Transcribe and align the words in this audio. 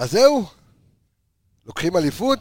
אז 0.00 0.10
זהו, 0.10 0.44
לוקחים 1.66 1.96
אליפות, 1.96 2.38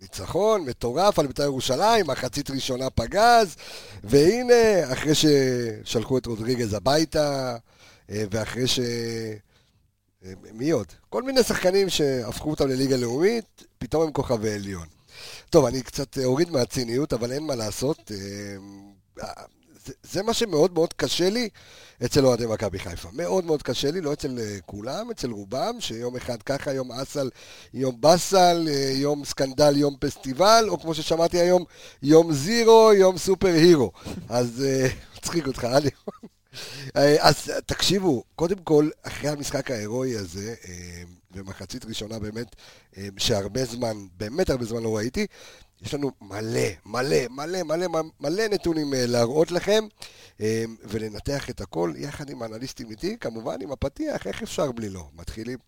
ניצחון 0.00 0.60
מטורף 0.60 1.18
על 1.18 1.26
בית"ר 1.26 1.42
ירושלים, 1.42 2.06
מחצית 2.06 2.50
ראשונה 2.50 2.90
פגז, 2.90 3.56
והנה, 4.04 4.92
אחרי 4.92 5.12
ששלחו 5.14 6.18
את 6.18 6.26
רודריגז 6.26 6.74
הביתה, 6.74 7.56
אה, 8.10 8.24
ואחרי 8.30 8.66
ש... 8.66 8.80
אה, 10.24 10.32
מי 10.52 10.70
עוד? 10.70 10.86
כל 11.10 11.22
מיני 11.22 11.42
שחקנים 11.42 11.88
שהפכו 11.88 12.50
אותם 12.50 12.68
לליגה 12.68 12.96
לאומית, 12.96 13.64
פתאום 13.78 14.02
הם 14.02 14.12
כוכבי 14.12 14.52
עליון. 14.52 14.86
טוב, 15.50 15.64
אני 15.64 15.82
קצת 15.82 16.18
אוריד 16.18 16.50
מהציניות, 16.50 17.12
אבל 17.12 17.32
אין 17.32 17.46
מה 17.46 17.54
לעשות. 17.54 18.10
אה, 19.88 19.94
זה, 20.02 20.22
מה 20.22 20.34
שמאוד 20.34 20.72
מאוד 20.74 20.92
קשה 20.92 21.30
לי 21.30 21.48
אצל 22.04 22.26
אוהדי 22.26 22.46
מכבי 22.46 22.78
חיפה. 22.78 23.08
מאוד 23.12 23.44
מאוד 23.44 23.62
קשה 23.62 23.90
לי, 23.90 24.00
לא 24.00 24.12
אצל 24.12 24.38
אה, 24.38 24.56
כולם, 24.66 25.10
אצל 25.10 25.30
רובם, 25.30 25.76
שיום 25.80 26.16
אחד 26.16 26.42
ככה, 26.42 26.72
יום 26.72 26.92
אסל, 26.92 27.30
יום 27.74 28.00
באסל, 28.00 28.68
אה, 28.70 28.92
יום 28.94 29.24
סקנדל, 29.24 29.76
יום 29.76 29.96
פסטיבל, 30.00 30.64
או 30.68 30.80
כמו 30.80 30.94
ששמעתי 30.94 31.38
היום, 31.38 31.64
יום 32.02 32.32
זירו, 32.32 32.92
יום 32.92 33.18
סופר 33.18 33.48
הירו. 33.48 33.92
אז 34.28 34.64
מצחיק 35.16 35.46
אותך, 35.46 35.64
אלי. 35.64 35.90
אז 37.18 37.52
תקשיבו, 37.66 38.22
קודם 38.36 38.58
כל, 38.58 38.88
אחרי 39.02 39.30
המשחק 39.30 39.70
ההירואי 39.70 40.16
הזה, 40.16 40.54
ומחצית 41.32 41.84
ראשונה 41.84 42.18
באמת, 42.18 42.56
שהרבה 43.18 43.64
זמן, 43.64 43.96
באמת 44.16 44.50
הרבה 44.50 44.64
זמן 44.64 44.82
לא 44.82 44.96
ראיתי, 44.96 45.26
יש 45.82 45.94
לנו 45.94 46.10
מלא, 46.20 46.68
מלא, 46.86 47.16
מלא, 47.30 47.62
מלא, 47.62 47.86
מלא 48.20 48.48
נתונים 48.48 48.94
אה, 48.94 49.06
להראות 49.06 49.50
לכם 49.50 49.84
אה, 50.40 50.64
ולנתח 50.84 51.50
את 51.50 51.60
הכל 51.60 51.92
יחד 51.96 52.30
עם 52.30 52.42
האנליסטים 52.42 52.90
איתי, 52.90 53.16
כמובן 53.20 53.56
עם 53.62 53.72
הפתיח, 53.72 54.26
איך 54.26 54.42
אפשר 54.42 54.72
בלי 54.72 54.88
לא? 54.88 55.04
מתחילים. 55.14 55.58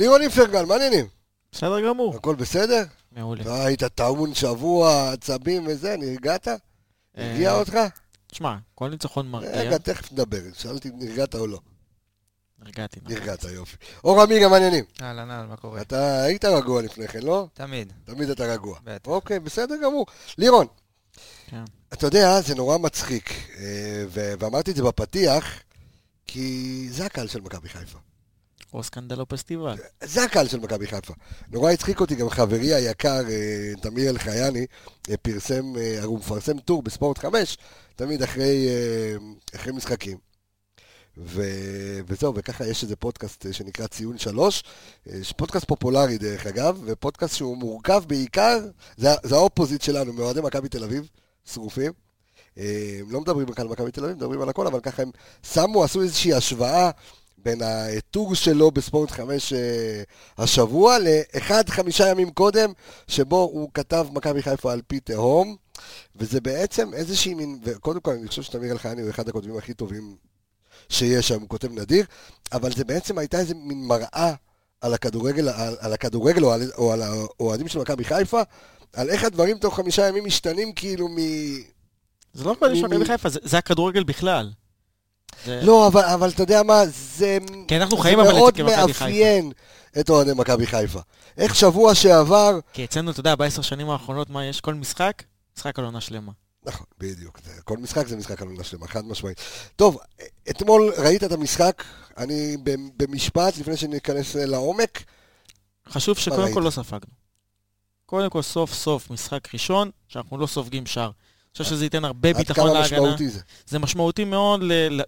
לירון 0.00 0.22
איפרגן, 0.22 0.64
מה 0.64 0.74
העניינים? 0.74 1.06
בסדר 1.52 1.88
גמור. 1.88 2.14
הכל 2.16 2.34
בסדר? 2.34 2.84
מעולה. 3.12 3.44
לא 3.44 3.62
היית 3.62 3.84
טעון 3.84 4.34
שבוע, 4.34 5.12
עצבים 5.12 5.66
וזה, 5.66 5.96
נרגעת? 5.96 6.48
הרגיע 7.16 7.54
אותך? 7.54 7.78
תשמע, 8.26 8.56
כל 8.74 8.88
ניצחון 8.88 9.28
מרגיע. 9.28 9.50
רגע, 9.50 9.78
תכף 9.78 10.12
נדבר, 10.12 10.40
שאלתי 10.54 10.88
אם 10.88 10.94
נרגעת 10.98 11.34
או 11.34 11.46
לא. 11.46 11.60
נרגעתי. 12.58 13.00
נרגעת, 13.02 13.44
יופי. 13.44 13.76
אור 14.04 14.22
עמיגה, 14.22 14.48
מה 14.48 14.54
העניינים? 14.54 14.84
אהלן, 15.02 15.30
אהלן, 15.30 15.48
מה 15.48 15.56
קורה? 15.56 15.80
אתה 15.80 16.22
היית 16.22 16.44
רגוע 16.44 16.82
לפני 16.82 17.08
כן, 17.08 17.22
לא? 17.22 17.46
תמיד. 17.54 17.92
תמיד 18.04 18.30
אתה 18.30 18.44
רגוע. 18.44 18.78
בטח. 18.84 19.10
אוקיי, 19.10 19.40
בסדר 19.40 19.74
גמור. 19.84 20.06
לירון, 20.38 20.66
כן. 21.46 21.64
אתה 21.92 22.06
יודע, 22.06 22.40
זה 22.40 22.54
נורא 22.54 22.78
מצחיק, 22.78 23.30
אה, 23.58 24.04
ואמרתי 24.38 24.70
את 24.70 24.76
זה 24.76 24.82
בפתיח, 24.82 25.44
כי 26.26 26.86
זה 26.90 27.06
הקהל 27.06 27.28
של 27.28 27.40
מכבי 27.40 27.68
חיפה. 27.68 27.98
או 28.74 28.82
scandal 28.82 29.20
או 29.20 29.28
פסטיבל. 29.28 29.74
זה 30.04 30.24
הקהל 30.24 30.48
של 30.48 30.60
מכבי 30.60 30.86
חיפה. 30.86 31.14
נורא 31.50 31.70
הצחיק 31.70 32.00
אותי, 32.00 32.14
גם 32.14 32.30
חברי 32.30 32.74
היקר, 32.74 33.20
אה, 33.28 33.72
תמיר 33.82 34.10
אלחייני, 34.10 34.66
אה, 35.10 35.16
פרסם, 35.16 35.72
הוא 36.02 36.18
מפרסם 36.18 36.58
טור 36.58 36.82
בספורט 36.82 37.18
5, 37.18 37.56
תמיד 37.96 38.22
אחרי, 38.22 38.68
אחרי 39.54 39.72
משחקים. 39.72 40.18
ו... 41.16 41.42
וזהו, 42.06 42.34
וככה 42.36 42.66
יש 42.66 42.82
איזה 42.82 42.96
פודקאסט 42.96 43.46
שנקרא 43.52 43.86
ציון 43.86 44.18
שלוש, 44.18 44.62
פודקאסט 45.36 45.64
פופולרי 45.68 46.18
דרך 46.18 46.46
אגב, 46.46 46.82
ופודקאסט 46.84 47.36
שהוא 47.36 47.56
מורכב 47.56 48.02
בעיקר, 48.06 48.58
זה, 48.96 49.08
זה 49.22 49.34
ה 49.34 49.39
opposite 49.39 49.82
שלנו, 49.82 50.12
מאוהדי 50.12 50.40
מכבי 50.40 50.68
תל 50.68 50.84
אביב, 50.84 51.08
שרופים. 51.52 51.92
הם 52.56 53.10
לא 53.10 53.20
מדברים 53.20 53.50
רק 53.50 53.60
על 53.60 53.68
מכבי 53.68 53.90
תל 53.90 54.04
אביב, 54.04 54.16
מדברים 54.16 54.42
על 54.42 54.48
הכל, 54.48 54.66
אבל 54.66 54.80
ככה 54.80 55.02
הם 55.02 55.10
שמו, 55.52 55.84
עשו 55.84 56.02
איזושהי 56.02 56.34
השוואה 56.34 56.90
בין 57.44 57.60
הטור 57.62 58.34
שלו 58.34 58.70
בספורט 58.70 59.10
5 59.10 59.52
השבוע 60.38 60.96
לאחד 60.98 61.68
חמישה 61.68 62.08
ימים 62.08 62.30
קודם, 62.30 62.72
שבו 63.08 63.36
הוא 63.36 63.70
כתב 63.74 64.06
מכבי 64.12 64.42
חיפה 64.42 64.72
על 64.72 64.80
פי 64.86 65.00
תהום, 65.00 65.56
וזה 66.16 66.40
בעצם 66.40 66.94
איזושהי 66.94 67.34
מין, 67.34 67.58
וקודם 67.64 68.00
כל 68.00 68.10
אני 68.10 68.28
חושב 68.28 68.42
שתמיר 68.42 68.72
אלחייני 68.72 69.02
הוא 69.02 69.10
אחד 69.10 69.28
הכותבים 69.28 69.56
הכי 69.58 69.74
טובים 69.74 70.16
שיש 70.88 71.28
שם, 71.28 71.40
הוא 71.40 71.48
כותב 71.48 71.72
נדיר, 71.72 72.04
אבל 72.52 72.72
זה 72.72 72.84
בעצם 72.84 73.18
הייתה 73.18 73.38
איזה 73.38 73.54
מין 73.54 73.86
מראה 73.86 74.34
על 74.80 74.94
הכדורגל, 74.94 75.48
על, 75.48 75.76
על 75.80 75.92
הכדורגל 75.92 76.44
או 76.44 76.52
על, 76.52 76.70
או 76.78 76.92
על 76.92 77.02
האוהדים 77.02 77.68
של 77.68 77.78
מכבי 77.78 78.04
חיפה, 78.04 78.42
על 78.92 79.10
איך 79.10 79.24
הדברים 79.24 79.58
תוך 79.58 79.76
חמישה 79.76 80.08
ימים 80.08 80.24
משתנים 80.24 80.72
כאילו 80.72 81.08
מ... 81.08 81.16
זה 82.32 82.44
לא 82.44 82.56
אוהדים 82.62 82.80
של 82.80 82.86
מכבי 82.86 83.04
חיפה, 83.04 83.28
זה, 83.28 83.38
זה 83.42 83.58
הכדורגל 83.58 84.04
בכלל. 84.04 84.50
זה... 85.44 85.60
לא, 85.62 85.86
אבל, 85.86 86.04
אבל 86.04 86.28
אתה 86.28 86.42
יודע 86.42 86.62
מה, 86.62 86.82
זה, 86.86 87.38
כי 87.68 87.76
אנחנו 87.76 87.96
חיים 87.96 88.20
אבל 88.20 88.32
מאוד 88.32 88.62
מאפיין 88.62 89.52
את 90.00 90.10
אוהדי 90.10 90.32
מכבי 90.36 90.66
חיפה. 90.66 91.00
איך 91.36 91.54
שבוע 91.54 91.94
שעבר... 91.94 92.58
כי 92.72 92.84
אצלנו, 92.84 93.10
אתה 93.10 93.20
יודע, 93.20 93.34
בעשר 93.34 93.62
שנים 93.62 93.90
האחרונות, 93.90 94.30
מה 94.30 94.44
יש? 94.44 94.60
כל 94.60 94.74
משחק, 94.74 95.22
משחק 95.56 95.78
על 95.78 95.84
עונה 95.84 96.00
שלמה. 96.00 96.32
נכון, 96.64 96.86
בדיוק. 96.98 97.40
כל 97.64 97.76
משחק 97.76 98.06
זה 98.06 98.16
משחק 98.16 98.42
על 98.42 98.48
עונה 98.48 98.64
שלמה, 98.64 98.88
חד 98.88 99.04
משמעית. 99.04 99.40
טוב, 99.76 99.98
אתמול 100.50 100.92
ראית 100.98 101.24
את 101.24 101.32
המשחק, 101.32 101.84
אני 102.18 102.56
במשפט, 102.96 103.58
לפני 103.58 103.76
שניכנס 103.76 104.34
לעומק. 104.36 105.02
חשוב 105.88 106.18
שקודם 106.18 106.54
כל 106.54 106.60
לא 106.60 106.70
ספגנו. 106.70 107.12
קודם 108.06 108.30
כל, 108.30 108.42
סוף 108.42 108.74
סוף 108.74 109.10
משחק 109.10 109.54
ראשון, 109.54 109.90
שאנחנו 110.08 110.38
לא 110.38 110.46
סופגים 110.46 110.86
שער. 110.86 111.10
חושב 111.52 111.64
שזה 111.64 111.84
ייתן 111.84 112.04
הרבה 112.04 112.34
ביטחון 112.34 112.66
להגנה. 112.66 112.80
עד 112.80 112.88
כמה 112.90 113.00
משמעותי 113.00 113.28
זה? 113.28 113.40
זה 113.66 113.78
משמעותי 113.78 114.24
מאוד 114.24 114.60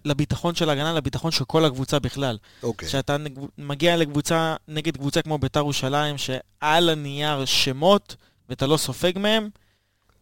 לביטחון 0.05 0.55
של 0.55 0.69
ההגנה, 0.69 0.93
לביטחון 0.93 1.31
של 1.31 1.45
כל 1.45 1.65
הקבוצה 1.65 1.99
בכלל. 1.99 2.37
אוקיי. 2.63 2.87
כשאתה 2.87 3.17
מגיע 3.57 3.97
לקבוצה, 3.97 4.55
נגד 4.67 4.97
קבוצה 4.97 5.21
כמו 5.21 5.37
בית"ר 5.37 5.59
ירושלים, 5.59 6.17
שעל 6.17 6.89
הנייר 6.89 7.45
שמות, 7.45 8.15
ואתה 8.49 8.67
לא 8.67 8.77
סופג 8.77 9.19
מהם, 9.19 9.49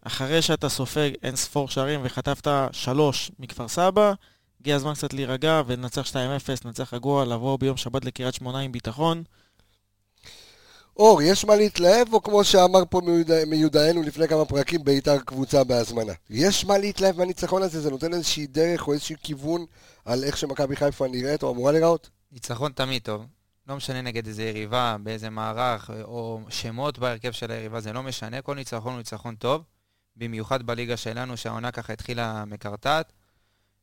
אחרי 0.01 0.41
שאתה 0.41 0.69
סופג 0.69 1.11
אין 1.23 1.35
ספור 1.35 1.69
שערים 1.69 1.99
וחטפת 2.03 2.47
שלוש 2.71 3.31
מכפר 3.39 3.67
סבא, 3.67 4.13
הגיע 4.61 4.75
הזמן 4.75 4.93
קצת 4.93 5.13
להירגע 5.13 5.61
ולנצח 5.67 6.11
2-0, 6.11 6.15
לנצח 6.65 6.93
רגוע, 6.93 7.25
לבוא 7.25 7.59
ביום 7.59 7.77
שבת 7.77 8.05
לקריית 8.05 8.35
שמונה 8.35 8.59
עם 8.59 8.71
ביטחון. 8.71 9.23
אור, 11.01 11.21
יש 11.21 11.45
מה 11.45 11.55
להתלהב, 11.55 12.13
או 12.13 12.23
כמו 12.23 12.43
שאמר 12.43 12.83
פה 12.89 13.01
מיודענו 13.47 14.01
לפני 14.01 14.27
כמה 14.27 14.45
פרקים, 14.45 14.83
בית"ר 14.83 15.19
קבוצה 15.19 15.63
בהזמנה? 15.63 16.13
יש 16.29 16.65
מה 16.65 16.77
להתלהב 16.77 17.17
מהניצחון 17.17 17.63
הזה? 17.63 17.81
זה 17.81 17.91
נותן 17.91 18.13
איזושהי 18.13 18.47
דרך 18.47 18.87
או 18.87 18.93
איזשהו 18.93 19.15
כיוון 19.23 19.65
על 20.05 20.23
איך 20.23 20.37
שמכבי 20.37 20.75
חיפה 20.75 21.07
נראית 21.07 21.43
או 21.43 21.51
אמורה 21.51 21.71
להיראות? 21.71 22.09
ניצחון 22.31 22.71
תמיד 22.71 23.01
טוב. 23.01 23.25
לא 23.67 23.75
משנה 23.75 24.01
נגד 24.01 24.27
איזה 24.27 24.43
יריבה, 24.43 24.95
באיזה 25.03 25.29
מערך, 25.29 25.89
או 26.03 26.39
שמות 26.49 26.99
בהרכב 26.99 27.31
של 27.31 27.51
היריבה, 27.51 27.79
זה 27.79 27.93
לא 27.93 28.03
משנה. 28.03 28.41
כל 28.41 28.55
ניצחון 28.55 28.91
הוא 28.91 28.97
ניצחון 28.97 29.35
טוב. 29.35 29.63
במיוחד 30.15 30.63
בליגה 30.63 30.97
שלנו, 30.97 31.37
שהעונה 31.37 31.71
ככה 31.71 31.93
התחילה 31.93 32.45
מקרטעת. 32.45 33.13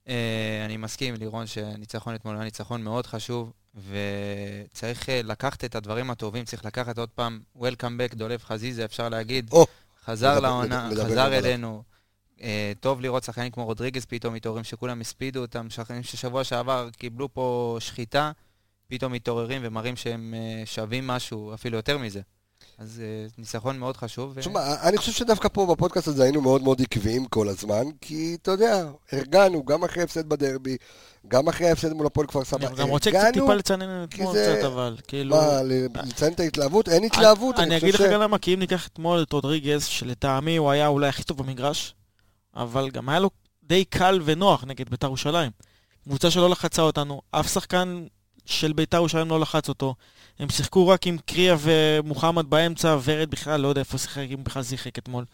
אה, 0.09 0.62
אני 0.64 0.76
מסכים, 0.76 1.14
לירון, 1.14 1.47
שניצחון 1.47 2.14
אתמול 2.14 2.35
היה 2.35 2.44
ניצחון 2.44 2.82
מאוד 2.82 3.06
חשוב, 3.06 3.53
וצריך 3.75 5.09
אה, 5.09 5.20
לקחת 5.25 5.65
את 5.65 5.75
הדברים 5.75 6.11
הטובים, 6.11 6.44
צריך 6.44 6.65
לקחת 6.65 6.99
עוד 6.99 7.09
פעם, 7.09 7.41
Welcome 7.56 8.12
back, 8.12 8.15
דולב 8.15 8.43
חזיזה, 8.43 8.85
אפשר 8.85 9.09
להגיד. 9.09 9.50
Oh, 9.53 9.56
חזר 10.05 10.41
לעונה, 10.41 10.91
חזר 11.05 11.38
אלינו. 11.38 11.82
Uh, 12.38 12.41
טוב 12.81 13.00
לראות 13.00 13.25
שחקנים 13.25 13.50
כמו 13.50 13.65
רודריגז 13.65 14.05
פתאום 14.05 14.35
מתעוררים, 14.35 14.65
שכולם 14.65 15.00
הספידו 15.00 15.41
אותם, 15.41 15.70
שחקנים 15.70 16.03
ששבוע 16.03 16.44
שעבר 16.44 16.88
קיבלו 16.91 17.35
פה 17.35 17.76
שחיטה, 17.81 18.32
פתאום 18.88 19.12
מתעוררים 19.12 19.61
ומראים 19.65 19.97
שהם 19.97 20.35
uh, 20.35 20.67
שווים 20.67 21.06
משהו, 21.06 21.55
אפילו 21.55 21.76
יותר 21.76 21.99
מזה. 21.99 22.21
אז 22.79 23.03
uh, 23.29 23.35
ניצחון 23.39 23.79
מאוד 23.79 23.97
חשוב. 23.97 24.35
תשמע, 24.39 24.61
ו... 24.61 24.89
אני 24.89 24.99
חושב 24.99 25.13
שדווקא 25.13 25.49
פה 25.53 25.67
בפודקאסט 25.67 26.09
הזה 26.09 26.23
היינו 26.23 26.41
מאוד 26.41 26.63
מאוד 26.63 26.83
עקביים 26.83 27.27
כל 27.27 27.49
הזמן, 27.49 27.85
כי 28.01 28.37
אתה 28.43 28.51
יודע, 28.51 28.89
הרגענו 29.13 29.65
גם 29.65 29.85
אחרי 29.85 30.03
הפסד 30.03 30.29
בדרבי, 30.29 30.77
גם 31.29 31.49
אחרי 31.49 31.69
ההפסד 31.69 31.93
מול 31.93 32.07
הפועל 32.07 32.27
כפר 32.27 32.45
סבא. 32.45 32.67
אני 32.67 32.77
גם 32.77 32.89
רוצה 32.89 33.11
קצת 33.11 33.29
טיפה 33.33 33.55
לצנן 33.55 34.05
אתמול 34.05 34.33
קצת, 34.33 34.65
אבל 34.67 34.97
כאילו... 35.09 35.37
מה, 35.37 35.63
לציין 36.03 36.33
את 36.33 36.41
ההתלהבות? 36.41 36.89
אין 36.89 37.05
התלהבות, 37.05 37.59
אני 37.59 37.77
אגיד 37.77 37.95
לך 37.95 38.01
גם 38.01 38.21
למה, 38.21 38.39
כי 38.39 38.55
אם 38.55 38.59
ניקח 38.59 38.87
אתמול 38.87 39.23
את 39.23 39.33
רודריגז, 39.33 39.85
שלטעמי 39.85 40.57
הוא 40.57 40.71
היה 40.71 40.87
אולי 40.87 41.09
הכי 41.09 41.23
טוב 41.23 41.39
במגרש, 41.39 41.95
אבל 42.57 42.91
גם 42.91 43.09
היה 43.09 43.19
לו 43.19 43.31
די 43.65 43.85
קל 43.85 44.21
ונוח 44.25 44.65
נגד 44.65 44.89
בית"ר 44.89 45.07
ירושלים. 45.07 45.51
קבוצה 46.05 46.31
שלא 46.31 46.51
לחצה 46.51 46.83
אותנו, 46.83 47.21
אף 47.31 47.53
שחקן 47.53 48.07
של 48.45 48.73
בית"ר 48.73 48.97
ירושלים 48.97 49.29
לא 49.29 49.41
לחץ 49.41 49.69
אותו. 49.69 49.95
הם 50.38 50.49
שיחקו 50.50 50.88
רק 50.88 51.06
עם 51.06 51.19
קריה 51.26 51.56
ומוחמד 51.61 52.50
באמצע, 52.50 52.96
ורד 53.05 53.31
בכלל, 53.31 53.61
לא 53.61 53.69
יודע 53.69 53.81
איפה 53.81 53.99
שיחק, 53.99 54.26
אם 54.35 54.44
בכלל 54.44 54.62
שיחק 54.62 54.99
אתמול. 54.99 55.25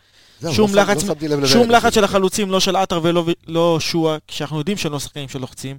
זהו, 0.40 0.54
שום 0.54 0.74
לא 0.74 0.82
לחץ- 0.82 1.02
לא. 1.40 1.48
שום 1.48 1.70
לחץ 1.70 1.94
של 1.94 2.04
החלוצים, 2.04 2.50
לא 2.50 2.60
של 2.60 2.76
עטר 2.76 3.00
ולא 3.02 3.24
לא 3.46 3.78
שועה, 3.80 4.16
כשאנחנו 4.28 4.58
יודעים 4.58 4.76
שהם 4.76 4.92
לא 4.92 4.98
שחקנים 4.98 5.28
שלוחצים. 5.28 5.78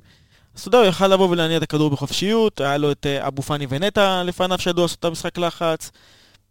אז 0.56 0.60
אתה 0.62 0.68
יודע, 0.68 0.78
הוא 0.78 0.86
יכל 0.88 1.08
לבוא 1.08 1.30
ולהניע 1.30 1.58
את 1.58 1.64
הכדור 1.64 1.90
בחופשיות, 1.90 2.62
היה 2.62 2.78
לו 2.78 2.92
את 2.92 3.06
אה, 3.06 3.28
אבו 3.28 3.42
פאני 3.42 3.66
ונטע 3.70 4.24
לפניו 4.24 4.60
שידעו 4.60 4.82
לעשות 4.84 5.00
את 5.00 5.06
המשחק 5.06 5.38
לחץ. 5.38 5.92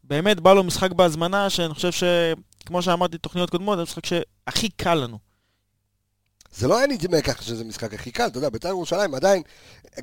באמת 0.05 0.41
בא 0.41 0.53
לו 0.55 0.63
משחק 0.65 0.93
בהזמנה, 0.93 1.51
שאני 1.51 1.75
חושב 1.75 1.91
שכמו 1.93 2.83
שאמרתי 2.83 3.17
בתוכניות 3.17 3.51
קודמות, 3.51 3.77
זה 3.77 3.83
המשחק 3.83 4.07
שהכי 4.07 4.69
קל 4.77 4.95
לנו. 4.95 5.19
זה 6.57 6.69
לא 6.69 6.79
היה 6.79 6.87
נדמה 6.87 7.21
ככה 7.21 7.43
שזה 7.43 7.65
משחק 7.65 7.95
הכי 7.95 8.11
קל, 8.11 8.27
אתה 8.27 8.39
יודע, 8.39 8.49
בית"ר 8.49 8.69
ירושלים 8.69 9.15
עדיין, 9.15 9.43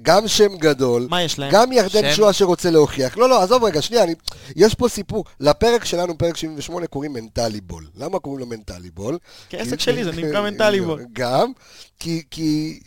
גם 0.02 0.28
שם 0.28 0.58
גדול, 0.58 1.08
מה 1.10 1.24
יש 1.24 1.40
להם? 1.40 1.52
גם 1.54 1.72
ירדן 1.72 1.90
שם- 2.10 2.12
שואה 2.16 2.34
שרוצה 2.34 2.70
להוכיח. 2.72 3.18
לא, 3.18 3.30
לא, 3.30 3.44
עזוב 3.44 3.64
רגע, 3.64 3.82
שנייה, 3.82 4.04
אני, 4.04 4.14
יש 4.56 4.76
פה 4.76 4.90
סיפור. 4.90 5.26
לפרק 5.40 5.86
שלנו, 5.86 6.18
פרק 6.18 6.38
78, 6.38 6.88
קוראים 6.88 7.14
מנטלי 7.14 7.62
בול. 7.62 7.88
למה 7.98 8.20
קוראים 8.20 8.40
לו 8.40 8.46
מנטלי 8.46 8.90
בול? 8.92 9.18
כי- 9.50 9.58
שלי, 9.78 10.04
זה 10.04 10.12
נקרא 10.12 10.42
מנטלי 10.50 10.82
בו. 10.82 10.98
גם, 11.14 11.52
כי, 12.00 12.24
כי, 12.32 12.80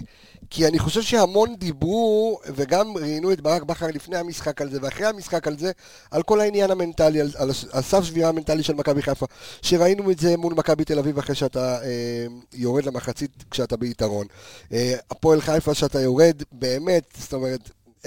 כי 0.50 0.66
אני 0.66 0.78
חושב 0.78 1.02
שהמון 1.02 1.56
דיברו, 1.56 2.40
וגם 2.54 2.96
ראיינו 2.96 3.32
את 3.32 3.40
ברק 3.40 3.62
בכר 3.62 3.86
לפני 3.86 4.16
המשחק 4.16 4.60
על 4.60 4.70
זה, 4.70 4.78
ואחרי 4.82 5.06
המשחק 5.06 5.46
על 5.46 5.58
זה, 5.58 5.72
על 6.10 6.22
כל 6.22 6.40
העניין 6.40 6.70
המנטלי, 6.70 7.20
על, 7.20 7.30
על, 7.36 7.50
על 7.72 7.82
סף 7.82 8.04
שבירה 8.04 8.28
המנטלי 8.28 8.62
של 8.62 8.74
מכבי 8.74 9.02
חיפה, 9.02 9.26
שראינו 9.62 10.10
את 10.10 10.18
זה 10.18 10.36
מול 10.36 10.54
מכבי 10.54 10.84
תל 10.84 10.98
אביב 10.98 11.18
אחרי 11.18 11.34
שאתה 11.34 11.82
אה, 11.82 12.26
יורד 12.52 12.84
למחצית 12.84 13.44
כשאתה 13.50 13.76
ביתרון. 13.76 14.26
אה, 14.72 14.94
הפועל 15.10 15.40
חיפה 15.40 15.74
שאתה 15.74 16.00
יורד, 16.00 16.42
באמת, 16.52 17.04
זאת 17.18 17.32
אומרת... 17.32 17.70
0-0, 18.04 18.06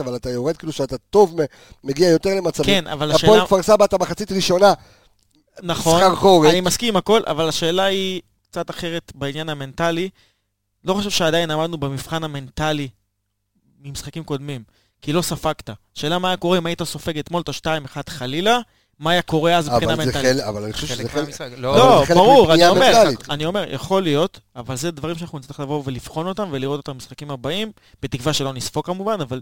אבל 0.00 0.16
אתה 0.16 0.30
יורד 0.30 0.56
כאילו 0.56 0.72
שאתה 0.72 0.98
טוב, 0.98 1.36
מגיע 1.84 2.08
יותר 2.08 2.34
למצבים. 2.34 2.66
כן, 2.66 2.86
אבל 2.86 3.12
השאלה... 3.12 3.32
הפועל 3.32 3.46
כפר 3.46 3.62
סבא, 3.62 3.84
אתה 3.84 3.98
מחצית 3.98 4.32
ראשונה, 4.32 4.72
נכון, 5.62 6.00
סחרחורת. 6.00 6.50
אני 6.50 6.60
מסכים 6.60 6.88
עם 6.88 6.96
הכל, 6.96 7.20
אבל 7.26 7.48
השאלה 7.48 7.84
היא 7.84 8.20
קצת 8.50 8.70
אחרת 8.70 9.12
בעניין 9.14 9.48
המנטלי. 9.48 10.08
לא 10.86 10.94
חושב 10.94 11.10
שעדיין 11.10 11.50
עמדנו 11.50 11.78
במבחן 11.78 12.24
המנטלי 12.24 12.88
ממשחקים 13.80 14.24
קודמים, 14.24 14.62
כי 15.02 15.12
לא 15.12 15.22
ספגת. 15.22 15.70
שאלה 15.94 16.18
מה 16.18 16.28
היה 16.28 16.36
קורה 16.36 16.58
אם 16.58 16.66
היית 16.66 16.82
סופג 16.82 17.18
אתמול 17.18 17.42
את 17.42 17.48
ה-2-1 17.48 18.10
חלילה, 18.10 18.58
מה 18.98 19.10
היה 19.10 19.22
קורה 19.22 19.56
אז 19.56 19.68
מבחינה 19.68 19.92
אבל 19.92 20.04
זה 20.04 20.12
מנטלית. 20.12 20.44
אבל 20.44 20.64
אני 20.64 20.72
חושב 20.72 20.86
שזה 20.86 21.08
חלק 21.08 21.28
לא, 21.56 22.04
ברור, 22.14 22.54
אני 22.54 22.68
אומר, 22.68 22.92
מנטלית. 22.98 23.30
אני 23.30 23.46
אומר, 23.46 23.64
יכול 23.68 24.02
להיות, 24.02 24.40
אבל 24.56 24.76
זה 24.76 24.90
דברים 24.90 25.18
שאנחנו 25.18 25.38
נצטרך 25.38 25.60
לבוא 25.60 25.82
ולבחון 25.86 26.26
אותם 26.26 26.48
ולראות 26.50 26.76
אותם 26.76 26.92
במשחקים 26.92 27.30
הבאים, 27.30 27.72
בתקווה 28.02 28.32
שלא 28.32 28.52
נספוג 28.52 28.86
כמובן, 28.86 29.20
אבל 29.20 29.40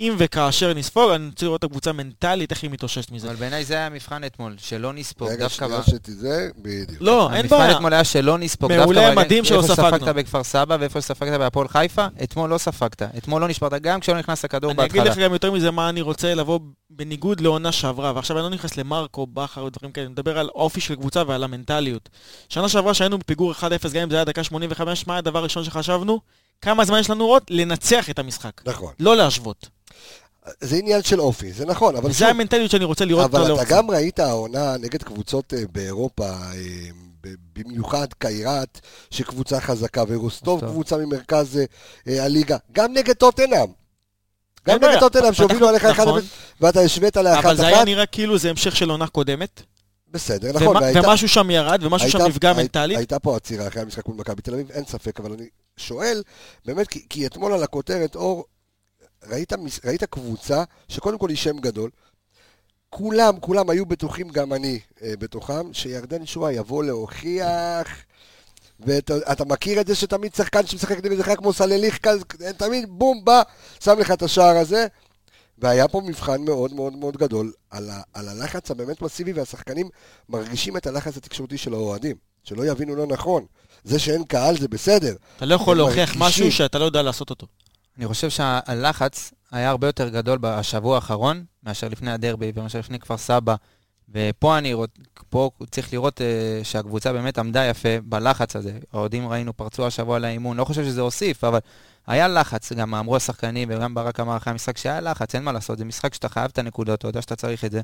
אם 0.00 0.14
וכאשר 0.18 0.74
נספוג, 0.74 1.10
אני 1.10 1.26
רוצה 1.28 1.46
לראות 1.46 1.58
את 1.58 1.64
הקבוצה 1.64 1.92
מנטלית, 1.92 2.50
איך 2.50 2.62
היא 2.62 2.70
מתאוששת 2.70 3.10
מזה. 3.10 3.26
אבל 3.28 3.36
בעיניי 3.36 3.64
זה 3.64 3.74
היה 3.74 3.86
המבחן 3.86 4.24
אתמול, 4.24 4.54
שלא 4.58 4.92
נספוג, 4.92 5.28
רגע, 5.28 5.36
דווקא... 5.44 5.66
שנייה 5.66 5.80
ב- 5.80 5.90
שתזה, 5.90 6.48
בדיוק. 6.58 6.98
לא, 7.00 7.30
אין 7.32 7.40
המבחן 7.40 7.56
בעיה. 7.58 7.76
אתמול 7.76 7.92
היה 7.92 8.04
שלא 8.04 8.38
נספוג. 8.38 8.72
מעולה, 8.72 8.86
דווקא 9.00 9.00
ברגע- 9.14 9.20
מדהים 9.26 9.44
שלא 9.44 9.62
איפה 9.62 9.74
ספגנו. 9.74 9.96
שספגת 9.98 10.14
בכפר 10.14 10.44
סבא 10.44 10.76
ואיפה 10.80 11.00
שספגת 11.00 11.38
בהפועל 11.38 11.68
חיפה, 11.68 12.06
אתמול 12.22 12.50
לא 12.50 12.58
ספגת. 12.58 13.02
אתמול 13.02 13.42
לא 13.42 13.48
נשברת, 13.48 13.72
גם 13.82 14.00
כשלא 14.00 14.18
נכנס 14.18 14.44
הכדור 14.44 14.70
אני 14.70 14.80
אגיד 14.84 14.92
בהתחלה. 14.92 15.10
לך 15.10 15.18
גם 15.18 15.32
יותר 15.32 15.52
מזה 15.52 15.70
מה 15.70 15.88
אני 15.88 16.00
רוצה 16.00 16.34
לבוא 16.34 16.60
בניגוד 16.90 17.40
לעונה 17.40 17.72
שעברה, 17.72 18.12
ועכשיו 18.14 18.36
אני 18.36 18.44
לא 18.44 18.50
נכנס 18.50 18.76
למרקו, 18.76 19.26
בכר 19.26 19.64
ודברים 19.64 19.92
כאלה, 19.92 20.06
אני 20.06 20.12
מדבר 20.12 20.38
על 20.38 20.48
אופי 20.48 20.80
של 20.80 20.94
קבוצה 20.94 21.22
ועל 21.26 21.44
המנטליות. 21.44 22.08
שנה 22.48 22.68
שעברה 22.68 22.94
שהיינו 22.94 23.18
בפיגור 23.18 23.52
1-0, 23.52 23.62
גם 23.94 24.02
אם 24.02 24.10
זה 24.10 24.16
היה 24.16 24.24
דקה 24.24 24.44
85, 24.44 25.06
מה 25.06 25.16
הדבר 25.16 25.38
הראשון 25.38 25.64
שחשבנו? 25.64 26.20
כמה 26.62 26.84
זמן 26.84 26.98
יש 27.00 27.10
לנו 27.10 27.24
עוד? 27.24 27.42
לנצח 27.50 28.10
את 28.10 28.18
המשחק. 28.18 28.52
נכון. 28.64 28.92
לא 29.00 29.16
להשוות. 29.16 29.68
זה 30.60 30.76
עניין 30.76 31.02
של 31.02 31.20
אופי, 31.20 31.52
זה 31.52 31.66
נכון, 31.66 31.96
אבל 31.96 32.12
שוב, 32.12 32.28
המנטליות 32.28 32.70
שאני 32.70 32.84
רוצה 32.84 33.04
לראות 33.04 33.24
אבל 33.24 33.48
לאורך 33.48 33.62
אתה 33.62 33.76
גם 33.76 33.90
ראית 33.90 34.18
העונה 34.18 34.76
נגד 34.76 35.02
קבוצות 35.02 35.54
אה, 35.54 35.62
באירופה, 35.72 36.28
אה, 36.28 36.54
ב- 37.22 37.34
במיוחד 37.52 38.06
קיירת, 38.18 38.80
שקבוצה 39.10 39.60
חזקה, 39.60 40.02
ורוסטוב 40.08 40.52
רוסטוב. 40.54 40.70
קבוצה 40.70 40.96
ממרכז 40.96 41.60
אה, 42.08 42.24
הליגה, 42.24 42.56
גם 42.72 42.92
נגד 42.92 43.14
טוטנאם. 43.14 43.66
גם 44.68 44.76
נגד. 44.76 44.98
טוטנאם 45.00 45.32
שהובילו 45.32 45.68
עליך 45.68 45.84
1-0, 45.84 45.90
נכון. 45.90 46.22
ואתה 46.60 46.80
השווית 46.80 47.16
לאחת 47.16 47.44
אבל 47.44 47.56
זה 47.56 47.66
היה 47.66 47.76
אחת, 47.76 47.86
נראה 47.86 48.06
כאילו 48.06 48.38
זה 48.38 48.50
המשך 48.50 48.76
של 48.76 48.90
עונה 48.90 49.06
קודמת, 49.06 49.62
בסדר, 50.12 50.52
נכון, 50.52 50.76
ומשהו 50.94 51.28
שם 51.28 51.50
ירד, 51.50 51.84
ומשהו 51.84 52.10
שם 52.10 52.18
נפגע 52.18 52.52
מנטלית. 52.52 52.96
הייתה 52.98 53.18
פה 53.18 53.36
עצירה 53.36 53.68
אחרי 53.68 53.82
המשחק 53.82 54.06
מול 54.06 54.16
מכבי 54.16 54.42
תל 54.42 54.54
אביב, 54.54 54.70
אין 54.70 54.84
ספק, 54.84 55.20
אבל 55.20 55.32
אני 55.32 55.46
שואל, 55.80 56.22
באמת, 56.64 56.88
כי, 56.88 57.06
כי 57.08 57.26
אתמול 57.26 57.52
על 57.52 57.62
הכותרת, 57.62 58.16
אור, 58.16 58.44
ראית, 59.28 59.52
ראית 59.84 60.04
קבוצה 60.04 60.64
שקודם 60.88 61.18
כל 61.18 61.28
היא 61.28 61.36
שם 61.36 61.58
גדול, 61.58 61.90
כולם, 62.90 63.40
כולם 63.40 63.70
היו 63.70 63.86
בטוחים, 63.86 64.28
גם 64.28 64.52
אני 64.52 64.80
אה, 65.02 65.12
בתוכם, 65.18 65.72
שירדן 65.72 66.26
שואה 66.26 66.52
יבוא 66.52 66.84
להוכיח, 66.84 67.88
ואתה 68.80 69.14
אתה 69.32 69.44
מכיר 69.44 69.80
את 69.80 69.86
זה 69.86 69.94
שתמיד 69.94 70.34
שחקן 70.34 70.66
שמשחק 70.66 71.04
נגדך 71.04 71.34
כמו 71.38 71.52
סלליך 71.52 71.98
כזה, 71.98 72.52
תמיד 72.56 72.88
בום, 72.88 73.24
בא, 73.24 73.42
שם 73.80 73.98
לך 73.98 74.10
את 74.10 74.22
השער 74.22 74.56
הזה. 74.56 74.86
והיה 75.58 75.88
פה 75.88 76.00
מבחן 76.00 76.44
מאוד 76.44 76.74
מאוד 76.74 76.96
מאוד 76.96 77.16
גדול 77.16 77.52
על, 77.70 77.90
ה, 77.90 78.00
על 78.14 78.28
הלחץ 78.28 78.70
הבאמת 78.70 79.02
מסיבי, 79.02 79.32
והשחקנים 79.32 79.88
מרגישים 80.28 80.76
את 80.76 80.86
הלחץ 80.86 81.16
התקשורתי 81.16 81.58
של 81.58 81.74
האוהדים. 81.74 82.16
שלא 82.44 82.66
יבינו 82.66 82.96
לא 82.96 83.06
נכון. 83.06 83.46
זה 83.84 83.98
שאין 83.98 84.24
קהל 84.24 84.58
זה 84.58 84.68
בסדר. 84.68 85.14
אתה 85.36 85.46
לא 85.46 85.54
יכול 85.54 85.76
להוכיח. 85.76 86.16
משהו 86.16 86.52
שאתה 86.52 86.78
לא 86.78 86.84
יודע 86.84 87.02
לעשות 87.02 87.30
אותו. 87.30 87.46
אני 87.98 88.06
חושב 88.06 88.30
שהלחץ 88.30 89.32
היה 89.52 89.70
הרבה 89.70 89.86
יותר 89.86 90.08
גדול 90.08 90.38
בשבוע 90.40 90.94
האחרון, 90.94 91.44
מאשר 91.62 91.88
לפני 91.88 92.12
הדרבי 92.12 92.52
ומאשר 92.54 92.78
לפני 92.78 92.98
כפר 92.98 93.16
סבא. 93.16 93.54
ופה 94.14 94.58
אני 94.58 94.74
רוצ... 94.74 94.90
פה 95.30 95.50
צריך 95.70 95.92
לראות 95.92 96.20
uh, 96.20 96.64
שהקבוצה 96.64 97.12
באמת 97.12 97.38
עמדה 97.38 97.64
יפה 97.64 97.88
בלחץ 98.04 98.56
הזה. 98.56 98.78
האוהדים 98.92 99.28
ראינו 99.28 99.56
פרצו 99.56 99.86
השבוע 99.86 100.18
לאימון, 100.18 100.56
לא 100.56 100.64
חושב 100.64 100.84
שזה 100.84 101.00
הוסיף, 101.00 101.44
אבל 101.44 101.58
היה 102.06 102.28
לחץ, 102.28 102.72
גם 102.72 102.94
אמרו 102.94 103.16
השחקנים 103.16 103.68
וגם 103.70 103.94
ברק 103.94 104.20
אמר 104.20 104.36
אחרי 104.36 104.50
המשחק 104.50 104.78
שהיה 104.78 105.00
לחץ, 105.00 105.34
אין 105.34 105.42
מה 105.42 105.52
לעשות, 105.52 105.78
זה 105.78 105.84
משחק 105.84 106.14
שאתה 106.14 106.28
חייב 106.28 106.50
את 106.52 106.58
הנקודות, 106.58 106.98
אתה 106.98 107.08
יודע 107.08 107.22
שאתה 107.22 107.36
צריך 107.36 107.64
את 107.64 107.70
זה. 107.70 107.80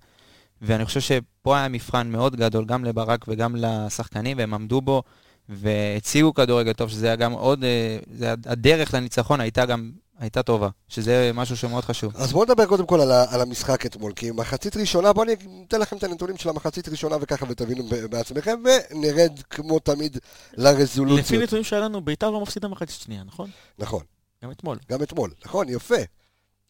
ואני 0.63 0.85
חושב 0.85 1.01
שפה 1.01 1.59
היה 1.59 1.69
מבחן 1.69 2.11
מאוד 2.11 2.37
גדול, 2.37 2.65
גם 2.65 2.85
לברק 2.85 3.25
וגם 3.29 3.57
לשחקנים, 3.59 4.39
והם 4.39 4.55
עמדו 4.55 4.81
בו 4.81 5.03
והציגו 5.49 6.35
כדורגל 6.35 6.73
טוב, 6.73 6.91
שזה 6.91 7.07
היה 7.07 7.17
גם 7.17 7.33
עוד, 7.33 7.65
אה, 7.65 7.99
זה, 8.15 8.35
הדרך 8.47 8.95
לניצחון 8.95 9.41
הייתה 9.41 9.67
גם, 9.67 9.91
הייתה 10.19 10.43
טובה, 10.43 10.69
שזה 10.89 11.31
משהו 11.35 11.57
שמאוד 11.57 11.85
חשוב. 11.85 12.13
אז 12.17 12.33
בואו 12.33 12.45
נדבר 12.45 12.67
קודם 12.67 12.87
כל 12.87 13.01
על, 13.01 13.13
על 13.13 13.41
המשחק 13.41 13.87
אתמול, 13.87 14.13
כי 14.13 14.31
מחצית 14.31 14.77
ראשונה, 14.77 15.13
בואו 15.13 15.27
אני 15.27 15.35
אתן 15.69 15.81
לכם 15.81 15.97
את 15.97 16.05
הנתונים 16.05 16.37
של 16.37 16.49
המחצית 16.49 16.89
ראשונה 16.89 17.17
וככה 17.21 17.47
ותבינו 17.49 17.85
בעצמכם, 18.11 18.59
ונרד 18.65 19.41
כמו 19.51 19.79
תמיד 19.79 20.17
לפי 20.17 20.63
לרזולוציות. 20.63 21.43
נתונים 21.43 21.65
שהיה 21.65 21.83
לנו, 21.83 22.01
ביתר 22.01 22.31
לא 22.31 22.41
מפסידה 22.41 22.69
מחצית 22.69 23.01
שנייה, 23.01 23.25
נכון? 23.25 23.51
נכון, 23.79 24.03
גם 24.45 24.51
אתמול. 24.51 24.79
גם 24.91 25.03
אתמול. 25.03 25.31
נכון, 25.45 25.69
יפה. 25.69 25.97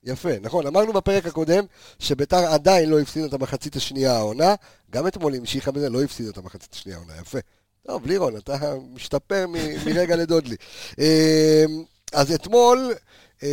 יפה, 0.05 0.29
נכון. 0.41 0.67
אמרנו 0.67 0.93
בפרק 0.93 1.27
הקודם 1.27 1.65
שביתר 1.99 2.37
עדיין 2.37 2.91
לא 2.91 3.01
הפסידה 3.01 3.27
את 3.27 3.33
המחצית 3.33 3.77
השנייה 3.77 4.17
העונה, 4.17 4.55
גם 4.91 5.07
אתמול 5.07 5.35
המשיכה 5.35 5.71
בזה, 5.71 5.91
לא 5.91 6.03
הפסידה 6.03 6.31
את 6.31 6.39
המחצית 6.39 6.75
השנייה 6.75 6.99
העונה, 6.99 7.13
יפה. 7.21 7.39
טוב, 7.87 8.07
לירון, 8.07 8.37
אתה 8.37 8.75
משתפר 8.95 9.47
מרגע 9.87 10.17
לדודלי. 10.17 10.57
אמ, 10.99 11.05
אז 12.13 12.33
אתמול, 12.33 12.95
אמ, 13.43 13.49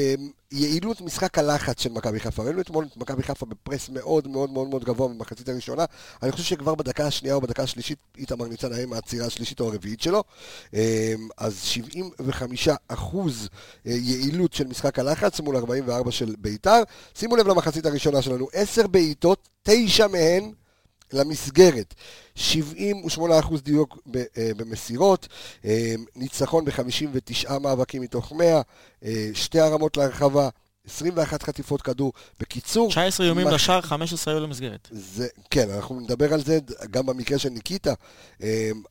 יעילות 0.52 1.02
משחק 1.02 1.38
הלחץ 1.38 1.82
של 1.82 1.92
מכבי 1.92 2.20
חיפה. 2.20 2.44
ראינו 2.44 2.62
אתמול 2.62 2.86
את 2.86 2.98
מכבי 2.98 3.24
חיפה 3.24 3.46
בפרס 3.46 3.90
מאוד 3.90 4.28
מאוד 4.28 4.50
מאוד 4.50 4.68
מאוד 4.68 4.84
גבוה 4.84 5.08
במחצית 5.08 5.50
הראשונה. 5.50 5.86
אני 6.24 6.32
חושב 6.32 6.44
שכבר 6.44 6.76
בדקה 6.76 7.08
השנייה 7.08 7.36
או 7.36 7.42
בדקה 7.42 7.64
השלישית, 7.64 7.98
איתמר 8.18 8.48
ניצן 8.48 8.74
היה 8.74 8.84
עם 8.84 8.94
העצירה 8.94 9.26
השלישית 9.26 9.60
או 9.60 9.68
הרביעית 9.72 10.02
שלו. 10.02 10.24
אמ, 10.74 10.80
אז 11.38 11.60
75 11.64 12.70
אחוז 12.88 13.50
אה, 13.88 13.92
יעילות 13.92 14.54
של 14.54 14.68
משחק 14.68 15.00
הלחץ 15.00 15.40
מול 15.40 15.56
44 15.56 16.12
של 16.12 16.36
ביתר. 16.38 16.84
שימו 17.16 17.36
לב 17.36 17.48
למחצית 17.48 17.86
הראשונה 17.86 18.22
שלנו, 18.22 18.48
10 18.54 18.88
בעיטות, 18.88 19.50
9 19.64 20.08
מהן 20.08 20.52
למסגרת. 21.14 21.94
78% 22.38 22.42
דיוק 23.64 23.98
אה, 24.38 24.52
במסירות, 24.58 25.28
אה, 25.66 25.94
ניצחון 26.16 26.66
ב-59 26.66 27.60
מאבקים 27.60 28.02
מתוך 28.02 28.32
100, 28.32 28.62
אה, 29.04 29.30
שתי 29.34 29.60
הרמות 29.60 29.98
להרחבה, 29.98 30.50
21 30.88 31.44
חטיפות 31.44 31.82
כדור. 31.82 32.14
בקיצור, 32.40 32.90
19 32.90 33.26
איומים 33.26 33.48
מח- 33.48 33.54
לשער, 33.54 33.82
15 33.82 34.34
היו 34.34 34.40
למסגרת. 34.44 34.88
זה, 34.92 35.28
כן, 35.50 35.70
אנחנו 35.70 36.00
נדבר 36.00 36.34
על 36.34 36.44
זה 36.44 36.60
גם 36.92 37.06
במקרה 37.06 37.38
של 37.40 37.50
ניקיטה, 37.50 37.94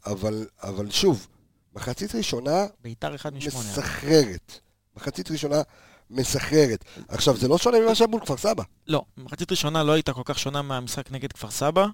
אבל, 0.06 0.46
אבל 0.62 0.90
שוב, 0.90 1.26
מחצית 1.74 2.14
ראשונה 2.14 2.66
ביתר 2.82 3.14
אחד 3.14 3.34
משמונה. 3.34 3.66
מסחררת. 3.68 4.52
מחצית 4.96 5.30
ראשונה 5.30 5.62
מסחררת. 6.10 6.84
עכשיו, 7.08 7.36
זה 7.36 7.48
לא 7.48 7.58
שונה 7.58 7.80
ממה 7.80 7.94
שהיה 7.94 8.08
מול 8.08 8.20
כפר 8.20 8.36
סבא. 8.36 8.62
לא, 8.86 9.02
מחצית 9.18 9.50
ראשונה 9.50 9.82
לא 9.82 9.92
הייתה 9.92 10.12
כל 10.12 10.22
כך 10.24 10.38
שונה 10.38 10.62
מהמשחק 10.62 11.10
נגד 11.12 11.32
כפר 11.32 11.50
סבא, 11.50 11.86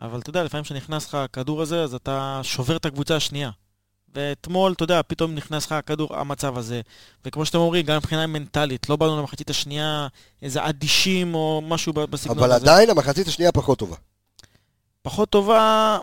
אבל 0.00 0.20
אתה 0.20 0.30
יודע, 0.30 0.44
לפעמים 0.44 0.64
כשנכנס 0.64 1.08
לך 1.08 1.14
הכדור 1.14 1.62
הזה, 1.62 1.82
אז 1.82 1.94
אתה 1.94 2.40
שובר 2.42 2.76
את 2.76 2.86
הקבוצה 2.86 3.16
השנייה. 3.16 3.50
ואתמול, 4.14 4.72
אתה 4.72 4.84
יודע, 4.84 5.00
פתאום 5.06 5.34
נכנס 5.34 5.66
לך 5.66 5.72
הכדור, 5.72 6.16
המצב 6.16 6.58
הזה. 6.58 6.80
וכמו 7.24 7.46
שאתם 7.46 7.58
אומרים, 7.58 7.86
גם 7.86 7.96
מבחינה 7.96 8.26
מנטלית, 8.26 8.88
לא 8.88 8.96
באנו 8.96 9.18
למחצית 9.18 9.50
השנייה 9.50 10.06
איזה 10.42 10.68
אדישים 10.68 11.34
או 11.34 11.62
משהו 11.64 11.92
בסגנון 11.92 12.38
אבל 12.38 12.52
הזה. 12.52 12.70
עדיין 12.70 12.90
המחצית 12.90 13.28
השנייה 13.28 13.52
פחות 13.52 13.78
טובה. 13.78 13.96
פחות 15.02 15.30
טובה, 15.30 15.98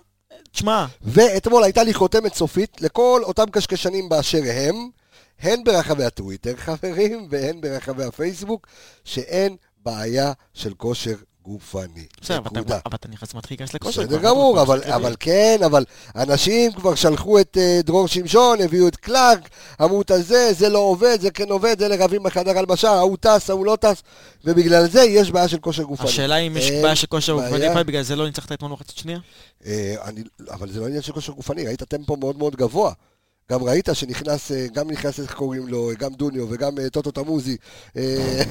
תשמע, 0.51 0.85
ואתמול 1.01 1.63
הייתה 1.63 1.83
לי 1.83 1.93
חותמת 1.93 2.33
סופית 2.33 2.81
לכל 2.81 3.21
אותם 3.23 3.49
קשקשנים 3.51 4.09
באשר 4.09 4.41
הם, 4.45 4.89
הן 5.39 5.63
ברחבי 5.63 6.03
הטוויטר, 6.03 6.55
חברים, 6.57 7.27
והן 7.29 7.61
ברחבי 7.61 8.03
הפייסבוק, 8.03 8.67
שאין 9.03 9.55
בעיה 9.77 10.33
של 10.53 10.73
כושר 10.73 11.15
גופני. 11.43 12.05
בסדר, 12.21 12.37
אבל 12.37 12.61
אתה- 12.95 13.07
נכנס, 13.09 13.33
מתחיל 13.33 13.55
להיכנס 13.59 13.73
לכושר. 13.73 14.01
בסדר 14.01 14.17
גמור, 14.21 14.61
אבל, 14.61 15.15
כן, 15.19 15.59
אבל 15.65 15.85
אנשים 16.15 16.71
כבר 16.71 16.95
שלחו 16.95 17.39
את 17.39 17.57
אה, 17.61 17.79
דרור 17.83 18.07
שמשון, 18.07 18.61
הביאו 18.61 18.87
את 18.87 18.95
קלארק, 18.95 19.49
אמרו 19.81 20.01
את 20.01 20.11
הזה, 20.11 20.53
זה 20.53 20.69
לא 20.69 20.79
עובד, 20.79 21.17
זה 21.21 21.31
כן 21.31 21.49
עובד, 21.49 21.79
זה 21.79 21.87
לרבים 21.87 22.23
בחדר 22.23 22.57
הלבשה, 22.57 22.89
ההוא 22.91 23.17
טס, 23.19 23.49
ההוא 23.49 23.65
לא 23.65 23.77
טס, 23.81 24.03
ובגלל 24.45 24.89
זה 24.89 25.01
יש 25.03 25.31
בעיה 25.31 25.47
של 25.47 25.57
כושר 25.59 25.83
גופני. 25.83 26.09
השאלה 26.09 26.37
אם 26.37 26.57
יש 26.57 26.71
בעיה 26.71 26.95
של 26.95 27.07
כושר. 27.07 27.33
גופני, 27.35 27.83
בגלל 27.83 28.03
זה 28.03 28.15
לא 28.15 28.25
ניצחת 28.25 28.51
אתמול 28.51 28.71
מחצית 28.71 28.97
שנייה? 28.97 29.19
אה, 29.65 29.95
אבל 30.51 30.71
זה 30.71 30.79
לא 30.79 30.87
עניין 30.87 31.01
של 31.01 31.13
כושר 31.13 31.33
גופני, 31.33 31.65
ראית 31.67 31.83
טמפו 31.83 32.17
מאוד 32.17 32.37
מאוד 32.37 32.55
גבוה. 32.55 32.93
גם 33.51 33.63
ראית 33.63 33.89
שנכנס, 33.93 34.51
אה, 34.51 34.67
גם 34.73 34.91
נכנס 34.91 35.19
איך 35.19 35.33
קוראים 35.33 35.67
לו, 35.67 35.91
גם 35.99 36.13
דוניו 36.13 36.47
וגם 36.49 36.79
אה, 36.79 36.89
טוטו 36.89 37.11
תמוזי. 37.11 37.57
אה, 37.97 38.43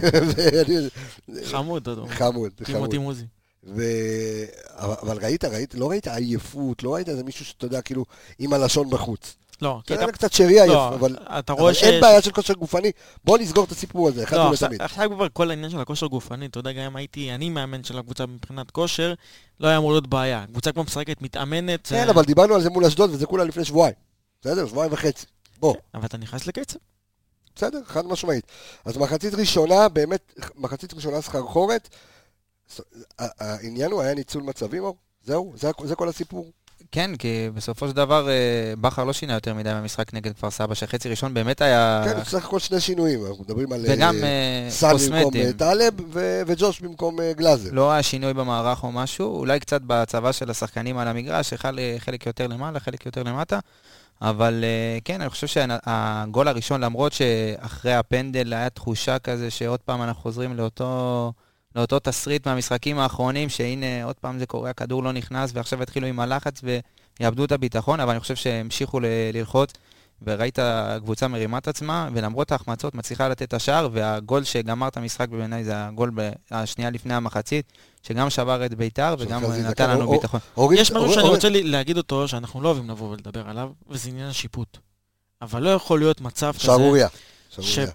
חמוד, 1.45 1.85
דודו. 1.85 2.07
חמוד, 2.09 2.53
חמוד. 2.65 2.97
מוזי. 2.97 3.25
ו... 3.65 3.83
אבל 4.71 4.95
אבל 5.03 5.19
ראית, 5.25 5.45
ראית, 5.45 5.75
לא 5.75 5.91
ראית 5.91 6.09
עייפות, 6.09 6.83
לא 6.83 6.95
ראית 6.95 7.09
איזה 7.09 7.25
מישהו 7.25 7.45
שאתה 7.45 7.67
יודע, 7.67 7.83
כאילו, 7.83 8.05
עם 8.39 8.53
הלשון 8.53 8.91
בחוץ. 8.91 9.37
לא, 9.63 9.81
כי 9.87 9.95
אתה... 9.95 10.13
קצת 10.13 10.33
שרי 10.33 10.61
עייף, 10.61 10.73
לא, 10.73 10.89
אבל, 10.89 11.17
אתה 11.39 11.53
אבל 11.53 11.61
רואה 11.61 11.75
ש... 11.75 11.83
אין 11.83 12.01
בעיה 12.01 12.23
של 12.23 12.33
כושר 12.33 12.55
גופני. 12.55 12.93
בוא 13.25 13.39
נסגור 13.39 13.65
את 13.65 13.73
הסיפור 13.73 14.09
הזה, 14.09 14.25
אחד 14.25 14.37
לא, 14.37 14.43
ולתמיד. 14.43 14.83
עכשיו 14.83 15.11
כבר 15.11 15.27
כל 15.33 15.51
העניין 15.51 15.71
של 15.71 15.81
הכושר 15.81 16.07
גופני, 16.07 16.47
אתה 16.47 16.59
יודע, 16.59 16.73
גם 16.73 16.83
אם 16.83 16.97
הייתי 16.97 17.35
אני 17.35 17.51
מאמן 17.51 17.85
של 17.85 17.99
הקבוצה 17.99 18.27
מבחינת 18.27 18.71
כושר, 18.71 19.15
לא 19.61 19.69
היה 19.69 19.79
אמור 19.79 19.93
להיות 19.93 20.07
בעיה. 20.07 20.45
קבוצה 20.47 20.73
כמו 20.73 20.85
משחקת, 20.85 21.23
מתאמנת, 21.23 21.87
כן, 21.87 22.09
אבל 22.09 22.25
דיברנו 22.25 22.55
על 22.55 22.63
זה 22.63 22.71
מול 22.71 22.85
אשדוד, 22.85 23.11
וזה 23.11 23.27
כולה 23.27 23.45
לפני 23.45 23.65
שבועיים. 23.65 23.95
בסדר? 24.43 24.67
שבועיים 24.67 24.93
וחצי. 24.93 25.27
בוא. 25.59 25.75
אבל 25.95 26.07
אתה 26.07 26.17
נכנס 26.17 26.47
לקצב. 26.47 26.79
בסדר, 27.57 27.81
חד 27.87 28.07
משמעית. 28.07 28.45
אז 28.85 28.97
מחצית 28.97 29.35
ראשונה, 29.35 29.89
באמת, 29.89 30.35
מחצית 30.57 30.95
ראשונה 30.95 31.23
סחרחורת. 31.23 31.89
העניין 33.19 33.91
הוא 33.91 34.03
היה 34.03 34.15
ניצול 34.15 34.43
מצבים, 34.43 34.85
אור? 34.85 34.97
זהו? 35.25 35.53
זה, 35.57 35.71
זה 35.85 35.95
כל 35.95 36.09
הסיפור? 36.09 36.51
כן, 36.93 37.17
כי 37.17 37.49
בסופו 37.55 37.89
של 37.89 37.95
דבר 37.95 38.29
אה, 38.29 38.75
בכר 38.81 39.05
לא 39.05 39.13
שינה 39.13 39.33
יותר 39.33 39.55
מדי 39.55 39.71
במשחק 39.75 40.15
נגד 40.15 40.33
כפר 40.33 40.51
סבא, 40.51 40.75
שחצי 40.75 41.09
ראשון 41.09 41.35
באמת 41.35 41.61
היה... 41.61 42.03
כן, 42.05 42.21
בסך 42.21 42.45
הכל 42.45 42.59
שני 42.59 42.81
שינויים. 42.81 43.27
אנחנו 43.27 43.45
מדברים 43.45 43.73
על 43.73 43.85
וגם 43.89 44.17
אה, 44.17 44.23
אה, 44.23 44.71
סאן 44.71 44.91
במקום 44.91 45.09
קוסמטים. 45.09 45.47
אה, 45.47 45.53
טלב 45.53 45.95
ו- 46.13 46.43
וג'וש 46.47 46.81
במקום 46.81 47.21
אה, 47.21 47.33
גלאזר. 47.33 47.69
לא 47.73 47.93
היה 47.93 48.03
שינוי 48.03 48.35
במערך 48.35 48.85
או 48.85 48.93
משהו, 48.93 49.39
אולי 49.39 49.61
קצת 49.61 49.81
בצבא 49.87 50.33
של 50.33 50.51
השחקנים 50.51 50.99
על 50.99 51.09
המגרש, 51.09 51.55
חלק 51.99 52.27
יותר 52.27 52.47
למעלה, 52.47 52.81
חלק 52.81 53.07
יותר 53.07 53.23
למטה. 53.23 53.59
אבל 54.23 54.65
אה, 54.65 54.99
כן, 55.05 55.21
אני 55.21 55.31
חושב 55.31 55.47
שהגול 55.47 56.49
הראשון, 56.49 56.81
למרות 56.81 57.13
שאחרי 57.13 57.95
הפנדל 57.95 58.53
היה 58.53 58.71
תחושה 58.71 59.19
כזה 59.19 59.51
שעוד 59.51 59.81
פעם 59.81 60.03
אנחנו 60.03 60.23
חוזרים 60.23 60.57
לאותו, 60.57 61.33
לאותו 61.77 61.99
תסריט 61.99 62.47
מהמשחקים 62.47 62.99
האחרונים, 62.99 63.49
שהנה 63.49 64.05
עוד 64.05 64.17
פעם 64.17 64.39
זה 64.39 64.47
קורה, 64.47 64.71
הכדור 64.71 65.03
לא 65.03 65.13
נכנס, 65.13 65.51
ועכשיו 65.55 65.83
יתחילו 65.83 66.07
עם 66.07 66.21
הלחץ 66.21 66.61
ויאבדו 67.21 67.45
את 67.45 67.53
הביטחון, 67.53 68.01
אבל 68.01 68.11
אני 68.11 68.21
חושב 68.21 68.37
שהמשיכו 68.37 69.01
ל- 69.01 69.07
ללחוץ, 69.33 69.73
וראית 70.27 70.59
הקבוצה 70.63 71.29
מרימה 71.29 71.59
את 71.59 71.69
עצמה, 71.69 72.09
ולמרות 72.15 72.53
ההחמצות 72.53 72.95
מצליחה 72.95 73.29
לתת 73.29 73.43
את 73.43 73.55
השער, 73.55 73.89
והגול 73.93 74.45
שגמר 74.45 74.89
את 74.89 74.97
המשחק 74.97 75.29
בעיניי 75.29 75.65
זה 75.65 75.73
הגול 75.87 76.13
השנייה 76.51 76.91
לפני 76.91 77.15
המחצית, 77.15 77.73
שגם 78.03 78.31
שבר 78.31 78.67
את 78.67 78.75
ביתר 78.75 79.15
וגם 79.19 79.43
נתן 79.45 79.91
לנו 79.91 80.11
ביטחון. 80.11 80.41
יש 80.75 80.93
משהו 80.93 81.15
שאני 81.15 81.29
רוצה 81.29 81.49
להגיד 81.51 81.97
אותו, 81.97 82.29
שאנחנו 82.29 82.61
לא 82.61 82.69
אוהבים 82.69 82.91
לבוא 82.91 83.11
ולדבר 83.11 83.49
עליו, 83.49 83.71
וזה 83.89 84.09
עניין 84.09 84.29
השיפוט. 84.29 84.79
אבל 85.43 85.63
לא 85.63 85.71
יכול 85.71 85.99
להיות 85.99 86.21
מצב 86.21 86.53
כזה, 86.53 86.65
שערוריה. 86.65 87.09
שערוריה. 87.51 87.93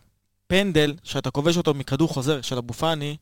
פנדל, 0.48 0.94
שאתה 1.04 1.32
כובש 1.32 1.58
אותו 1.58 1.74
מכדור 1.74 2.10
חוזר 2.10 2.42
של 2.42 2.58
אבו 2.58 2.74
פאני, 2.74 3.18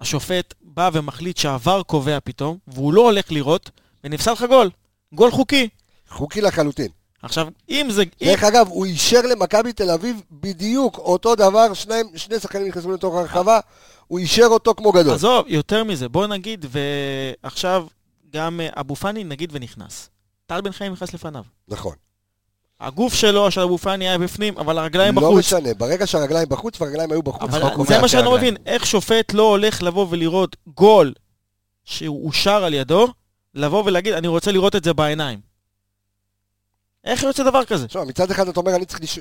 השופט 0.00 0.54
בא 0.62 0.90
ומחליט 0.92 1.36
שהעבר 1.36 1.82
קובע 1.82 2.18
פתאום, 2.24 2.58
והוא 2.68 2.92
לא 2.92 3.00
הולך 3.00 3.32
לראות, 3.32 3.70
ונפסל 4.04 4.32
לך 4.32 4.44
גול. 4.48 4.70
גול 5.12 5.30
חוקי. 5.30 5.68
חוקי 6.08 6.40
לחלוטין. 6.40 6.88
עכשיו, 7.22 7.48
אם 7.70 7.86
זה... 7.90 8.02
אם, 8.02 8.28
דרך 8.28 8.44
אגב, 8.44 8.68
הוא 8.68 8.86
אישר 8.86 9.20
למכבי 9.22 9.72
תל 9.72 9.90
אביב 9.90 10.22
בדיוק 10.32 10.98
אותו 10.98 11.34
דבר, 11.34 11.74
שניים, 11.74 12.06
שני 12.16 12.40
שחקנים 12.40 12.68
נכנסו 12.68 12.92
לתוך 12.92 13.14
הרחבה, 13.14 13.60
הוא 14.06 14.18
אישר 14.18 14.46
אותו 14.46 14.74
כמו 14.74 14.92
גדול. 14.92 15.14
עזוב, 15.14 15.44
יותר 15.48 15.84
מזה, 15.84 16.08
בוא 16.08 16.26
נגיד, 16.26 16.66
ועכשיו 16.70 17.86
גם 18.32 18.60
אה, 18.60 18.68
אבו 18.80 18.96
פאני 18.96 19.24
נגיד 19.24 19.50
ונכנס. 19.52 20.10
טל 20.46 20.60
בן 20.60 20.72
חיים 20.72 20.92
נכנס 20.92 21.14
לפניו. 21.14 21.44
נכון. 21.68 21.94
הגוף 22.80 23.14
שלו, 23.14 23.50
של 23.50 23.60
אבו 23.60 23.78
פאני 23.78 24.08
היה 24.08 24.18
בפנים, 24.18 24.58
אבל 24.58 24.78
הרגליים 24.78 25.14
לא 25.14 25.20
בחוץ. 25.20 25.38
משנה, 25.38 25.74
ברגע 25.74 26.06
שהרגליים 26.06 26.48
בחוץ 26.48 26.80
והרגליים 26.80 27.12
היו 27.12 27.22
בחוץ, 27.22 27.42
אבל. 27.42 27.84
זה 27.86 27.98
מה 27.98 28.08
שאני 28.08 28.24
לא. 28.24 28.36
מבין, 28.36 28.56
איך 28.66 28.86
שופט 28.86 29.32
לא 29.34 29.42
הולך 29.42 29.82
לבוא 29.82 30.06
ולראות 30.10 30.56
גול 30.74 31.12
שהוא 31.84 32.26
אושר 32.26 32.64
על 32.64 32.74
ידו, 32.74 33.08
לבוא 33.54 33.84
ולהגיד, 33.86 34.14
אני 34.14 34.28
רוצה 34.28 34.52
לראות 34.52 34.76
את 34.76 34.84
זה 34.84 34.92
בעיניים. 34.92 35.47
איך 37.08 37.22
יוצא 37.22 37.42
דבר 37.44 37.64
כזה? 37.64 37.86
תשמע, 37.88 38.04
מצד 38.04 38.30
אחד 38.30 38.48
אתה 38.48 38.60
אומר, 38.60 38.76
אני 38.76 38.84
צריך 38.86 39.00
לש- 39.02 39.18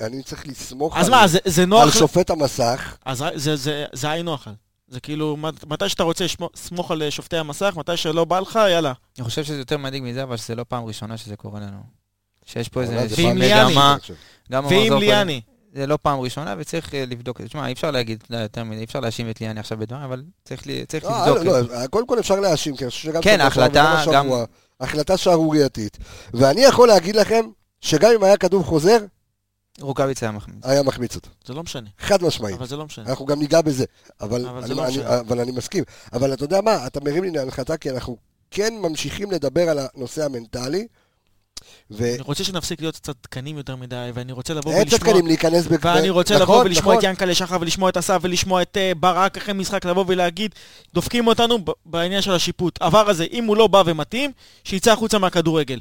אני 0.00 0.22
צריך 0.22 0.46
לסמוך 0.48 0.96
אז 0.96 1.06
על- 1.08 1.14
מה, 1.14 1.26
זה- 1.28 1.38
זה 1.44 1.62
על 1.62 1.68
נוח? 1.68 1.94
שופט 1.94 2.30
המסך, 2.30 2.96
אז 3.04 3.18
זה- 3.18 3.30
זה- 3.34 3.56
זה- 3.56 3.84
זה 3.92 4.10
היינו 4.10 4.30
נוח. 4.30 4.48
זה 4.88 5.00
כאילו, 5.00 5.36
מת- 5.36 5.64
מתי 5.66 5.88
שאתה 5.88 6.02
רוצה 6.02 6.24
לסמוך 6.54 6.90
על 6.90 7.10
שופטי 7.10 7.36
המסך, 7.36 7.74
מתי 7.76 7.96
שלא 7.96 8.24
בא 8.24 8.40
לך, 8.40 8.58
יאללה. 8.70 8.92
אני 9.18 9.24
חושב 9.24 9.44
שזה 9.44 9.58
יותר 9.58 9.76
מדאיג 9.78 10.02
מזה, 10.02 10.22
אבל 10.22 10.36
שזה 10.36 10.54
לא 10.54 10.64
פעם 10.68 10.84
ראשונה 10.84 11.16
שזה 11.16 11.36
קורה 11.36 11.60
לנו. 11.60 11.78
שיש 12.44 12.68
פה 12.68 12.82
איזה 12.82 13.16
פעם 13.16 13.36
ליאני. 13.38 13.70
מגמה, 13.70 13.96
ועם 14.50 14.92
ליאני. 14.98 15.40
זה 15.74 15.86
לא 15.86 15.98
פעם 16.02 16.20
ראשונה, 16.20 16.54
וצריך 16.58 16.94
אה, 16.94 17.04
לבדוק 17.08 17.36
את 17.40 17.42
זה. 17.42 17.48
תשמע, 17.48 17.66
אי 17.66 17.72
אפשר 17.72 17.90
להגיד 17.90 18.24
לא, 18.30 18.36
יותר 18.36 18.64
מדי, 18.64 18.78
אי 18.78 18.84
אפשר 18.84 19.00
להאשים 19.00 19.30
את 19.30 19.40
ליאני 19.40 19.60
עכשיו 19.60 19.78
בדברים, 19.78 20.02
אבל 20.04 20.22
צריך 20.44 20.62
ל- 20.66 20.84
צריך 20.84 21.04
לא, 21.04 21.10
לבדוק 21.26 21.44
לא, 21.44 21.60
את 21.60 21.68
זה. 21.68 21.74
לא, 21.74 21.86
קודם 21.86 22.06
כל 22.06 22.18
אפשר 22.18 22.40
להאשים, 22.40 22.76
כי 22.76 22.84
אני 22.84 22.90
חושב 22.90 23.02
שגם... 23.02 23.22
כן, 23.22 23.40
ההחלטה 23.40 23.74
גם- 23.74 23.96
השבוע, 24.20 24.44
החלטה 24.80 25.16
שערורייתית. 25.16 25.98
ואני 26.34 26.60
יכול 26.60 26.88
להגיד 26.88 27.16
לכם, 27.16 27.46
שגם 27.80 28.10
אם 28.14 28.24
היה 28.24 28.36
כדור 28.36 28.62
חוזר, 28.62 28.98
רוקאביץ 29.80 30.22
היה 30.22 30.32
מחמיץ. 30.32 30.56
היה 30.62 30.82
מחמיץ 30.82 31.16
אותו. 31.16 31.30
זה 31.46 31.54
לא 31.54 31.62
משנה. 31.62 31.88
חד 31.98 32.22
משמעית. 32.22 32.56
אבל 32.56 32.66
זה 32.66 32.76
לא 32.76 32.84
משנה. 32.84 33.04
אנחנו 33.10 33.26
גם 33.26 33.38
ניגע 33.38 33.60
בזה, 33.60 33.84
אבל, 34.20 34.46
אבל 34.46 34.60
זה 34.60 34.66
אני, 34.66 34.74
לא 34.74 34.84
אני, 34.84 34.92
משנה. 34.92 35.20
אבל 35.20 35.40
אני 35.40 35.52
מסכים. 35.52 35.84
אבל 36.12 36.32
אתה 36.32 36.44
יודע 36.44 36.60
מה, 36.60 36.86
אתה 36.86 37.00
מרים 37.00 37.22
לי 37.22 37.30
להנחתה, 37.30 37.76
כי 37.76 37.90
אנחנו 37.90 38.16
כן 38.50 38.74
ממשיכים 38.82 39.30
לדבר 39.30 39.68
על 39.68 39.78
הנושא 39.78 40.24
המנטלי, 40.24 40.86
ואין 41.90 42.14
אני 42.14 42.22
רוצה 42.22 42.44
שנפסיק 42.44 42.80
להיות 42.80 42.96
קצת 42.96 43.16
תקנים 43.20 43.56
יותר 43.56 43.76
מדי, 43.76 44.10
ואני 44.14 44.32
רוצה 44.32 44.54
לבוא 44.54 44.74
ולשמוע... 44.74 44.98
צדקנים 44.98 45.26
להיכנס 45.26 45.66
ב... 45.66 45.74
ואני 45.80 46.10
רוצה 46.10 46.34
נכון, 46.34 46.42
לבוא 46.44 46.64
ולשמוע 46.64 46.94
נכון. 46.94 46.98
את 46.98 47.10
ינקלה 47.10 47.34
שחר 47.34 47.56
ולשמוע 47.60 47.88
את 47.88 47.96
אסף 47.96 48.18
ולשמוע 48.22 48.62
את 48.62 48.76
אה, 48.76 48.92
ברק 48.96 49.36
אחרי 49.36 49.54
משחק, 49.54 49.84
לבוא 49.84 50.04
ולהגיד, 50.08 50.54
דופקים 50.94 51.26
אותנו 51.26 51.58
בעניין 51.86 52.22
של 52.22 52.32
השיפוט. 52.32 52.78
עבר 52.82 53.10
הזה, 53.10 53.26
אם 53.32 53.44
הוא 53.44 53.56
לא 53.56 53.66
בא 53.66 53.82
ומתאים, 53.86 54.32
שיצא 54.64 54.92
החוצה 54.92 55.18
מהכדורגל. 55.18 55.78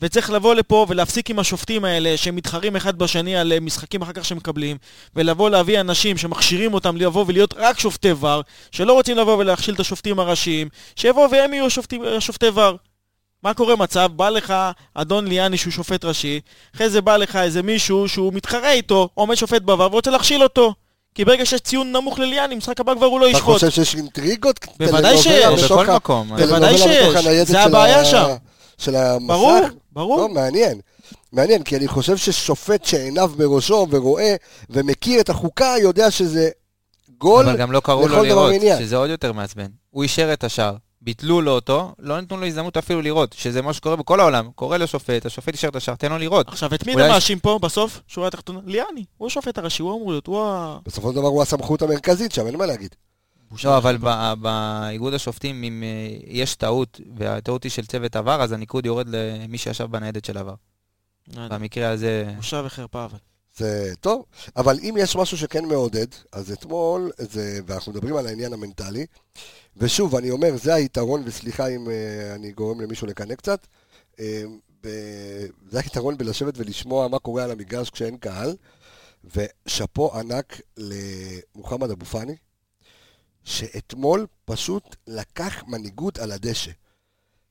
וצריך 0.00 0.30
לבוא 0.30 0.54
לפה 0.54 0.86
ולהפסיק 0.88 1.30
עם 1.30 1.38
השופטים 1.38 1.84
האלה 1.84 2.16
שמתחרים 2.16 2.76
אחד 2.76 2.98
בשני 2.98 3.36
על 3.36 3.52
אה, 3.52 3.60
משחקים 3.60 4.02
אחר 4.02 4.12
כך 4.12 4.24
שמקבלים, 4.24 4.76
ולבוא 5.16 5.50
להביא 5.50 5.80
אנשים 5.80 6.18
שמכשירים 6.18 6.74
אותם 6.74 6.96
לבוא 6.96 7.24
ולהיות 7.28 7.54
רק 7.56 7.78
שופטי 7.78 8.12
ור, 8.12 8.42
שלא 8.70 8.92
רוצים 8.92 9.16
לבוא 9.16 9.36
ולהכשיל 9.36 9.74
את 9.74 9.80
השופטים 9.80 10.18
הראשיים, 10.18 10.68
שיבואו 10.96 11.30
והם 11.30 11.54
יהיו 11.54 11.70
שופטים, 11.70 12.02
שופטי 12.20 12.46
ור. 12.54 12.76
מה 13.42 13.54
קורה 13.54 13.76
מצב? 13.76 14.08
בא 14.16 14.28
לך 14.28 14.54
אדון 14.94 15.26
ליאני 15.26 15.56
שהוא 15.56 15.72
שופט 15.72 16.04
ראשי, 16.04 16.40
אחרי 16.74 16.90
זה 16.90 17.00
בא 17.00 17.16
לך 17.16 17.36
איזה 17.36 17.62
מישהו 17.62 18.08
שהוא 18.08 18.32
מתחרה 18.32 18.72
איתו, 18.72 19.08
עומד 19.14 19.34
שופט 19.34 19.62
בעבר 19.62 19.88
ורוצה 19.92 20.10
להכשיל 20.10 20.42
אותו. 20.42 20.74
כי 21.14 21.24
ברגע 21.24 21.46
שיש 21.46 21.60
ציון 21.60 21.92
נמוך 21.92 22.18
לליאני, 22.18 22.54
משחק 22.54 22.80
הבא 22.80 22.94
כבר 22.94 23.06
הוא 23.06 23.20
לא 23.20 23.28
אתה 23.28 23.36
ישפוט. 23.36 23.54
חושב 23.54 23.70
שיש 23.70 23.94
אינטריגות? 23.94 24.66
בוודאי 24.78 25.18
שיש. 25.18 25.64
בכל 25.64 25.86
מקום. 25.86 26.28
טלנובלה 26.36 26.46
בוודאי 26.46 26.78
שיש. 26.78 27.48
זה 27.48 27.60
הבעיה 27.60 28.04
שם. 28.04 28.34
של 28.78 28.96
המסך? 28.96 29.26
ברור, 29.26 29.60
ברור. 29.92 30.20
לא, 30.20 30.28
מעניין. 30.28 30.80
מעניין, 31.32 31.62
כי 31.62 31.76
אני 31.76 31.88
חושב 31.88 32.16
ששופט 32.16 32.84
שעיניו 32.84 33.28
בראשו 33.36 33.86
ורואה 33.90 34.34
ומכיר 34.70 35.20
את 35.20 35.28
החוקה, 35.30 35.74
יודע 35.82 36.10
שזה 36.10 36.48
גול. 37.18 37.48
אבל 37.48 37.56
גם 37.56 37.72
לא 37.72 37.80
קראו 37.80 38.08
לו 38.08 38.14
לכל 38.14 38.28
דבר 38.28 38.48
לראות. 38.48 38.78
שזה 38.78 38.96
עוד 38.96 39.10
יותר 39.10 39.32
מעצבן. 39.32 39.66
הוא 39.90 40.02
אישר 40.02 40.32
את 40.32 40.44
השער, 40.44 40.74
ביטלו 41.06 41.40
לו 41.40 41.52
אותו, 41.52 41.94
לא 41.98 42.20
נתנו 42.20 42.36
לו 42.36 42.46
הזדמנות 42.46 42.76
אפילו 42.76 43.02
לראות, 43.02 43.32
שזה 43.32 43.62
מה 43.62 43.72
שקורה 43.72 43.96
בכל 43.96 44.20
העולם. 44.20 44.50
קורא 44.54 44.76
לשופט, 44.76 45.26
השופט 45.26 45.52
אישר 45.52 45.68
את 45.68 45.76
השער, 45.76 45.94
תן 45.94 46.12
לו 46.12 46.18
לראות. 46.18 46.48
עכשיו, 46.48 46.74
את 46.74 46.86
מי 46.86 46.92
אתה 46.92 47.08
מאשים 47.08 47.38
פה 47.38 47.58
בסוף? 47.62 48.00
שורה 48.06 48.28
התחתונה? 48.28 48.60
ליאני. 48.64 49.04
הוא 49.16 49.26
השופט 49.26 49.58
הראשי, 49.58 49.82
הוא 49.82 49.96
אמור 49.96 50.10
להיות, 50.10 50.26
הוא 50.26 50.40
ה... 50.40 50.78
בסופו 50.84 51.10
של 51.10 51.16
דבר 51.16 51.26
הוא 51.26 51.42
הסמכות 51.42 51.82
המרכזית 51.82 52.32
שם, 52.32 52.46
אין 52.46 52.56
מה 52.56 52.66
להגיד. 52.66 52.94
לא, 53.64 53.76
אבל 53.76 53.96
ב- 54.00 54.32
באיגוד 54.40 55.14
השופטים, 55.14 55.62
אם 55.62 55.82
אה, 55.82 56.16
יש 56.26 56.54
טעות, 56.54 57.00
והטעות 57.16 57.64
היא 57.64 57.70
של 57.72 57.86
צוות 57.86 58.16
עבר, 58.16 58.42
אז 58.42 58.52
הניקוד 58.52 58.86
יורד 58.86 59.08
למי 59.08 59.58
שישב 59.58 59.84
בניידת 59.84 60.24
של 60.24 60.38
עבר. 60.38 60.54
במקרה 61.28 61.90
הזה... 61.90 62.32
בושה 62.36 62.62
וחרפה 62.64 63.04
אבל. 63.04 63.18
זה 63.56 63.92
טוב, 64.00 64.24
אבל 64.56 64.78
אם 64.82 64.94
יש 64.98 65.16
משהו 65.16 65.38
שכן 65.38 65.64
מעודד, 65.64 66.06
אז 66.32 66.52
אתמול, 66.52 67.10
זה, 67.18 67.60
ואנחנו 67.66 67.92
מדברים 67.92 68.16
על 68.16 68.26
העניין 68.26 68.52
המנטלי, 68.52 69.06
ושוב, 69.76 70.16
אני 70.16 70.30
אומר, 70.30 70.56
זה 70.56 70.74
היתרון, 70.74 71.22
וסליחה 71.24 71.66
אם 71.66 71.86
uh, 71.86 72.34
אני 72.34 72.52
גורם 72.52 72.80
למישהו 72.80 73.06
לקנא 73.06 73.34
קצת, 73.34 73.66
uh, 74.12 74.18
ב, 74.82 74.88
זה 75.70 75.80
היתרון 75.80 76.18
בלשבת 76.18 76.54
ולשמוע 76.56 77.08
מה 77.08 77.18
קורה 77.18 77.44
על 77.44 77.50
המגרש 77.50 77.90
כשאין 77.90 78.16
קהל, 78.16 78.56
ושאפו 79.24 80.14
ענק 80.18 80.60
למוחמד 80.76 81.90
אבו 81.90 82.04
פאני, 82.04 82.36
שאתמול 83.44 84.26
פשוט 84.44 84.96
לקח 85.06 85.64
מנהיגות 85.66 86.18
על 86.18 86.32
הדשא. 86.32 86.70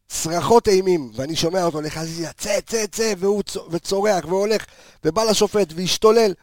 צרחות 0.08 0.68
אימים, 0.68 1.12
ואני 1.16 1.36
שומע 1.36 1.64
אותו 1.64 1.82
לחזיזה, 1.82 2.34
צא, 2.34 2.62
צא, 2.62 2.86
צא, 2.88 3.14
והוא 3.18 3.44
צ... 3.44 3.58
וצורח 3.70 4.26
והולך, 4.26 4.66
ובא 5.04 5.24
לשופט 5.24 5.74
והשתולל. 5.76 6.34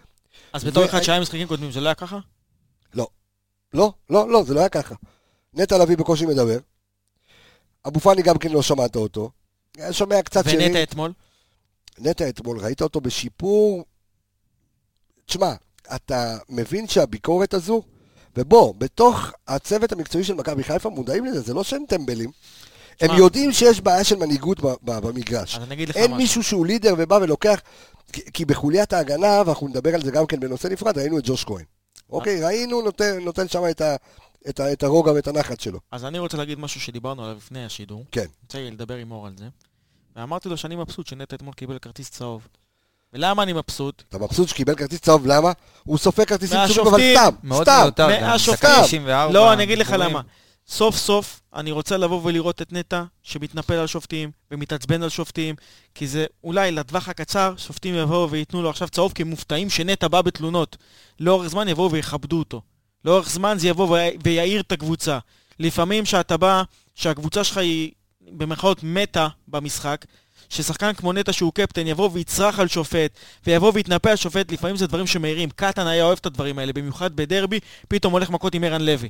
אז 0.53 0.65
בתור 0.65 0.85
אחד 0.85 1.03
שהיה 1.03 1.21
משחקים 1.21 1.49
קודמים 1.49 1.73
זה 1.73 1.81
לא 1.81 1.89
היה 1.89 1.95
ככה? 1.95 2.19
לא, 3.75 3.93
לא, 4.11 4.31
לא, 4.31 4.45
זה 4.45 4.55
לא 4.55 4.61
היה 4.61 4.69
ככה. 4.69 4.95
נטע 5.55 5.79
לביא 5.79 5.97
בקושי 5.97 6.27
מדבר. 6.27 6.59
אבו 7.87 8.01
פאני 8.01 8.23
גם 8.23 8.39
כן 8.39 8.53
לא 8.53 8.63
שמעת 8.63 8.97
אותו. 8.97 9.31
היה 9.77 9.93
שומע 9.93 10.23
קצת 10.23 10.49
שירים. 10.49 10.71
ונטע 10.71 10.83
אתמול? 10.83 11.13
נטע 11.99 12.29
אתמול, 12.29 12.59
ראית 12.59 12.83
אותו 12.83 13.01
בשיפור... 13.01 13.85
תשמע, 15.27 15.55
אתה 15.95 16.39
מבין 16.49 16.89
שהביקורת 16.89 17.55
הזו, 17.55 17.83
ובוא, 18.37 18.75
בתוך 18.79 19.33
הצוות 19.49 19.93
המקצועי 19.93 20.25
של 20.25 20.35
מכבי 20.35 20.65
חיפה 20.65 20.89
מודעים 20.89 21.25
לזה, 21.25 21.41
זה 21.41 21.55
לא 21.55 21.65
שהם 21.65 21.83
טמבלים. 21.89 22.31
הם 23.01 23.09
תשמע. 23.09 23.19
יודעים 23.19 23.53
שיש 23.53 23.81
בעיה 23.81 24.05
של 24.05 24.17
מנהיגות 24.17 24.61
במגרש. 24.83 25.57
אז 25.57 25.63
אני 25.63 25.75
אגיד 25.75 25.89
לך 25.89 25.97
אין 25.97 26.05
משהו. 26.05 26.17
מישהו 26.17 26.43
שהוא 26.43 26.67
לידר 26.67 26.95
ובא 26.99 27.15
ולוקח, 27.23 27.61
כי, 28.33 28.45
בחוליית 28.45 28.93
ההגנה, 28.93 29.43
ואנחנו 29.47 29.69
נדבר 29.69 29.95
על 29.95 30.03
זה 30.03 30.11
גם 30.11 30.27
כן 30.27 30.41
בנושא 30.41 30.69
נפרד, 30.69 30.99
ראינו 30.99 31.19
את 31.19 31.23
ג'וש 31.27 31.45
כהן. 31.45 31.65
אוקיי, 32.11 32.45
ראינו, 32.45 32.83
נותן, 33.25 33.49
שם 33.49 33.63
את, 33.71 33.81
ה, 33.81 33.97
את, 34.49 34.61
ה, 34.61 34.73
את 34.73 34.83
הרוגע 34.83 35.13
ואת 35.13 35.29
הנחת 35.29 35.61
שלו. 35.61 35.79
אז 35.93 36.05
אני 36.05 36.19
רוצה 36.19 36.37
להגיד 36.37 36.59
משהו 36.59 36.81
שדיברנו 36.81 37.25
עליו 37.25 37.37
לפני 37.37 37.65
השידור. 37.65 38.05
כן. 38.13 38.27
יצא 38.45 38.59
לי 38.59 38.71
לדבר 38.71 38.95
עם 38.95 39.11
אור 39.13 39.27
על 39.27 39.33
זה. 39.39 39.45
ואמרתי 40.17 40.49
לו 40.49 40.57
שאני 40.57 40.77
מבסוט 40.77 41.07
שנטע 41.07 41.37
אתמול 41.37 41.55
קיבל 41.55 41.79
כרטיס 41.79 42.11
צהוב. 42.11 42.49
ולמה 43.13 43.43
אני 43.43 43.53
מבסוט? 43.53 44.03
אתה 44.09 44.19
מבסוט 44.19 44.49
שקיבל 44.49 44.75
כרטיס 44.75 45.01
צהוב, 45.01 45.27
למה? 45.27 45.53
הוא 45.85 45.99
סופג 45.99 46.25
כרטיסים 46.25 46.59
צהובים, 46.67 46.87
אבל 46.87 46.91
מהשופטים. 46.91 47.17
סתם, 47.17 47.49
מאוד 47.49 47.63
סתם. 47.63 47.81
מיותר 47.83 48.21
גם. 48.21 48.29
מהשופטים. 48.29 48.71
דקה 48.71 48.83
94, 48.83 49.33
לא, 49.33 49.53
אני 49.53 49.63
אגיד 49.63 49.79
לך. 49.79 49.95
למה. 49.99 50.21
סוף 50.69 50.97
סוף 50.97 51.41
אני 51.55 51.71
רוצה 51.71 51.97
לבוא 51.97 52.21
ולראות 52.25 52.63
את 52.63 52.73
נטע 52.73 53.05
שמתנפל 53.23 53.75
על 53.75 53.87
שופטים 53.87 54.31
ומתעצבן 54.51 55.03
על 55.03 55.09
שופטים, 55.09 55.55
כי 55.95 56.07
זה 56.07 56.27
אולי 56.45 56.73
לטווח 56.73 57.09
הקצר, 57.09 57.55
שופטים 57.57 57.95
יבואו 57.95 58.31
וייתנו 58.31 58.63
לו 58.63 58.71
עכשיו 58.71 58.89
צהוב, 58.89 59.13
כי 59.13 59.23
הם 59.23 59.29
מופתעים 59.29 59.71
שנטע 59.71 60.09
בא 60.09 60.23
בתלונות. 60.23 60.77
לאורך 61.21 61.49
זמן 61.49 61.69
יבואו 61.69 61.91
ויכבדו 61.91 62.39
אותו. 62.39 62.63
לאורך 63.05 63.31
זמן 63.31 63.59
זה 63.59 63.69
יבוא 63.69 63.99
ויעיר 64.25 64.61
את 64.61 64.73
הקבוצה. 64.73 65.19
לפעמים 65.59 66.05
שאתה 66.05 66.37
בא, 66.37 66.63
שהקבוצה 66.95 67.45
שלך 67.45 67.57
היא 67.57 67.93
במרכאות 68.21 68.79
מתה 68.83 69.29
במשחק, 69.49 70.05
ששחקן 70.49 70.93
כמו 70.93 71.13
נטע 71.13 71.33
שהוא 71.33 71.53
קפטן 71.53 71.87
יבוא 71.87 72.11
ויצרח 72.13 72.59
על 72.59 72.69
שופט, 72.69 73.19
ויבוא 73.47 73.73
ויתנפל 73.75 74.09
על 74.09 74.17
שופט, 74.17 74.53
לפעמים 74.53 74.77
זה 74.77 74.87
דברים 74.87 75.07
שמעירים. 75.07 75.51
קטן 75.51 75.87
היה 75.87 76.05
אוהב 76.05 76.19
את 76.19 76.27
הדברים 76.27 76.59
האלה, 76.59 76.73
במיוחד 76.73 77.17
בדרבי, 77.17 77.61
פתאום 77.89 78.13
הולך 78.13 78.31
מכות 78.31 78.55
עם 78.55 78.65
ערן 78.65 78.83
לוי. 78.83 79.09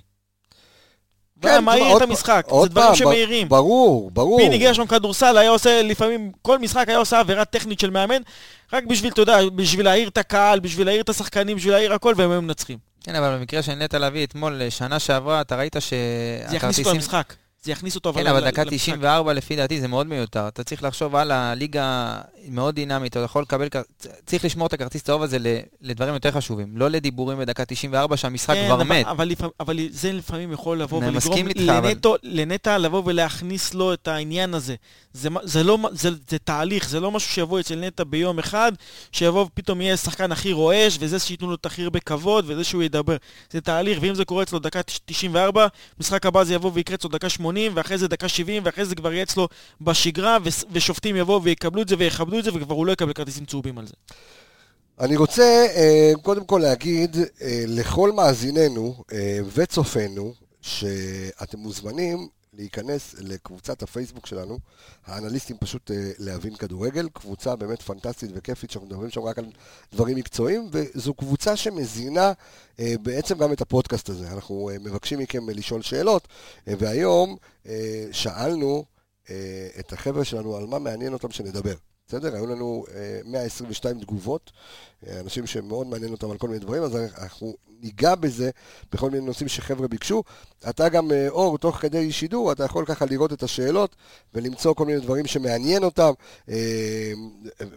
כן, 1.42 1.64
עוד 1.68 2.02
את 2.02 2.08
המשחק, 2.08 2.46
זה 2.62 2.68
דברים 2.68 2.86
פעם, 2.86 2.94
שמעירים. 2.94 3.48
ברור, 3.48 4.10
ברור. 4.10 4.38
פיני 4.40 4.58
גרשון 4.58 4.86
כדורסל 4.86 5.36
היה 5.36 5.50
עושה 5.50 5.82
לפעמים, 5.82 6.32
כל 6.42 6.58
משחק 6.58 6.88
היה 6.88 6.98
עושה 6.98 7.20
עבירה 7.20 7.44
טכנית 7.44 7.80
של 7.80 7.90
מאמן, 7.90 8.22
רק 8.72 8.84
בשביל, 8.84 9.12
אתה 9.12 9.22
יודע, 9.22 9.38
בשביל 9.54 9.84
להעיר 9.84 10.08
את 10.08 10.18
הקהל, 10.18 10.60
בשביל 10.60 10.86
להעיר 10.86 11.00
את 11.00 11.08
השחקנים, 11.08 11.56
בשביל 11.56 11.72
להעיר 11.72 11.92
הכל, 11.92 12.14
והם 12.16 12.30
היו 12.30 12.42
מנצחים. 12.42 12.78
כן, 13.04 13.14
אבל 13.14 13.36
במקרה 13.36 13.62
של 13.62 13.74
נטע 13.74 13.98
לביא 13.98 14.26
אתמול, 14.26 14.62
שנה 14.70 14.98
שעברה, 14.98 15.40
אתה 15.40 15.56
ראית 15.56 15.76
זה 16.50 16.56
יכניס 16.56 16.78
אותו. 16.78 16.94
למשחק. 16.94 17.34
זה 17.62 17.72
יכניס 17.72 17.94
אותו 17.94 18.12
כן, 18.12 18.26
אבל 18.26 18.50
דקה 18.50 18.62
למשחק. 18.64 18.76
94 18.76 19.32
לפי 19.32 19.56
דעתי 19.56 19.80
זה 19.80 19.88
מאוד 19.88 20.06
מיותר. 20.06 20.48
אתה 20.48 20.64
צריך 20.64 20.82
לחשוב 20.82 21.16
על 21.16 21.30
הליגה 21.30 22.14
מאוד 22.48 22.74
דינמית, 22.74 23.12
אתה 23.12 23.20
יכול 23.20 23.42
לקבל... 23.42 23.68
צריך 24.26 24.44
לשמור 24.44 24.66
את 24.66 24.72
הכרטיס 24.72 25.02
צהוב 25.02 25.22
הזה 25.22 25.38
לדברים 25.80 26.14
יותר 26.14 26.30
חשובים. 26.30 26.76
לא 26.76 26.88
לדיבורים 26.90 27.38
בדקה 27.38 27.64
94 27.64 28.16
שהמשחק 28.16 28.54
כן, 28.54 28.64
כבר 28.66 28.74
אבל- 28.74 28.84
מת. 28.84 29.06
אבל, 29.06 29.30
אבל 29.60 29.78
זה 29.90 30.12
לפעמים 30.12 30.52
יכול 30.52 30.78
לבוא 30.78 30.98
ולגרום 30.98 31.46
איתך, 31.48 31.60
אבל- 31.68 31.88
לנטו, 31.88 32.14
לנטע 32.22 32.78
לבוא 32.78 33.02
ולהכניס 33.06 33.74
לו 33.74 33.92
את 33.92 34.08
העניין 34.08 34.54
הזה. 34.54 34.74
זה, 35.12 35.28
זה, 35.42 35.62
לא, 35.62 35.78
זה, 35.92 36.10
זה 36.30 36.38
תהליך, 36.38 36.88
זה 36.88 37.00
לא 37.00 37.10
משהו 37.10 37.32
שיבוא 37.32 37.60
אצל 37.60 37.76
נטע 37.76 38.04
ביום 38.04 38.38
אחד, 38.38 38.72
שיבוא 39.12 39.40
ופתאום 39.42 39.80
יהיה 39.80 39.96
שחקן 39.96 40.32
הכי 40.32 40.52
רועש, 40.52 40.96
וזה 41.00 41.18
שייתנו 41.18 41.48
לו 41.48 41.54
את 41.54 41.66
הכי 41.66 41.82
הרבה 41.82 42.00
כבוד, 42.00 42.44
וזה 42.48 42.64
שהוא 42.64 42.82
ידבר. 42.82 43.16
זה 43.50 43.60
תהליך, 43.60 43.98
ואם 44.02 44.14
זה 44.14 44.24
קורה 44.24 44.42
אצלו 44.42 44.58
דקה 44.58 44.80
94, 45.04 45.66
משחק 46.00 46.26
הבא 46.26 46.44
זה 46.44 46.54
יבוא 46.54 46.70
ויקרה 46.74 46.94
אצלו 46.94 47.10
דקה 47.10 47.28
80, 47.28 47.72
ואחרי 47.74 47.98
זה 47.98 48.08
דקה 48.08 48.28
70, 48.28 48.62
ואחרי 48.66 48.84
זה 48.84 48.94
כבר 48.94 49.12
יהיה 49.12 49.22
אצלו 49.22 49.48
בשגרה, 49.80 50.38
ושופטים 50.72 51.16
יבואו 51.16 51.42
ויקבלו 51.42 51.82
את 51.82 51.88
זה 51.88 51.94
ויכבדו 51.98 52.31
את 52.38 52.44
זה, 52.44 52.50
וכבר 52.54 52.74
הוא 52.74 52.86
לא 52.86 52.92
יקבל 52.92 53.12
כרטיסים 53.12 53.44
צהובים 53.44 53.78
על 53.78 53.86
זה. 53.86 53.94
אני 55.00 55.16
רוצה 55.16 55.66
אה, 55.76 56.12
קודם 56.22 56.44
כל 56.44 56.58
להגיד 56.62 57.16
אה, 57.16 57.64
לכל 57.66 58.12
מאזיננו 58.12 59.04
אה, 59.12 59.38
וצופינו 59.54 60.34
שאתם 60.60 61.58
מוזמנים 61.58 62.28
להיכנס 62.52 63.14
לקבוצת 63.18 63.82
הפייסבוק 63.82 64.26
שלנו, 64.26 64.58
האנליסטים 65.06 65.56
פשוט 65.60 65.90
להבין 66.18 66.56
כדורגל, 66.56 67.08
קבוצה 67.12 67.56
באמת 67.56 67.82
פנטסטית 67.82 68.30
וכיפית 68.34 68.70
שאנחנו 68.70 68.88
מדברים 68.88 69.10
שם 69.10 69.20
רק 69.20 69.38
על 69.38 69.44
דברים 69.92 70.16
מקצועיים, 70.16 70.68
וזו 70.72 71.14
קבוצה 71.14 71.56
שמזינה 71.56 72.32
בעצם 72.78 73.38
גם 73.38 73.52
את 73.52 73.60
הפודקאסט 73.60 74.08
הזה. 74.08 74.32
אנחנו 74.32 74.70
מבקשים 74.80 75.18
מכם 75.18 75.50
לשאול 75.50 75.82
שאלות, 75.82 76.28
והיום 76.66 77.36
שאלנו 78.12 78.84
את 79.78 79.92
החבר'ה 79.92 80.24
שלנו 80.24 80.56
על 80.56 80.66
מה 80.66 80.78
מעניין 80.78 81.12
אותם 81.12 81.30
שנדבר. 81.30 81.74
בסדר? 82.08 82.34
היו 82.34 82.46
לנו 82.46 82.84
אה, 82.94 83.20
122 83.24 84.00
תגובות, 84.00 84.52
אה, 85.06 85.20
אנשים 85.20 85.46
שמאוד 85.46 85.86
מעניין 85.86 86.12
אותם 86.12 86.30
על 86.30 86.38
כל 86.38 86.48
מיני 86.48 86.60
דברים, 86.60 86.82
אז 86.82 86.96
אנחנו 86.96 87.56
ניגע 87.82 88.14
בזה 88.14 88.50
בכל 88.92 89.10
מיני 89.10 89.26
נושאים 89.26 89.48
שחבר'ה 89.48 89.88
ביקשו. 89.88 90.22
אתה 90.68 90.88
גם, 90.88 91.12
אה, 91.12 91.28
אור, 91.28 91.58
תוך 91.58 91.76
כדי 91.76 92.12
שידור, 92.12 92.52
אתה 92.52 92.64
יכול 92.64 92.84
ככה 92.86 93.04
לראות 93.04 93.32
את 93.32 93.42
השאלות 93.42 93.96
ולמצוא 94.34 94.74
כל 94.74 94.86
מיני 94.86 95.00
דברים 95.00 95.26
שמעניין 95.26 95.84
אותם. 95.84 96.12
אה, 96.48 97.12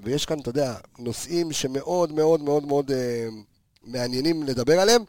ויש 0.03 0.25
כאן, 0.25 0.39
אתה 0.39 0.49
יודע, 0.49 0.75
נושאים 0.99 1.51
שמאוד 1.51 2.11
מאוד 2.11 2.41
מאוד 2.41 2.65
מאוד 2.65 2.91
אה, 2.91 3.27
מעניינים 3.83 4.43
לדבר 4.43 4.79
עליהם. 4.79 5.03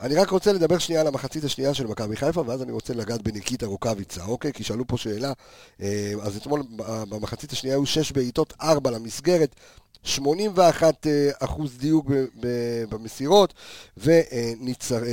אני 0.00 0.14
רק 0.14 0.30
רוצה 0.30 0.52
לדבר 0.52 0.78
שנייה 0.78 1.00
על 1.00 1.06
המחצית 1.06 1.44
השנייה 1.44 1.74
של 1.74 1.86
מכבי 1.86 2.16
חיפה, 2.16 2.42
ואז 2.46 2.62
אני 2.62 2.72
רוצה 2.72 2.94
לגעת 2.94 3.22
בניקיטה 3.22 3.66
רוקאביצה, 3.66 4.24
אוקיי? 4.24 4.52
כי 4.52 4.64
שאלו 4.64 4.86
פה 4.86 4.96
שאלה. 4.96 5.32
אה, 5.82 6.12
אז 6.22 6.36
אתמול 6.36 6.62
ב- 6.76 7.02
במחצית 7.08 7.52
השנייה 7.52 7.76
היו 7.76 7.86
6 7.86 8.12
בעיטות, 8.12 8.54
4 8.60 8.90
למסגרת, 8.90 9.54
81 10.02 11.06
אה, 11.06 11.30
אחוז 11.40 11.78
דיוק 11.78 12.06
במסירות, 12.88 13.54
וניצחון 13.96 15.04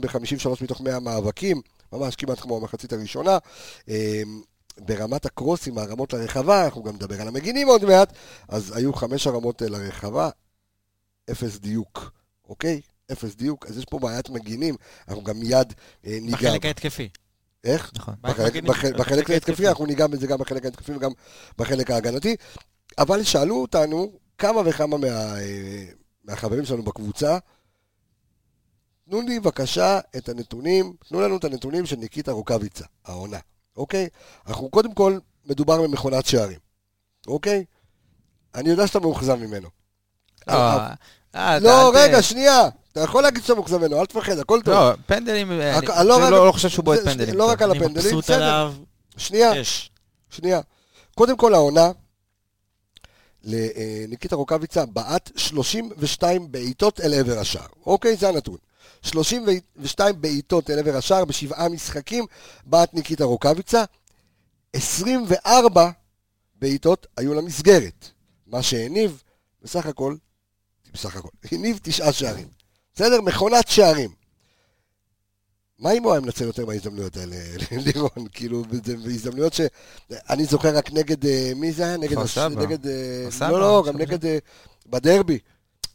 ב-53 0.00 0.64
מתוך 0.64 0.80
100 0.80 1.00
מאבקים, 1.00 1.60
ממש 1.92 2.16
כמעט 2.16 2.40
כמו 2.40 2.56
המחצית 2.56 2.92
הראשונה. 2.92 3.38
אה, 3.88 4.22
ברמת 4.78 5.26
הקרוסים, 5.26 5.78
הרמות 5.78 6.12
לרחבה, 6.12 6.64
אנחנו 6.64 6.82
גם 6.82 6.94
נדבר 6.94 7.20
על 7.20 7.28
המגינים 7.28 7.68
עוד 7.68 7.84
מעט, 7.84 8.12
אז 8.48 8.76
היו 8.76 8.92
חמש 8.92 9.26
הרמות 9.26 9.62
אה, 9.62 9.68
לרחבה, 9.68 10.30
אפס 11.30 11.58
דיוק, 11.58 12.10
אוקיי? 12.48 12.80
אפס 13.12 13.34
דיוק, 13.34 13.66
אז 13.66 13.78
יש 13.78 13.84
פה 13.84 13.98
בעיית 13.98 14.30
מגינים, 14.30 14.76
אנחנו 15.08 15.24
גם 15.24 15.38
מיד 15.38 15.72
אה, 16.06 16.18
ניגע. 16.20 16.36
בחלק 16.36 16.64
ההתקפי. 16.64 17.08
איך? 17.64 17.92
נכון. 17.96 18.14
בחלק, 18.96 19.30
ההתקפי, 19.30 19.68
אנחנו 19.68 19.86
ניגע 19.86 20.06
בזה 20.06 20.26
גם 20.26 20.38
בחלק 20.38 20.64
ההתקפי 20.64 20.92
וגם 20.92 21.10
בחלק 21.58 21.90
ההגנתי. 21.90 22.36
אבל 22.98 23.22
שאלו 23.22 23.62
אותנו 23.62 24.12
כמה 24.38 24.60
וכמה 24.64 24.98
מה, 24.98 25.06
אה, 25.06 25.84
מהחברים 26.24 26.64
שלנו 26.64 26.82
בקבוצה, 26.82 27.38
תנו 29.08 29.20
לי 29.20 29.40
בבקשה 29.40 30.00
את 30.16 30.28
הנתונים, 30.28 30.96
תנו 31.08 31.20
לנו 31.20 31.36
את 31.36 31.44
הנתונים 31.44 31.86
של 31.86 31.96
ניקיטה 31.96 32.32
רוקאביצה, 32.32 32.84
העונה, 33.04 33.38
אוקיי? 33.76 34.08
אנחנו 34.46 34.70
קודם 34.70 34.94
כל, 34.94 35.18
מדובר 35.46 35.82
במכונת 35.82 36.26
שערים, 36.26 36.58
אוקיי? 37.26 37.64
אני 38.54 38.70
יודע 38.70 38.86
שאתה 38.86 39.00
מאוכזב 39.00 39.34
ממנו. 39.34 39.68
לא, 40.48 40.54
אה, 41.34 41.58
לא, 41.58 41.92
רגע, 41.94 42.22
שנייה. 42.22 42.68
אתה 42.94 43.02
יכול 43.02 43.22
להגיד 43.22 43.42
שאתה 43.42 43.54
מאוכזב 43.54 43.76
ממנו, 43.78 44.00
אל 44.00 44.06
תפחד, 44.06 44.38
הכל 44.38 44.60
טוב. 44.64 44.74
לא, 44.74 44.92
פנדלים, 45.06 45.50
אני 45.52 45.70
רק- 45.70 45.90
אני 45.90 46.08
לא 46.08 46.30
לא 46.30 46.46
לא 46.46 46.52
חושב 46.52 46.68
שהוא 46.68 46.84
בועט 46.84 47.00
פנדלים. 47.04 47.34
לא 47.34 47.50
רק 47.50 47.62
על 47.62 47.70
אני 47.70 47.78
הפנדלים, 47.78 48.06
מבסוט 48.06 48.24
בסדר. 48.24 48.36
עליו, 48.36 48.74
שנייה. 49.16 49.52
שנייה. 50.30 50.60
קודם 51.14 51.36
כל 51.36 51.54
העונה, 51.54 51.90
לניקיטה 53.44 54.36
רוקאביצה 54.36 54.86
בעט 54.86 55.30
32 55.36 56.52
בעיטות 56.52 57.00
אל 57.00 57.14
עבר 57.14 57.38
השער. 57.38 57.66
אוקיי, 57.86 58.16
זה 58.16 58.28
הנתון. 58.28 58.56
32 59.02 60.20
בעיטות 60.20 60.70
אל 60.70 60.78
עבר 60.78 60.96
השער 60.96 61.24
בשבעה 61.24 61.68
משחקים 61.68 62.24
בעט 62.66 62.94
ניקיטה 62.94 63.24
רוקאביצה. 63.24 63.84
24 64.72 65.90
בעיטות 66.60 67.06
היו 67.16 67.34
למסגרת. 67.34 68.08
מה 68.46 68.62
שהניב, 68.62 69.22
בסך 69.62 69.86
הכל, 69.86 70.16
בסך 70.94 71.16
הכל, 71.16 71.28
הניב 71.52 71.78
תשעה 71.82 72.12
שערים. 72.12 72.48
בסדר? 72.94 73.20
מכונת 73.20 73.68
שערים. 73.68 74.10
מה 75.78 75.92
אם 75.92 76.02
הוא 76.02 76.12
היה 76.12 76.20
מנצל 76.20 76.44
יותר 76.44 76.66
מההזדמנויות 76.66 77.16
האלה, 77.16 77.36
לירון? 77.86 78.26
כאילו, 78.32 78.62
זה 78.84 78.96
בהזדמנויות 78.96 79.52
ש... 79.54 79.60
אני 80.30 80.44
זוכר 80.44 80.76
רק 80.76 80.92
נגד, 80.92 81.26
אה, 81.26 81.52
מי 81.56 81.72
זה 81.72 81.84
היה? 81.84 81.96
נגד... 81.96 82.10
כפר 82.12 82.22
הש- 82.22 82.34
סבא. 82.34 82.62
נגד... 82.62 82.86
אה, 82.86 83.28
לא, 83.50 83.60
לא, 83.60 83.84
גם. 83.86 83.96
נגד... 83.98 84.24
אה, 84.26 84.38
בדרבי. 84.86 85.38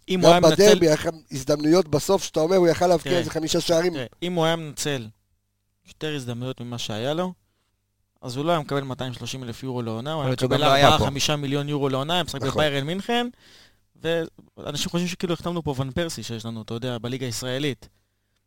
אם 0.09 0.19
הוא 0.19 0.29
היה 0.29 0.39
גם 0.39 0.49
מנצל... 0.49 0.65
בדרבי, 0.69 0.85
היה 0.85 0.93
לך 0.93 1.09
הזדמנויות 1.31 1.87
בסוף, 1.87 2.23
שאתה 2.23 2.39
אומר, 2.39 2.55
הוא 2.55 2.67
יכל 2.67 2.87
להבקיע 2.87 3.09
תראה. 3.11 3.19
איזה 3.19 3.31
חמישה 3.31 3.61
שערים. 3.61 3.93
אם 4.23 4.33
הוא 4.33 4.45
היה 4.45 4.55
מנצל 4.55 5.07
יותר 5.87 6.15
הזדמנויות 6.15 6.61
ממה 6.61 6.77
שהיה 6.77 7.13
לו, 7.13 7.33
אז 8.21 8.35
הוא 8.37 8.45
לא 8.45 8.51
היה 8.51 8.59
מקבל 8.59 8.81
230 8.81 9.43
אלף 9.43 9.63
יורו 9.63 9.81
לעונה, 9.81 10.13
הוא 10.13 10.23
היה 10.23 10.31
מקבל 10.31 10.57
גם 10.57 10.61
לא 10.61 10.71
היה 10.71 10.97
פה. 10.97 11.07
4-5 11.07 11.35
מיליון 11.35 11.69
יורו 11.69 11.89
לעונה, 11.89 12.23
משחק 12.23 12.41
נכון. 12.41 12.51
בביירן 12.51 12.87
מינכן, 12.87 13.27
ואנשים 14.01 14.89
חושבים 14.89 15.07
שכאילו 15.07 15.33
החתמנו 15.33 15.63
פה 15.63 15.75
ון 15.77 15.91
פרסי 15.91 16.23
שיש 16.23 16.45
לנו, 16.45 16.61
אתה 16.61 16.73
יודע, 16.73 16.97
בליגה 16.97 17.25
הישראלית. 17.25 17.89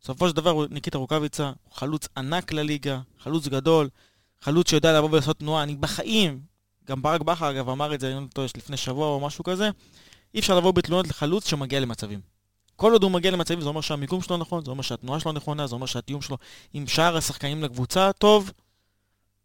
בסופו 0.01 0.29
של 0.29 0.35
דבר, 0.35 0.67
ניקיטה 0.69 0.97
רוקאביצה, 0.97 1.45
הוא 1.45 1.73
חלוץ 1.73 2.07
ענק 2.17 2.51
לליגה, 2.51 2.99
חלוץ 3.19 3.47
גדול, 3.47 3.89
חלוץ 4.41 4.69
שיודע 4.69 4.97
לבוא 4.97 5.09
ולעשות 5.11 5.39
תנועה. 5.39 5.63
אני 5.63 5.75
בחיים, 5.75 6.41
גם 6.87 7.01
ברק 7.01 7.21
בכר 7.21 7.49
אגב 7.49 7.69
אמר 7.69 7.93
את 7.93 7.99
זה, 7.99 8.07
אני 8.07 8.23
לא 8.23 8.27
טועה, 8.33 8.47
לפני 8.57 8.77
שבוע 8.77 9.07
או 9.07 9.19
משהו 9.19 9.43
כזה, 9.43 9.69
אי 10.33 10.39
אפשר 10.39 10.57
לבוא 10.57 10.71
בתלונות 10.71 11.07
לחלוץ 11.07 11.47
שמגיע 11.47 11.79
למצבים. 11.79 12.19
כל 12.75 12.91
עוד 12.91 13.03
הוא 13.03 13.11
מגיע 13.11 13.31
למצבים, 13.31 13.61
זה 13.61 13.67
אומר 13.67 13.81
שהמיקום 13.81 14.21
שלו 14.21 14.37
נכון, 14.37 14.65
זה 14.65 14.71
אומר 14.71 14.81
שהתנועה 14.81 15.19
שלו 15.19 15.31
נכונה, 15.31 15.67
זה 15.67 15.75
אומר 15.75 15.85
שהתיאום 15.85 16.21
שלו 16.21 16.37
עם 16.73 16.87
שאר 16.87 17.17
השחקנים 17.17 17.63
לקבוצה 17.63 18.11
טוב. 18.13 18.51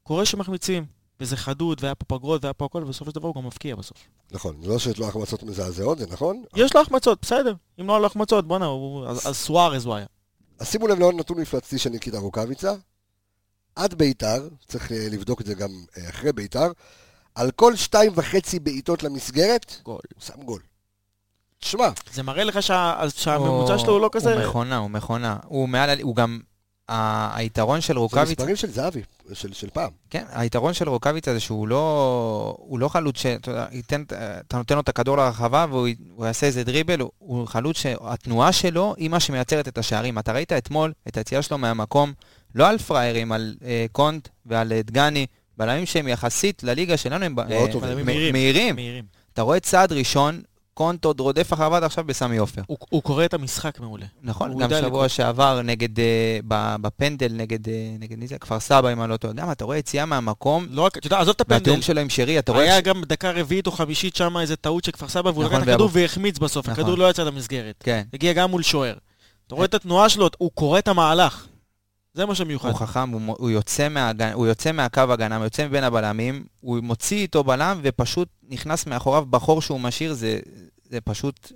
קורה 0.02 0.24
שמחמיצים, 0.24 0.86
וזה 1.20 1.36
חדוד, 1.36 1.78
והיה 1.80 1.94
פה 1.94 2.04
פגרות, 2.04 2.44
והיה 2.44 2.52
פה 2.52 2.64
הכל, 2.64 2.82
ובסופו 2.82 3.10
של 3.10 3.14
דבר 3.14 3.28
הוא 3.28 3.34
גם 3.34 3.46
מבקיע 3.46 3.76
בסוף. 3.76 3.98
נכון, 4.30 4.56
זה 4.62 4.68
לא 4.68 4.78
שיש 4.78 4.98
לו 4.98 5.08
החמצות 5.08 5.42
מזעזעות, 5.42 5.98
זה 5.98 6.06
נכון? 6.10 6.42
יש 6.56 6.74
לו 6.74 6.80
החמצות, 6.80 7.18
בסדר. 7.22 7.54
אם 7.80 7.86
לא 7.86 7.92
היה 7.92 8.00
לו 8.00 8.06
החמצות, 8.06 8.48
בואנה, 8.48 8.66
אז 9.08 9.36
סוארז 9.36 9.86
הוא 9.86 9.94
היה. 9.94 10.06
אז 10.58 10.68
שימו 10.68 10.88
לב 10.88 10.98
לעוד 10.98 11.14
נתון 11.14 11.40
מפלצתי 11.40 11.78
של 11.78 11.90
ניקיטה 11.90 12.18
רוקאביצה. 12.18 12.74
עד 13.76 13.94
ביתר, 13.94 14.48
צריך 14.66 14.92
אה, 14.92 15.06
לבדוק 15.10 15.40
את 15.40 15.46
זה 15.46 15.54
גם 15.54 15.70
אה, 15.96 16.08
אחרי 16.08 16.32
ביתר, 16.32 16.72
על 17.34 17.50
כל 17.50 17.76
שתיים 17.76 18.12
וחצי 18.14 18.58
בעיטות 18.58 19.02
למסגרת, 19.02 19.76
גול. 19.82 20.00
הוא 20.14 20.22
שם 20.22 20.42
גול. 20.42 20.60
תשמע, 21.58 21.88
זה 22.12 22.22
מראה 22.22 22.44
לך 22.44 22.62
שהממוצע 23.10 23.78
שלו 23.78 23.92
הוא 23.92 24.00
לא 24.00 24.10
כזה... 24.12 24.34
הוא 24.34 24.48
מכונה, 24.48 24.76
הוא 24.76 24.90
מכונה. 24.90 25.36
הוא 25.44 25.68
מעל, 25.68 26.00
הוא 26.00 26.16
גם, 26.16 26.40
היתרון 26.88 27.80
של 27.80 27.94
זה 27.94 27.98
רוקאביצה, 27.98 28.30
מספרים 28.32 28.56
של 28.56 28.70
זהבי, 28.70 29.02
של, 29.32 29.52
של 29.52 29.68
פעם. 29.72 29.90
כן, 30.10 30.24
היתרון 30.32 30.72
של 30.72 30.88
רוקאביצה 30.88 31.32
זה 31.34 31.40
שהוא 31.40 31.68
לא, 31.68 32.56
הוא 32.58 32.78
לא 32.78 32.88
חלוץ 32.88 33.24
ייתן, 33.72 34.02
אתה 34.46 34.56
נותן 34.56 34.74
לו 34.74 34.80
את 34.80 34.88
הכדור 34.88 35.16
לרחבה 35.16 35.66
והוא 35.68 35.88
הוא 36.14 36.26
יעשה 36.26 36.46
איזה 36.46 36.64
דריבל, 36.64 37.00
הוא, 37.00 37.10
הוא 37.18 37.46
חלוץ 37.46 37.76
שהתנועה 37.78 38.52
שלו 38.52 38.94
היא 38.96 39.10
מה 39.10 39.20
שמייצרת 39.20 39.68
את 39.68 39.78
השערים. 39.78 40.18
אתה 40.18 40.32
ראית 40.32 40.52
אתמול 40.52 40.92
את 41.08 41.16
היציאה 41.16 41.42
שלו 41.42 41.58
מהמקום, 41.58 42.12
לא 42.54 42.68
על 42.68 42.78
פראיירים, 42.78 43.32
על 43.32 43.56
אה, 43.64 43.86
קונט 43.92 44.28
ועל 44.46 44.72
אה, 44.72 44.82
דגני, 44.82 45.26
בלמים 45.56 45.86
שהם 45.86 46.08
יחסית 46.08 46.62
לליגה 46.62 46.96
שלנו 46.96 47.24
הם 47.24 47.38
אה. 47.38 48.32
מהירים. 48.32 48.76
אתה 49.32 49.42
רואה 49.42 49.60
צעד 49.60 49.92
ראשון, 49.92 50.42
קונט 50.78 51.04
עוד 51.04 51.20
רודף 51.20 51.52
אחריו 51.52 51.74
עד 51.74 51.84
עכשיו 51.84 52.04
בסמי 52.04 52.36
עופר. 52.36 52.62
הוא- 52.66 52.78
הוא 52.90 53.02
קורא 53.02 53.24
את 53.24 53.34
המשחק 53.34 53.80
מעולה. 53.80 54.06
נכון, 54.22 54.58
גם 54.58 54.68
שבוע 54.70 54.80
לקרוא. 54.86 55.08
שעבר 55.08 55.62
נגד, 55.62 55.98
אה, 56.00 56.04
ב- 56.48 56.76
בפנדל 56.80 57.32
נגד, 57.32 57.68
אה, 57.68 57.74
נגד 58.00 58.18
מי 58.18 58.26
זה? 58.26 58.38
כפר 58.38 58.60
סבא, 58.60 58.92
אם 58.92 59.02
אני 59.02 59.10
לא 59.10 59.16
טועה. 59.16 59.34
גם 59.34 59.52
אתה 59.52 59.64
רואה 59.64 59.76
יציאה 59.76 60.06
מהמקום, 60.06 60.66
לא 60.70 60.82
רק, 60.82 60.98
אתה 60.98 61.06
יודע, 61.06 61.18
עזוב 61.20 61.34
את 61.34 61.40
הפנדל. 61.40 61.54
והתיאום 61.60 61.82
שלו 61.82 62.00
עם 62.00 62.08
שרי, 62.10 62.38
אתה 62.38 62.52
רואה... 62.52 62.64
היה 62.64 62.78
ש- 62.78 62.82
גם 62.82 63.02
דקה 63.06 63.30
רביעית 63.30 63.66
או 63.66 63.72
חמישית 63.72 64.16
שם 64.16 64.36
איזה 64.38 64.56
טעות 64.56 64.84
של 64.84 64.92
כפר 64.92 65.08
סבא, 65.08 65.28
והוא 65.30 65.44
נכון, 65.44 65.56
לקח 65.56 65.62
את 65.62 65.72
הכדור 65.72 65.86
ואבו- 65.86 65.98
והחמיץ 65.98 66.38
בסוף, 66.38 66.68
נכון. 66.68 66.82
הכדור 66.82 66.98
לא 66.98 67.10
יצא 67.10 67.22
למסגרת. 67.24 67.74
כן, 67.80 68.02
הגיע 68.14 68.32
גם 68.32 68.50
מול 68.50 68.62
שוער. 68.62 68.94
אתה 69.46 69.54
רואה 69.54 69.64
את 69.66 69.74
התנועה 69.74 70.08
שלו, 70.08 70.28
הוא 70.38 70.50
קורא 70.54 70.78
את 70.78 70.88
המהלך. 70.88 71.46
זה 72.18 72.26
מה 72.26 72.34
שמיוחד. 72.34 72.68
הוא 72.68 72.78
חכם, 72.78 73.10
הוא, 73.10 73.36
הוא, 73.38 73.50
יוצא 73.50 73.88
מהגן, 73.88 74.32
הוא 74.32 74.46
יוצא 74.46 74.72
מהקו 74.72 75.00
הגנה, 75.00 75.36
הוא 75.36 75.44
יוצא 75.44 75.66
מבין 75.66 75.84
הבלמים, 75.84 76.44
הוא 76.60 76.80
מוציא 76.82 77.18
איתו 77.18 77.44
בלם 77.44 77.80
ופשוט 77.82 78.28
נכנס 78.48 78.86
מאחוריו 78.86 79.26
בחור 79.26 79.62
שהוא 79.62 79.80
משאיר, 79.80 80.12
זה, 80.14 80.40
זה 80.90 81.00
פשוט... 81.00 81.52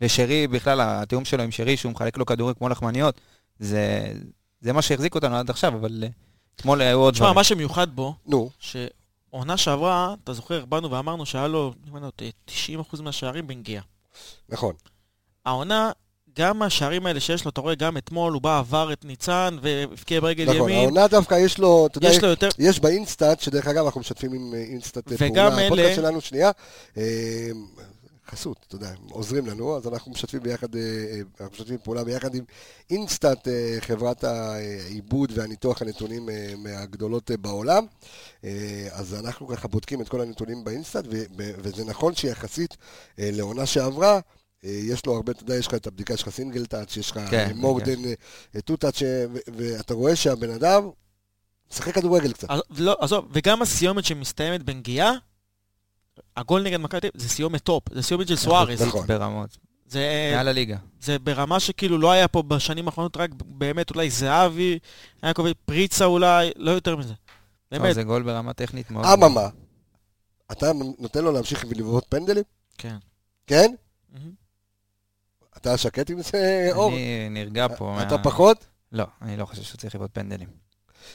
ושרי, 0.00 0.46
בכלל, 0.46 0.80
התיאום 0.80 1.24
שלו 1.24 1.42
עם 1.42 1.50
שרי, 1.50 1.76
שהוא 1.76 1.92
מחלק 1.92 2.18
לו 2.18 2.26
כדורים 2.26 2.54
כמו 2.54 2.68
לחמניות, 2.68 3.20
זה, 3.58 4.12
זה 4.60 4.72
מה 4.72 4.82
שהחזיק 4.82 5.14
אותנו 5.14 5.36
עד 5.36 5.50
עכשיו, 5.50 5.74
אבל 5.74 6.04
אה, 6.04 6.08
אתמול 6.56 6.80
היו 6.80 6.98
עוד 6.98 7.14
תשמע, 7.14 7.26
דברים. 7.26 7.36
מה 7.36 7.44
שמיוחד 7.44 7.96
בו, 7.96 8.14
נו, 8.26 8.50
שעונה 8.58 9.56
שעברה, 9.56 10.14
אתה 10.24 10.32
זוכר, 10.32 10.64
באנו 10.64 10.90
ואמרנו 10.90 11.26
שהיה 11.26 11.48
לו, 11.48 11.74
אם 11.88 11.96
אני 11.96 12.04
לא 12.04 12.10
טועה, 12.10 12.30
90% 12.98 13.02
מהשערים 13.02 13.46
בנגיעה. 13.46 13.82
נכון. 14.48 14.74
העונה, 15.44 15.90
גם 16.38 16.62
השערים 16.62 17.06
האלה 17.06 17.20
שיש 17.20 17.44
לו, 17.44 17.50
אתה 17.50 17.60
רואה, 17.60 17.74
גם 17.74 17.96
אתמול 17.96 18.32
הוא 18.32 18.42
בא, 18.42 18.58
עבר 18.58 18.92
את 18.92 19.04
ניצן, 19.04 19.56
והבקיע 19.62 20.20
ברגל 20.20 20.44
נכון, 20.54 20.70
ימין. 20.70 20.78
העונה 20.84 21.06
דווקא 21.08 21.34
יש 21.34 21.58
לו, 21.58 21.86
אתה 21.86 21.98
יודע, 21.98 22.08
יש 22.08 22.22
לו 22.22 22.28
יותר... 22.28 22.48
יש 22.58 22.80
באינסטאט, 22.80 23.40
שדרך 23.40 23.66
אגב 23.66 23.84
אנחנו 23.84 24.00
משתפים 24.00 24.32
עם 24.32 24.54
אה, 24.54 24.58
אינסטאט 24.58 25.12
אה, 25.12 25.16
וגם 25.18 25.34
פעולה, 25.34 25.56
אלה- 25.56 25.66
הפודקאסט 25.66 25.96
שלנו, 25.96 26.20
שנייה, 26.20 26.50
אה, 26.96 27.48
חסות, 28.30 28.56
אתה 28.68 28.76
יודע, 28.76 28.88
הם 28.88 29.08
עוזרים 29.10 29.46
לנו, 29.46 29.76
אז 29.76 29.86
אנחנו 29.88 30.10
משתפים 30.12 30.40
ביחד, 30.42 30.68
אנחנו 31.40 31.54
משתפים 31.54 31.78
פעולה 31.84 32.04
ביחד 32.04 32.34
עם 32.34 32.44
אינסטאט, 32.90 33.48
חברת 33.80 34.24
העיבוד 34.24 35.32
והניתוח 35.34 35.82
הנתונים 35.82 36.28
מהגדולות 36.58 37.30
בעולם, 37.40 37.86
אז 38.90 39.14
אנחנו 39.14 39.48
ככה 39.48 39.68
בודקים 39.68 40.00
את 40.00 40.08
כל 40.08 40.20
הנתונים 40.20 40.64
באינסטאט, 40.64 41.04
וזה 41.36 41.84
נכון 41.84 42.14
שיחסית 42.14 42.76
לעונה 43.18 43.66
שעברה, 43.66 44.20
יש 44.62 45.06
לו 45.06 45.16
הרבה, 45.16 45.32
אתה 45.32 45.42
יודע, 45.42 45.54
יש 45.54 45.66
לך 45.66 45.74
את 45.74 45.86
הבדיקה 45.86 46.16
שלך 46.16 46.28
single 46.28 46.66
touch, 46.66 46.96
יש 46.96 47.10
לך 47.10 47.20
כן, 47.30 47.48
אה, 47.48 47.54
more 47.54 47.77
than 47.77 48.00
two 48.64 48.76
touch, 48.76 49.02
ואתה 49.56 49.94
רואה 49.94 50.16
שהבן 50.16 50.50
אדם 50.50 50.90
משחק 51.72 51.94
כדורגל 51.94 52.32
קצת. 52.32 52.48
לא, 52.70 52.96
עזוב, 53.00 53.28
וגם 53.32 53.62
הסיומת 53.62 54.04
שמסתיימת 54.04 54.62
בנגיעה, 54.62 55.12
הגול 56.36 56.62
נגד 56.62 56.80
מכבי 56.80 57.08
זה 57.14 57.28
סיומת 57.28 57.62
top, 57.62 57.94
זה 57.94 58.02
סיומת 58.02 58.28
של 58.28 58.36
סוארז. 58.36 58.82
נכון. 58.82 59.06
ברמות, 59.06 59.56
זה, 59.86 60.32
מעל 60.34 60.48
הליגה. 60.48 60.76
זה 61.00 61.18
ברמה 61.18 61.60
שכאילו 61.60 61.98
לא 61.98 62.10
היה 62.10 62.28
פה 62.28 62.42
בשנים 62.42 62.86
האחרונות, 62.86 63.16
רק 63.16 63.30
באמת 63.44 63.90
אולי 63.90 64.10
זהבי, 64.10 64.78
היה 65.22 65.34
קובע 65.34 65.50
פריצה 65.64 66.04
אולי, 66.04 66.50
לא 66.56 66.70
יותר 66.70 66.96
מזה. 66.96 67.14
באמת, 67.70 67.94
זה 67.94 68.02
גול 68.02 68.22
ברמה 68.22 68.52
טכנית 68.52 68.90
מאוד... 68.90 69.06
אממה, 69.06 69.48
אתה 70.52 70.72
נותן 70.98 71.24
לו 71.24 71.32
להמשיך 71.32 71.64
ולבעוט 71.68 72.04
פנדלים? 72.08 72.44
כן. 72.78 72.96
כן? 73.46 73.74
אתה 75.56 75.76
שקט 75.76 76.10
עם 76.10 76.22
זה, 76.22 76.68
אור? 76.72 76.92
אני 76.92 77.28
נרגע 77.30 77.66
פה. 77.76 78.02
אתה 78.02 78.16
מה- 78.16 78.22
פחות? 78.24 78.66
לא, 78.92 79.04
אני 79.22 79.36
לא 79.36 79.44
חושב 79.44 79.62
שהוא 79.62 79.78
צריך 79.78 79.94
לבעוט 79.94 80.10
פנדלים. 80.14 80.48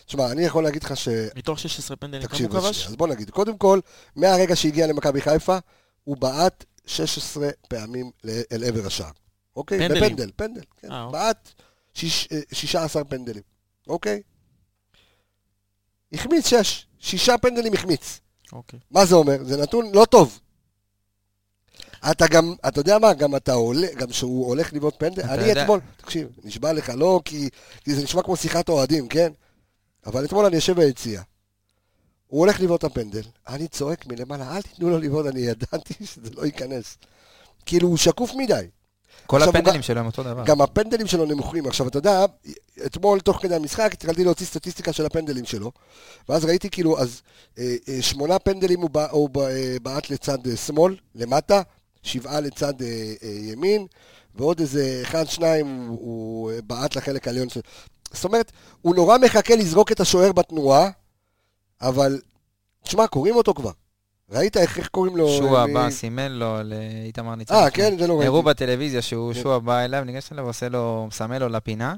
תשמע, 0.05 0.31
אני 0.31 0.41
יכול 0.43 0.63
להגיד 0.63 0.83
לך 0.83 0.97
ש... 0.97 1.07
מתוך 1.35 1.59
16 1.59 1.97
פנדלים, 1.97 2.27
כמה 2.27 2.39
הוא 2.39 2.57
אז 2.57 2.63
כבש? 2.65 2.87
אז 2.87 2.95
בוא 2.95 3.07
נגיד, 3.07 3.29
קודם 3.29 3.57
כל, 3.57 3.79
מהרגע 4.15 4.55
שהגיע 4.55 4.87
למכבי 4.87 5.21
חיפה, 5.21 5.57
הוא 6.03 6.17
בעט 6.17 6.65
16 6.85 7.49
פעמים 7.69 8.11
אל 8.51 8.63
עבר 8.63 8.85
השער. 8.87 9.11
אוקיי? 9.55 9.79
פנדלים. 9.79 10.03
בפנדל, 10.03 10.31
פנדל. 10.35 10.61
כן. 10.77 10.91
אה, 10.91 11.03
אוקיי. 11.03 11.19
בעט 11.19 11.49
שיש- 11.93 12.27
אה, 12.31 12.39
16 12.53 13.03
פנדלים. 13.03 13.43
אוקיי? 13.87 14.21
החמיץ 16.13 16.47
6. 16.47 16.85
שישה 16.99 17.37
פנדלים 17.37 17.73
החמיץ. 17.73 18.19
אוקיי. 18.53 18.79
מה 18.91 19.05
זה 19.05 19.15
אומר? 19.15 19.37
זה 19.43 19.61
נתון 19.61 19.85
לא 19.93 20.05
טוב. 20.05 20.39
אתה 22.11 22.27
גם, 22.27 22.53
אתה 22.67 22.79
יודע 22.79 22.97
מה, 22.99 23.13
גם 23.13 23.35
אתה 23.35 23.53
עולה, 23.53 23.87
גם 23.97 24.07
כשהוא 24.07 24.47
הולך 24.47 24.73
לבעוט 24.73 24.93
פנדל, 24.97 25.23
אני 25.23 25.47
יודע- 25.47 25.61
אתמול, 25.63 25.79
תקשיב, 25.97 26.27
נשבע 26.43 26.73
לך, 26.73 26.91
לא 26.95 27.21
כי, 27.25 27.49
כי 27.83 27.95
זה 27.95 28.03
נשמע 28.03 28.21
כמו 28.23 28.35
שיחת 28.37 28.69
אוהדים, 28.69 29.07
כן? 29.07 29.31
אבל 30.05 30.25
אתמול 30.25 30.45
אני 30.45 30.55
יושב 30.55 30.75
ביציע, 30.75 31.21
הוא 32.27 32.39
הולך 32.39 32.61
לבעוט 32.61 32.79
את 32.79 32.91
הפנדל, 32.91 33.21
אני 33.47 33.67
צועק 33.67 34.05
מלמעלה, 34.07 34.55
אל 34.55 34.61
תיתנו 34.61 34.89
לו 34.89 34.97
לבעוט, 34.99 35.25
אני 35.25 35.39
ידעתי 35.39 35.93
שזה 36.13 36.29
לא 36.35 36.45
ייכנס. 36.45 36.97
כאילו, 37.65 37.87
הוא 37.87 37.97
שקוף 37.97 38.31
מדי. 38.35 38.67
כל 39.27 39.37
עכשיו, 39.37 39.49
הפנדלים 39.57 39.81
שלו 39.81 39.99
הם 39.99 40.05
אותו 40.05 40.23
דבר. 40.23 40.43
גם 40.45 40.61
הפנדלים 40.61 41.07
שלו 41.07 41.25
נמוכים. 41.25 41.67
עכשיו, 41.67 41.87
אתה 41.87 41.97
יודע, 41.97 42.25
אתמול, 42.85 43.19
תוך 43.19 43.37
כדי 43.41 43.55
המשחק, 43.55 43.89
התחלתי 43.93 44.23
להוציא 44.23 44.45
סטטיסטיקה 44.45 44.93
של 44.93 45.05
הפנדלים 45.05 45.45
שלו, 45.45 45.71
ואז 46.29 46.45
ראיתי 46.45 46.69
כאילו, 46.69 46.99
אז 46.99 47.21
אה, 47.59 47.75
אה, 47.89 48.01
שמונה 48.01 48.39
פנדלים 48.39 48.81
הוא, 48.81 48.89
בע- 48.89 49.09
הוא 49.11 49.29
אה, 49.41 49.77
בעט 49.81 50.09
לצד 50.09 50.47
אה, 50.47 50.55
שמאל, 50.55 50.95
למטה, 51.15 51.61
שבעה 52.03 52.39
לצד 52.39 52.81
אה, 52.81 52.87
אה, 53.23 53.29
ימין, 53.29 53.87
ועוד 54.35 54.59
איזה 54.59 54.99
אחד, 55.03 55.25
שניים 55.27 55.87
הוא, 55.87 55.97
הוא 56.01 56.51
אה, 56.51 56.59
בעט 56.61 56.95
לחלק 56.95 57.27
העליון 57.27 57.49
של... 57.49 57.59
זאת 58.13 58.25
אומרת, 58.25 58.51
הוא 58.81 58.95
נורא 58.95 59.17
מחכה 59.17 59.55
לזרוק 59.55 59.91
את 59.91 59.99
השוער 59.99 60.31
בתנועה, 60.31 60.89
אבל, 61.81 62.21
תשמע, 62.83 63.07
קוראים 63.07 63.35
אותו 63.35 63.53
כבר. 63.53 63.71
ראית 64.29 64.57
איך, 64.57 64.77
איך 64.77 64.87
קוראים 64.87 65.17
לו? 65.17 65.29
שועה 65.37 65.67
מ- 65.67 65.73
בא, 65.73 65.89
סימן 65.89 66.31
לו 66.31 66.57
לאיתמר 66.63 67.35
ניצן. 67.35 67.53
אה, 67.55 67.69
כן, 67.69 67.97
זה 67.99 68.07
לא 68.07 68.13
ראיתי. 68.13 68.27
הראו 68.27 68.43
בטלוויזיה 68.43 69.01
שהוא 69.01 69.33
כן. 69.33 69.41
שועה 69.41 69.59
בא 69.59 69.79
אליו, 69.79 70.03
ניגש 70.03 70.31
אליו, 70.31 70.45
עושה 70.47 70.69
לו, 70.69 71.05
מסמל 71.07 71.37
לו 71.37 71.49
לפינה, 71.49 71.95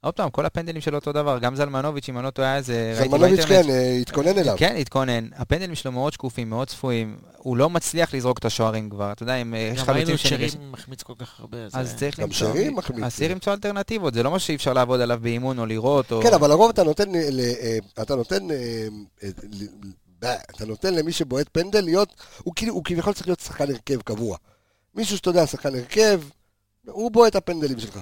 עוד 0.00 0.14
פעם, 0.14 0.30
כל 0.30 0.46
הפנדלים 0.46 0.80
שלו 0.82 0.98
אותו 0.98 1.12
דבר, 1.12 1.38
גם 1.38 1.56
זלמנוביץ', 1.56 2.08
אם 2.08 2.16
אני 2.18 2.24
לא 2.24 2.30
טועה, 2.30 2.56
איזה... 2.56 2.94
ראיתי 2.98 3.10
זלמנוביץ' 3.10 3.44
כן, 3.44 3.70
אה, 3.70 3.96
התכונן 4.00 4.38
אליו. 4.38 4.54
כן, 4.58 4.76
התכונן. 4.78 5.28
הפנדלים 5.36 5.74
שלו 5.74 5.92
מאוד 5.92 6.12
שקופים, 6.12 6.50
מאוד 6.50 6.68
צפויים. 6.68 7.18
הוא 7.36 7.56
לא 7.56 7.70
מצליח 7.70 8.14
לזרוק 8.14 8.38
את 8.38 8.44
השוערים 8.44 8.90
כבר. 8.90 9.12
אתה 9.12 9.22
יודע, 9.22 9.34
אם 9.36 9.54
אה, 9.54 9.58
יש 9.74 9.82
גם 9.82 9.94
ראינו 9.94 10.06
חלוצים. 10.06 10.48
שרים 10.50 10.72
מחמיץ 10.72 11.02
כל 11.02 11.12
כך 11.18 11.40
הרבה. 11.40 11.58
אז 11.72 11.90
זה- 11.90 11.96
צריך 11.96 12.20
גם 12.20 12.26
למצוא... 12.26 12.38
שרי 12.52 12.68
מחמיץ. 12.70 13.04
אז 13.04 13.16
צריך 13.16 13.30
למצוא 13.30 13.52
אלטרנטיבות, 13.52 14.14
זה 14.14 14.22
לא 14.22 14.30
משהו 14.30 14.46
שאי 14.46 14.54
אפשר 14.56 14.72
לעבוד 14.72 15.00
עליו 15.00 15.18
באימון 15.22 15.58
או 15.58 15.66
לראות, 15.66 16.12
או... 16.12 16.22
כן, 16.22 16.34
אבל 16.34 16.48
לרוב 16.50 16.70
אתה 16.70 16.82
נותן, 16.82 17.10
ל- 17.12 17.40
אה, 17.40 17.78
אתה 18.02 18.14
נותן, 18.16 18.48
אתה 20.56 20.66
נותן 20.66 20.94
למי 20.94 21.12
שבועט 21.12 21.46
פנדל 21.52 21.80
להיות, 21.84 22.08
הוא 22.42 22.54
כאילו, 22.56 22.74
הוא 22.74 22.84
כביכול 22.84 23.12
צריך 23.12 23.26
להיות 23.28 23.40
שחקן 23.40 23.70
הרכב 23.70 24.02
קבוע. 24.02 24.36
מישהו 24.94 25.16
שאתה 25.16 25.30
יודע, 25.30 25.46
שחקן 25.46 25.74
הרכב, 25.74 26.20
הוא 26.86 27.10
בועט 27.10 27.30
את 27.30 27.36
הפנדלים 27.36 27.80
שלך. 27.80 27.98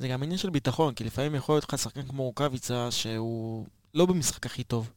זה 0.00 0.08
גם 0.08 0.22
עניין 0.22 0.38
של 0.38 0.50
ביטחון, 0.50 0.94
כי 0.94 1.04
לפעמים 1.04 1.34
יכול 1.34 1.54
להיות 1.54 1.64
לך 1.72 1.78
שחקן 1.78 2.02
כמו 2.02 2.22
רוקאביצה, 2.22 2.90
שהוא 2.90 3.66
לא 3.94 4.06
במשחק 4.06 4.46
הכי 4.46 4.64
טוב. 4.64 4.90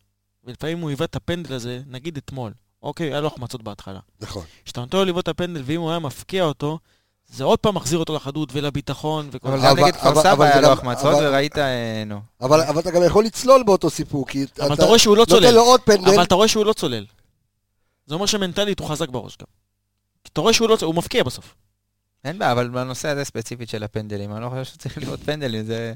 ולפעמים 0.44 0.80
הוא 0.80 0.90
היווה 0.90 1.06
את 1.06 1.16
הפנדל 1.16 1.54
הזה, 1.54 1.82
נגיד 1.88 2.18
אתמול. 2.18 2.52
אוקיי, 2.84 3.08
היה 3.08 3.22
לו 3.22 3.28
החמצות 3.28 3.64
בהתחלה. 3.64 4.00
נכון. 4.22 4.44
כשאתה 4.66 4.82
נותן 4.82 4.98
לו 4.98 5.06
לבעוט 5.06 5.24
את 5.24 5.28
הפנדל, 5.28 5.62
ואם 5.66 5.82
הוא 5.82 5.90
היה 5.90 6.00
מפקיע 6.00 6.44
אותו, 6.44 6.80
זה 7.30 7.44
עוד 7.44 7.60
פעם 7.60 7.76
מחזיר 7.76 8.00
אותו 8.00 8.16
לחדות 8.16 8.50
ולביטחון 8.54 9.30
וכל 9.32 9.48
אבל 9.48 9.60
זה. 9.60 9.66
גם 9.68 9.72
אבל- 9.78 9.84
נגד 9.88 9.96
כפר 9.96 10.22
סבא 10.24 10.44
היה 10.44 10.62
לו 10.62 10.68
החמצות, 10.68 11.16
וראית, 11.22 11.58
אה, 11.58 12.04
נו. 12.06 12.20
אבל, 12.42 12.62
אבל 12.62 12.80
אתה 12.80 12.92
גם 12.92 13.04
יכול 13.04 13.26
לצלול 13.26 13.64
באותו 13.64 13.90
סיפור, 13.90 14.28
כי 14.28 14.46
אבל 14.60 14.74
אתה 14.74 14.86
רואה 14.86 15.00
שהוא 15.00 15.16
לא 15.18 15.22
נותן 15.22 15.32
צולל. 15.32 15.52
לו 15.52 15.62
עוד 15.62 15.82
פנדל, 15.82 16.10
אבל 16.14 16.24
אתה 16.24 16.36
רואה 16.36 16.48
שהוא 16.48 16.66
לא 16.66 16.74
צולל. 16.74 17.06
זה 18.06 18.16
אומר 18.16 18.26
שמנטלית 18.26 18.80
הוא 18.80 18.88
חזק 18.90 19.10
בראש 19.10 19.38
גם. 19.38 19.48
כי 20.24 20.30
אתה 20.34 20.42
רואה 20.42 20.54
שהוא 20.54 20.70
לא 20.70 20.76
צולל, 20.76 20.88
הוא 20.88 20.96
מפקיע 20.96 21.24
בסוף. 21.24 21.56
אין 22.24 22.40
בעיה, 22.40 22.52
אבל 22.52 22.70
בנושא 22.70 23.08
הזה 23.10 23.24
ספציפית 23.24 23.70
של 23.70 23.84
הפנדלים, 23.84 24.32
אני 24.34 24.42
לא 24.42 24.50
חושב 24.50 24.64
שצריך 24.64 24.98
להיות 24.98 25.20
פנדלים, 25.20 25.66
זה... 25.66 25.94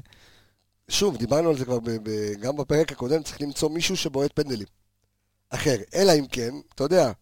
שוב, 0.88 1.16
דיברנו 1.16 1.48
על 1.48 1.58
זה 1.58 1.64
כבר 1.64 1.80
ב- 1.80 1.90
ב- 2.02 2.32
גם 2.40 2.56
בפרק 2.56 2.92
הקודם, 2.92 3.22
צריך 3.22 3.40
למצוא 3.40 3.70
מישהו 3.70 3.96
שבועט 3.96 4.32
פנדלים. 4.34 4.66
אחר, 5.50 5.76
אלא 5.94 6.12
אם 6.18 6.26
כן, 6.26 6.54
אתה 6.74 6.84
יודע, 6.84 7.12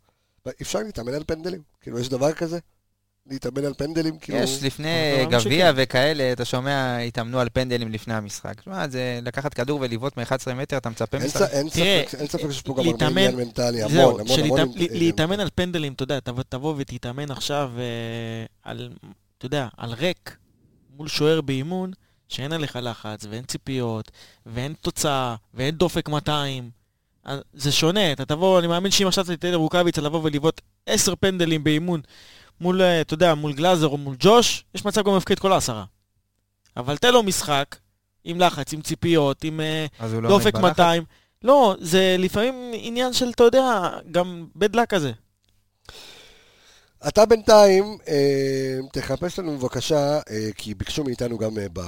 אפשר 0.63 0.79
להתאמן 0.79 1.15
על 1.15 1.25
פנדלים? 1.27 1.63
כאילו, 1.81 1.99
יש 1.99 2.09
דבר 2.09 2.33
כזה? 2.33 2.59
להתאמן 3.31 3.65
על 3.65 3.75
פנדלים? 3.77 4.19
כאילו... 4.19 4.39
יש, 4.39 4.63
לפני 4.63 5.15
אבל 5.25 5.31
גביע. 5.41 5.73
וכאלה, 5.77 6.33
אתה 6.33 6.45
שומע, 6.45 6.99
התאמנו 6.99 7.41
על 7.41 7.49
פנדלים 7.53 7.93
לפני 7.93 8.15
המשחק. 8.15 8.61
תשמע, 8.61 8.89
זה 8.89 9.19
לקחת 9.23 9.55
כדור 9.55 9.81
ולבעוט 9.81 10.17
מ-11 10.19 10.55
מטר, 10.55 10.77
אתה 10.77 10.91
מצפה 10.91 11.19
משחק. 11.19 11.49
אין, 11.51 11.69
ספק, 11.69 12.09
שיש 12.51 12.63
פה 12.63 12.75
גם 12.75 12.89
הרבה 12.89 13.07
עניין 13.07 13.37
מנטלי, 13.37 13.83
המון, 13.83 14.21
המון, 14.21 14.41
המון. 14.41 14.69
להתאמן 14.77 15.41
על 15.41 15.49
פנדלים, 15.55 15.93
אתה 15.93 16.03
יודע, 16.03 16.19
תבוא- 16.51 16.75
ותתאמן 16.77 17.31
עכשיו 17.31 17.73
אה, 17.79 17.83
על, 18.63 18.91
אתה 19.39 19.47
יודע, 19.47 19.69
על 19.77 19.93
ריק 19.93 20.37
מול 20.97 21.09
שוער 21.09 21.41
באימון, 21.41 21.91
שאין 22.29 22.53
עליך 22.53 22.79
לחץ, 22.83 23.27
ואין 23.31 23.45
ציפיות, 23.45 24.11
ואין 24.47 24.75
תוצאה, 24.81 25.35
ואין 25.55 25.75
דופק 25.75 26.09
200. 26.09 26.71
אז 27.25 27.41
זה 27.53 27.73
שונה, 27.73 28.13
אתה 28.13 28.25
תבוא, 28.25 28.59
אני 28.59 28.67
מאמין 28.67 28.91
שאם 28.91 29.07
עכשיו 29.07 29.25
אתה 29.25 29.33
תיתן 29.33 29.51
לרוקאביצה 29.51 30.01
לבוא 30.01 30.21
ולבעוט 30.23 30.61
10 30.87 31.15
פנדלים 31.21 31.65
באימון 31.65 32.01
מול, 32.61 32.83
אה, 32.83 33.01
אתה 33.01 33.15
יודע, 33.15 33.35
מול 33.35 33.53
גלאזר 33.53 33.87
או 33.87 33.97
מול 33.97 34.17
ג'וש, 34.19 34.65
יש 34.75 34.85
מצב 34.85 35.03
גם 35.05 35.15
להפקיד 35.15 35.39
כל 35.39 35.53
העשרה. 35.53 35.85
אבל 36.77 36.97
תן 36.97 37.13
לו 37.13 37.23
משחק, 37.23 37.77
עם 38.25 38.41
לחץ, 38.41 38.73
עם 38.73 38.81
ציפיות, 38.81 39.45
עם... 39.45 39.61
אה, 39.61 39.87
לא 40.23 40.29
דופק 40.29 40.55
בלחץ. 40.55 40.69
200. 40.69 41.05
לא, 41.43 41.75
זה 41.81 42.17
לפעמים 42.19 42.71
עניין 42.75 43.13
של, 43.13 43.31
אתה 43.31 43.45
יודע, 43.45 43.91
גם 44.11 44.47
luck 44.75 44.87
כזה. 44.89 45.13
אתה 47.09 47.27
בינתיים, 47.27 47.99
אה, 48.09 48.79
תחפש 48.93 49.39
לנו 49.39 49.59
בבקשה, 49.59 50.21
אה, 50.31 50.49
כי 50.57 50.75
ביקשו 50.75 51.05
מאיתנו 51.05 51.39
גם, 51.39 51.59
אה, 51.59 51.67
ב... 51.73 51.81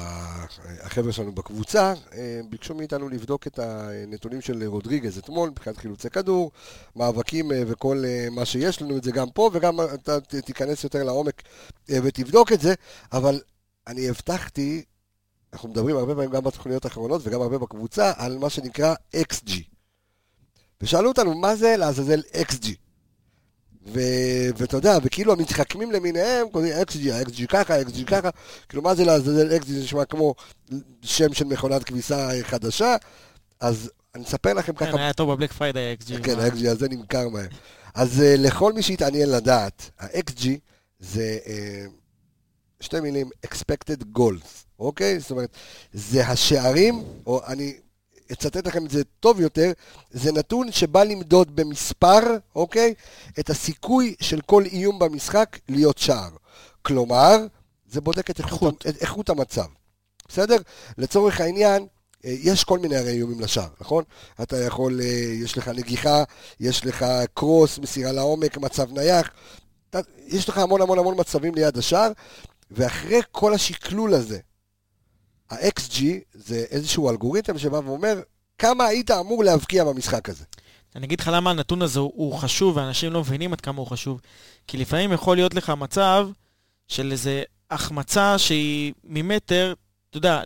החבר'ה 0.80 1.12
שלנו 1.12 1.32
בקבוצה, 1.34 1.94
אה, 2.14 2.40
ביקשו 2.50 2.74
מאיתנו 2.74 3.08
לבדוק 3.08 3.46
את 3.46 3.58
הנתונים 3.58 4.40
של 4.40 4.64
רודריגז 4.66 5.18
אתמול, 5.18 5.50
מבחינת 5.50 5.76
חילוצי 5.76 6.10
כדור, 6.10 6.50
מאבקים 6.96 7.52
אה, 7.52 7.62
וכל 7.66 8.02
אה, 8.06 8.26
מה 8.30 8.44
שיש 8.44 8.82
לנו 8.82 8.96
את 8.96 9.04
זה 9.04 9.10
גם 9.10 9.30
פה, 9.30 9.50
וגם 9.52 9.80
אתה 9.94 10.20
ת- 10.20 10.34
תיכנס 10.34 10.84
יותר 10.84 11.04
לעומק 11.04 11.42
אה, 11.90 11.98
ותבדוק 12.02 12.52
את 12.52 12.60
זה, 12.60 12.74
אבל 13.12 13.40
אני 13.86 14.08
הבטחתי, 14.08 14.82
אנחנו 15.52 15.68
מדברים 15.68 15.96
הרבה 15.96 16.14
פעמים 16.14 16.30
גם 16.30 16.44
בתוכניות 16.44 16.84
האחרונות 16.84 17.20
וגם 17.24 17.42
הרבה 17.42 17.58
בקבוצה, 17.58 18.12
על 18.16 18.38
מה 18.38 18.50
שנקרא 18.50 18.94
XG. 19.16 19.50
ושאלו 20.80 21.08
אותנו, 21.08 21.34
מה 21.34 21.56
זה 21.56 21.76
לעזאזל 21.76 22.20
XG? 22.34 22.87
ואתה 24.56 24.76
יודע, 24.76 24.98
וכאילו 25.02 25.32
המתחכמים 25.32 25.92
למיניהם, 25.92 26.46
XG, 26.86 27.12
ה-XG 27.12 27.46
ככה, 27.48 27.74
ה-XG 27.74 28.04
ככה, 28.06 28.30
כאילו 28.68 28.82
מה 28.82 28.94
זה 28.94 29.04
לעזאזל 29.04 29.56
XG, 29.58 29.66
זה 29.66 29.80
נשמע 29.80 30.04
כמו 30.04 30.34
שם 31.02 31.34
של 31.34 31.44
מכונת 31.44 31.84
כביסה 31.84 32.30
חדשה, 32.42 32.96
אז 33.60 33.90
אני 34.14 34.24
אספר 34.24 34.54
לכם 34.54 34.72
ככה, 34.72 34.92
כן, 34.92 34.98
היה 34.98 35.12
טוב 35.12 35.32
בבלק 35.32 35.52
פריידי 35.52 35.96
XG. 36.00 36.22
כן, 36.22 36.40
ה-XG 36.40 36.68
הזה 36.68 36.88
נמכר 36.88 37.28
מהר. 37.28 37.46
אז 37.94 38.18
uh, 38.18 38.40
לכל 38.40 38.72
מי 38.72 38.82
שיתעניין 38.82 39.30
לדעת, 39.30 39.90
ה-XG 39.98 40.46
זה 41.00 41.38
uh, 41.44 41.48
שתי 42.80 43.00
מילים, 43.00 43.30
expected 43.46 44.18
goals, 44.18 44.64
אוקיי? 44.78 45.20
זאת 45.20 45.30
אומרת, 45.30 45.56
זה 45.92 46.26
השערים, 46.26 47.04
או 47.26 47.40
אני 47.46 47.74
אצטט 48.32 48.66
לכם 48.66 48.86
את 48.86 48.90
זה 48.90 49.02
טוב 49.20 49.40
יותר, 49.40 49.72
זה 50.10 50.32
נתון 50.32 50.72
שבא 50.72 51.04
למדוד 51.04 51.56
במספר, 51.56 52.20
אוקיי? 52.54 52.94
את 53.38 53.50
הסיכוי 53.50 54.14
של 54.20 54.40
כל 54.40 54.64
איום 54.64 54.98
במשחק 54.98 55.58
להיות 55.68 55.98
שער. 55.98 56.30
כלומר, 56.82 57.36
זה 57.90 58.00
בודק 58.00 58.30
את 58.30 58.38
איכות, 58.38 58.62
איכות. 58.62 58.86
את 58.86 59.02
איכות 59.02 59.30
המצב. 59.30 59.66
בסדר? 60.28 60.56
לצורך 60.98 61.40
העניין, 61.40 61.86
אה, 62.24 62.34
יש 62.42 62.64
כל 62.64 62.78
מיני 62.78 62.96
הרי 62.96 63.10
איומים 63.10 63.40
לשער, 63.40 63.68
נכון? 63.80 64.04
אתה 64.42 64.56
יכול, 64.64 65.00
אה, 65.00 65.06
יש 65.44 65.58
לך 65.58 65.68
נגיחה, 65.68 66.24
יש 66.60 66.86
לך 66.86 67.06
קרוס, 67.34 67.78
מסירה 67.78 68.12
לעומק, 68.12 68.56
מצב 68.56 68.92
נייח, 68.92 69.30
יש 70.26 70.48
לך 70.48 70.58
המון 70.58 70.82
המון 70.82 70.98
המון 70.98 71.14
מצבים 71.20 71.54
ליד 71.54 71.78
השער, 71.78 72.12
ואחרי 72.70 73.20
כל 73.32 73.54
השקלול 73.54 74.14
הזה, 74.14 74.38
ה-XG 75.50 76.02
זה 76.34 76.64
איזשהו 76.70 77.10
אלגוריתם 77.10 77.58
שבא 77.58 77.76
ואומר, 77.84 78.20
כמה 78.58 78.84
היית 78.84 79.10
אמור 79.10 79.44
להבקיע 79.44 79.84
במשחק 79.84 80.28
הזה. 80.28 80.44
אני 80.96 81.06
אגיד 81.06 81.20
לך 81.20 81.30
למה 81.34 81.50
הנתון 81.50 81.82
הזה 81.82 82.00
הוא- 82.00 82.12
הוא 82.14 82.34
חשוב, 82.38 82.76
ואנשים 82.76 83.12
לא 83.12 83.20
מבינים 83.20 83.52
עד 83.52 83.60
כמה 83.60 83.78
הוא 83.78 83.86
חשוב. 83.86 84.20
כי 84.66 84.76
לפעמים 84.76 85.12
יכול 85.12 85.36
להיות 85.36 85.54
לך 85.54 85.70
מצב 85.70 86.28
של 86.88 87.12
איזה 87.12 87.42
החמצה 87.70 88.38
שהיא 88.38 88.92
ממטר, 89.04 89.74
אתה 90.10 90.18
יודע, 90.18 90.42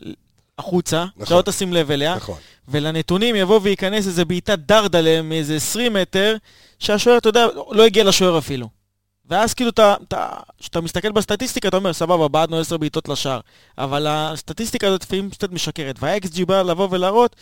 החוצה, 0.58 1.04
נכון. 1.16 1.26
שלא 1.26 1.42
תשים 1.42 1.72
לב 1.72 1.90
אליה, 1.90 2.16
נכון. 2.16 2.38
ולנתונים 2.68 3.36
יבוא 3.36 3.60
וייכנס 3.62 4.06
איזה 4.06 4.24
בעיטת 4.24 4.58
דרדלה 4.58 5.22
מאיזה 5.22 5.56
20 5.56 5.92
מטר, 5.92 6.36
שהשוער, 6.78 7.18
אתה 7.18 7.28
יודע, 7.28 7.46
לא 7.70 7.82
הגיע 7.82 8.04
לשוער 8.04 8.38
אפילו. 8.38 8.68
ואז 9.30 9.54
כאילו 9.54 9.70
אתה, 9.70 9.94
אתה, 10.08 10.28
כשאתה 10.58 10.80
מסתכל 10.80 11.12
בסטטיסטיקה, 11.12 11.68
אתה 11.68 11.76
אומר, 11.76 11.92
סבבה, 11.92 12.28
בעטנו 12.28 12.60
10 12.60 12.76
בעיטות 12.76 13.08
לשער. 13.08 13.40
אבל 13.78 14.06
הסטטיסטיקה 14.08 14.86
הזאת 14.86 15.02
לפעמים 15.02 15.30
קצת 15.30 15.52
משקרת. 15.52 15.96
וה-XG 16.00 16.46
בא 16.46 16.62
לבוא 16.62 16.88
ולהראות 16.90 17.36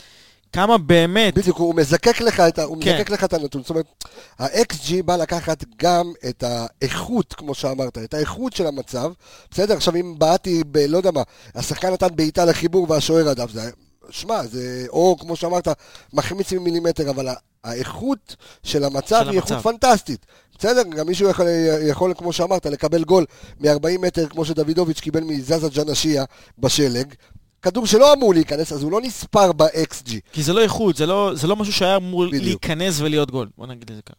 כמה 0.52 0.78
באמת, 0.78 1.34
בדיוק, 1.34 1.58
הוא 1.58 1.74
מזקק 1.74 2.20
לך 2.20 2.40
את, 2.40 2.58
הוא 2.58 2.82
כן. 2.82 2.94
מזקק 2.94 3.10
לך 3.10 3.24
את 3.24 3.32
הנתון. 3.32 3.62
זאת 3.62 3.70
אומרת, 3.70 4.04
ה-XG 4.38 5.02
בא 5.04 5.16
לקחת 5.16 5.64
גם 5.76 6.12
את 6.28 6.44
האיכות, 6.46 7.34
כמו 7.34 7.54
שאמרת, 7.54 7.98
את 7.98 8.14
האיכות 8.14 8.52
של 8.52 8.66
המצב. 8.66 9.12
בסדר, 9.50 9.76
עכשיו 9.76 9.96
אם 9.96 10.14
בעטתי 10.18 10.62
ב... 10.70 10.78
לא 10.78 10.96
יודע 10.96 11.10
מה, 11.10 11.22
השחקן 11.54 11.92
נתן 11.92 12.06
בעיטה 12.14 12.44
לחיבור 12.44 12.90
והשוער 12.90 13.28
הדף, 13.28 13.50
זה... 13.50 13.70
שמע, 14.10 14.46
זה... 14.46 14.86
או 14.88 15.16
כמו 15.20 15.36
שאמרת, 15.36 15.68
מחמיץ 16.12 16.52
ממילימטר, 16.52 17.10
אבל 17.10 17.28
האיכות 17.64 18.36
של 18.62 18.84
המצב 18.84 19.20
של 19.24 19.30
היא 19.30 19.36
איכות 19.36 19.50
המצב. 19.50 19.62
פנטסטית. 19.70 20.26
בסדר, 20.58 20.82
גם 20.82 21.06
מישהו 21.06 21.28
יכול, 21.28 21.46
יכול, 21.88 22.14
כמו 22.16 22.32
שאמרת, 22.32 22.66
לקבל 22.66 23.04
גול 23.04 23.26
מ-40 23.60 23.98
מטר, 24.00 24.28
כמו 24.28 24.44
שדוידוביץ' 24.44 25.00
קיבל 25.00 25.20
מזזה 25.24 25.68
ג'נשיה 25.68 26.24
בשלג. 26.58 27.14
כדור 27.62 27.86
שלא 27.86 28.12
אמור 28.12 28.34
להיכנס, 28.34 28.72
אז 28.72 28.82
הוא 28.82 28.92
לא 28.92 29.00
נספר 29.00 29.52
ב-XG. 29.52 30.10
כי 30.32 30.42
זה 30.42 30.52
לא 30.52 30.60
איכות, 30.60 30.96
זה 30.96 31.06
לא, 31.06 31.32
זה 31.34 31.46
לא 31.46 31.56
משהו 31.56 31.72
שהיה 31.72 31.96
אמור 31.96 32.26
בדיוק. 32.26 32.44
להיכנס 32.44 33.00
ולהיות 33.00 33.30
גול. 33.30 33.48
בוא 33.58 33.66
נגיד 33.66 33.90
את 33.90 33.96
זה 33.96 34.02
ככה. 34.02 34.16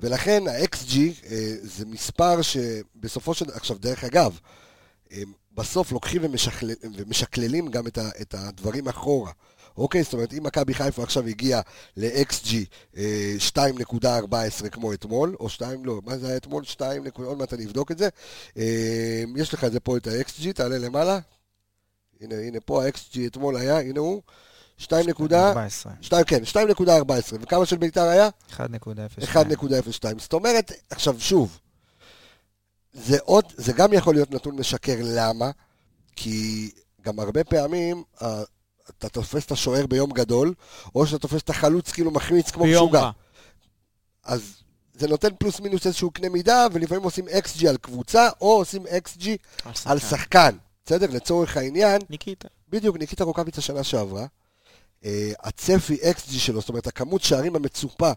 ולכן 0.00 0.42
ה-XG 0.48 0.96
אה, 1.30 1.54
זה 1.62 1.86
מספר 1.86 2.42
שבסופו 2.42 3.34
של... 3.34 3.44
עכשיו, 3.52 3.76
דרך 3.78 4.04
אגב, 4.04 4.38
אה, 5.12 5.22
בסוף 5.58 5.92
לוקחים 5.92 6.20
ומשקלל, 6.24 6.70
ומשקללים 6.96 7.68
גם 7.68 7.86
את, 7.86 7.98
ה, 7.98 8.08
את 8.20 8.34
הדברים 8.38 8.88
אחורה. 8.88 9.32
אוקיי? 9.76 10.02
זאת 10.02 10.12
אומרת, 10.12 10.32
אם 10.32 10.42
מכבי 10.42 10.74
חיפה 10.74 11.02
עכשיו 11.02 11.26
הגיעה 11.26 11.60
ל-XG 11.96 12.54
אה, 12.96 13.34
2.14 14.62 14.68
כמו 14.70 14.92
אתמול, 14.92 15.36
או 15.40 15.48
2, 15.48 15.84
לא, 15.84 16.00
מה 16.04 16.18
זה 16.18 16.26
היה 16.28 16.36
אתמול? 16.36 16.64
2, 16.64 17.04
נקודה- 17.04 17.28
עוד 17.28 17.38
מעט 17.38 17.52
אני 17.54 17.66
אבדוק 17.66 17.90
את 17.92 17.98
זה. 17.98 18.08
אה, 18.56 19.22
יש 19.36 19.54
לך 19.54 19.64
את 19.64 19.72
זה 19.72 19.80
פה, 19.80 19.96
את 19.96 20.06
ה-XG, 20.06 20.52
תעלה 20.54 20.78
למעלה. 20.78 21.18
הנה, 22.20 22.34
הנה 22.34 22.58
פה 22.60 22.84
ה-XG 22.84 23.18
אתמול 23.26 23.56
היה, 23.56 23.78
הנה 23.80 24.00
הוא. 24.00 24.22
2 24.78 25.06
נקודה... 25.08 25.48
14. 25.48 25.92
2, 26.00 26.24
כן, 26.24 26.40
2.14. 26.52 26.90
וכמה 27.40 27.66
של 27.66 27.76
ביתר 27.76 28.02
היה? 28.02 28.28
1.02. 28.56 28.60
1.02. 29.22 30.18
זאת 30.18 30.32
אומרת, 30.32 30.72
עכשיו 30.90 31.16
שוב, 31.20 31.58
זה 32.92 33.18
עוד, 33.24 33.44
זה 33.56 33.72
גם 33.72 33.92
יכול 33.92 34.14
להיות 34.14 34.30
נתון 34.30 34.56
משקר, 34.56 34.96
למה? 35.02 35.50
כי 36.16 36.70
גם 37.02 37.20
הרבה 37.20 37.44
פעמים 37.44 38.02
אתה 38.90 39.08
תופס 39.08 39.46
את 39.46 39.52
השוער 39.52 39.86
ביום 39.86 40.10
גדול, 40.10 40.54
או 40.94 41.06
שאתה 41.06 41.18
תופס 41.18 41.42
את 41.42 41.50
החלוץ 41.50 41.92
כאילו 41.92 42.10
מחמיץ 42.10 42.50
כמו 42.50 42.64
משוגע. 42.64 43.00
רע. 43.00 43.10
אז 44.24 44.62
זה 44.94 45.08
נותן 45.08 45.28
פלוס 45.38 45.60
מינוס 45.60 45.86
איזשהו 45.86 46.10
קנה 46.10 46.28
מידה, 46.28 46.66
ולפעמים 46.72 47.04
עושים 47.04 47.24
XG 47.28 47.68
על 47.68 47.76
קבוצה, 47.76 48.28
או 48.40 48.56
עושים 48.56 48.86
XG 48.86 49.28
על 49.84 49.98
שחקן. 49.98 50.56
בסדר? 50.86 51.06
לצורך 51.10 51.56
העניין, 51.56 52.00
ניקיטה. 52.10 52.48
בדיוק, 52.68 52.96
ניקיטה 52.96 53.24
רוקאביץ 53.24 53.58
השנה 53.58 53.84
שעברה, 53.84 54.26
אה, 55.04 55.32
הצפי 55.40 55.94
XG 55.94 56.32
שלו, 56.32 56.60
זאת 56.60 56.68
אומרת, 56.68 56.86
הכמות 56.86 57.22
שערים 57.22 57.56
המצופה, 57.56 58.10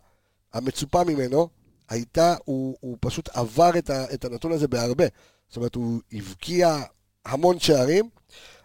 המצופה 0.54 1.04
ממנו, 1.04 1.50
הייתה, 1.92 2.36
הוא, 2.46 2.78
הוא 2.80 2.98
פשוט 3.00 3.30
עבר 3.34 3.78
את, 3.78 3.90
ה, 3.90 4.14
את 4.14 4.26
הנתון 4.26 4.52
הזה 4.52 4.68
בהרבה. 4.68 5.06
זאת 5.48 5.58
אומרת, 5.58 5.76
הוא 5.76 6.00
הבקיע 6.14 6.82
המון 7.26 7.60
שערים, 7.60 8.10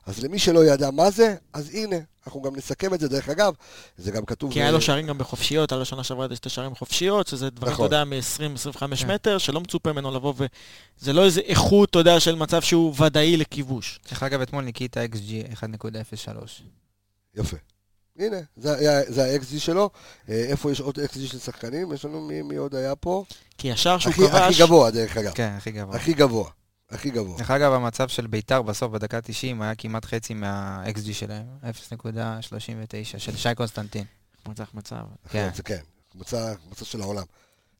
אז 0.06 0.24
למי 0.24 0.38
שלא 0.38 0.64
ידע 0.64 0.90
מה 0.90 1.10
זה, 1.10 1.34
אז 1.52 1.70
הנה, 1.74 1.96
אנחנו 2.26 2.42
גם 2.42 2.56
נסכם 2.56 2.94
את 2.94 3.00
זה, 3.00 3.08
דרך 3.08 3.28
אגב, 3.28 3.54
זה 3.96 4.10
גם 4.10 4.24
כתוב... 4.24 4.52
כי 4.52 4.62
היה 4.62 4.70
לו 4.70 4.80
שערים 4.80 5.06
גם 5.06 5.18
בחופשיות, 5.18 5.72
היה 5.72 5.78
לו 5.78 5.84
שנה 5.84 6.04
שעברה 6.04 6.26
את 6.26 6.50
שערים 6.50 6.74
חופשיות, 6.74 7.26
שזה 7.26 7.50
דברים, 7.50 7.74
אתה 7.74 7.74
נכון. 7.74 7.84
יודע, 7.84 8.04
מ-20-25 8.04 8.96
כן. 8.96 9.10
מטר, 9.10 9.38
שלא 9.38 9.60
מצופה 9.60 9.92
ממנו 9.92 10.10
לבוא 10.10 10.34
ו... 10.36 10.46
זה 10.98 11.12
לא 11.12 11.24
איזה 11.24 11.40
איכות, 11.40 11.90
אתה 11.90 11.98
יודע, 11.98 12.20
של 12.20 12.34
מצב 12.34 12.62
שהוא 12.62 12.94
ודאי 13.02 13.36
לכיבוש. 13.36 14.00
דרך 14.08 14.22
אגב, 14.22 14.40
אתמול 14.40 14.64
ניקיטה 14.64 15.00
XG 15.04 15.54
1.03. 15.54 16.62
יפה. 17.34 17.56
הנה, 18.18 18.36
זה, 18.56 18.74
היה- 18.76 19.12
זה 19.12 19.24
ה-XG 19.24 19.58
שלו. 19.58 19.90
אה, 20.28 20.34
איפה 20.34 20.72
יש 20.72 20.80
עוד 20.80 20.98
XG 20.98 21.18
של 21.26 21.38
שחקנים? 21.38 21.92
יש 21.92 22.04
לנו 22.04 22.20
מי, 22.20 22.42
מי 22.42 22.56
עוד 22.56 22.74
היה 22.74 22.96
פה? 22.96 23.24
כי 23.58 23.72
השער 23.72 23.98
שהוא 23.98 24.12
הכי, 24.12 24.22
כבש... 24.28 24.40
הכי 24.40 24.62
גבוה, 24.62 24.90
דרך 24.90 25.16
אגב. 25.16 25.32
כן, 25.34 25.54
הכי 25.56 25.70
גבוה. 25.70 25.96
הכי 25.96 26.12
גבוה. 26.12 26.50
הכי 26.90 27.10
גבוה. 27.10 27.38
דרך 27.38 27.50
אגב, 27.50 27.72
המצב 27.72 28.08
של 28.08 28.26
ביתר 28.26 28.62
בסוף, 28.62 28.92
בדקה 28.92 29.20
90, 29.20 29.62
היה 29.62 29.74
כמעט 29.74 30.04
חצי 30.04 30.34
מה-XG 30.34 31.12
שלהם, 31.12 31.46
0.39, 31.62 33.18
של 33.18 33.36
שי 33.36 33.54
קונסטנטין. 33.54 34.04
מצב 34.48 34.64
מצב. 34.74 34.96
כן. 35.30 35.50
זה 35.54 35.62
כן, 35.62 35.80
קבוצה 36.12 36.54
של 36.82 37.00
העולם. 37.00 37.22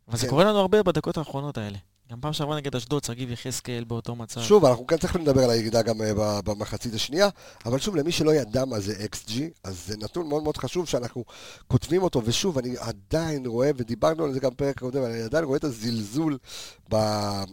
אבל 0.09 0.17
זה 0.17 0.23
כן. 0.25 0.31
קורה 0.31 0.45
לנו 0.45 0.59
הרבה 0.59 0.83
בדקות 0.83 1.17
האחרונות 1.17 1.59
האלה. 1.59 1.79
גם 2.11 2.21
פעם 2.21 2.33
שעברה 2.33 2.57
נגד 2.57 2.77
אשדוד, 2.77 3.05
שגיב 3.05 3.31
יחזקאל 3.31 3.85
באותו 3.85 4.17
מצב. 4.17 4.41
שוב, 4.41 4.65
אנחנו 4.65 4.87
כאן 4.87 4.99
צריכים 4.99 5.23
לדבר 5.23 5.45
על 5.45 5.51
הירידה 5.51 5.83
גם 5.83 5.99
ב- 5.99 6.41
במחצית 6.45 6.95
השנייה, 6.95 7.29
אבל 7.67 7.79
שוב, 7.79 7.97
למי 7.97 8.13
שלא 8.13 8.35
ידע 8.35 8.65
מה 8.65 8.81
זה 8.81 9.07
XG, 9.13 9.33
אז 9.65 9.87
זה 9.87 9.97
נתון 9.97 10.29
מאוד 10.29 10.43
מאוד 10.43 10.57
חשוב 10.57 10.89
שאנחנו 10.89 11.25
כותבים 11.69 12.03
אותו, 12.03 12.23
ושוב, 12.25 12.59
אני 12.59 12.75
עדיין 12.79 13.47
רואה, 13.47 13.71
ודיברנו 13.77 14.25
על 14.25 14.33
זה 14.33 14.41
גם 14.41 14.51
בפרק 14.51 14.77
הקודם, 14.77 15.05
אני 15.05 15.23
עדיין 15.23 15.45
רואה 15.45 15.57
את 15.57 15.65
הזלזול 15.65 16.39
ב- 16.95 17.45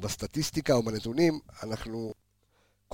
בסטטיסטיקה 0.00 0.74
או 0.74 0.82
בנתונים, 0.82 1.38
אנחנו, 1.62 2.14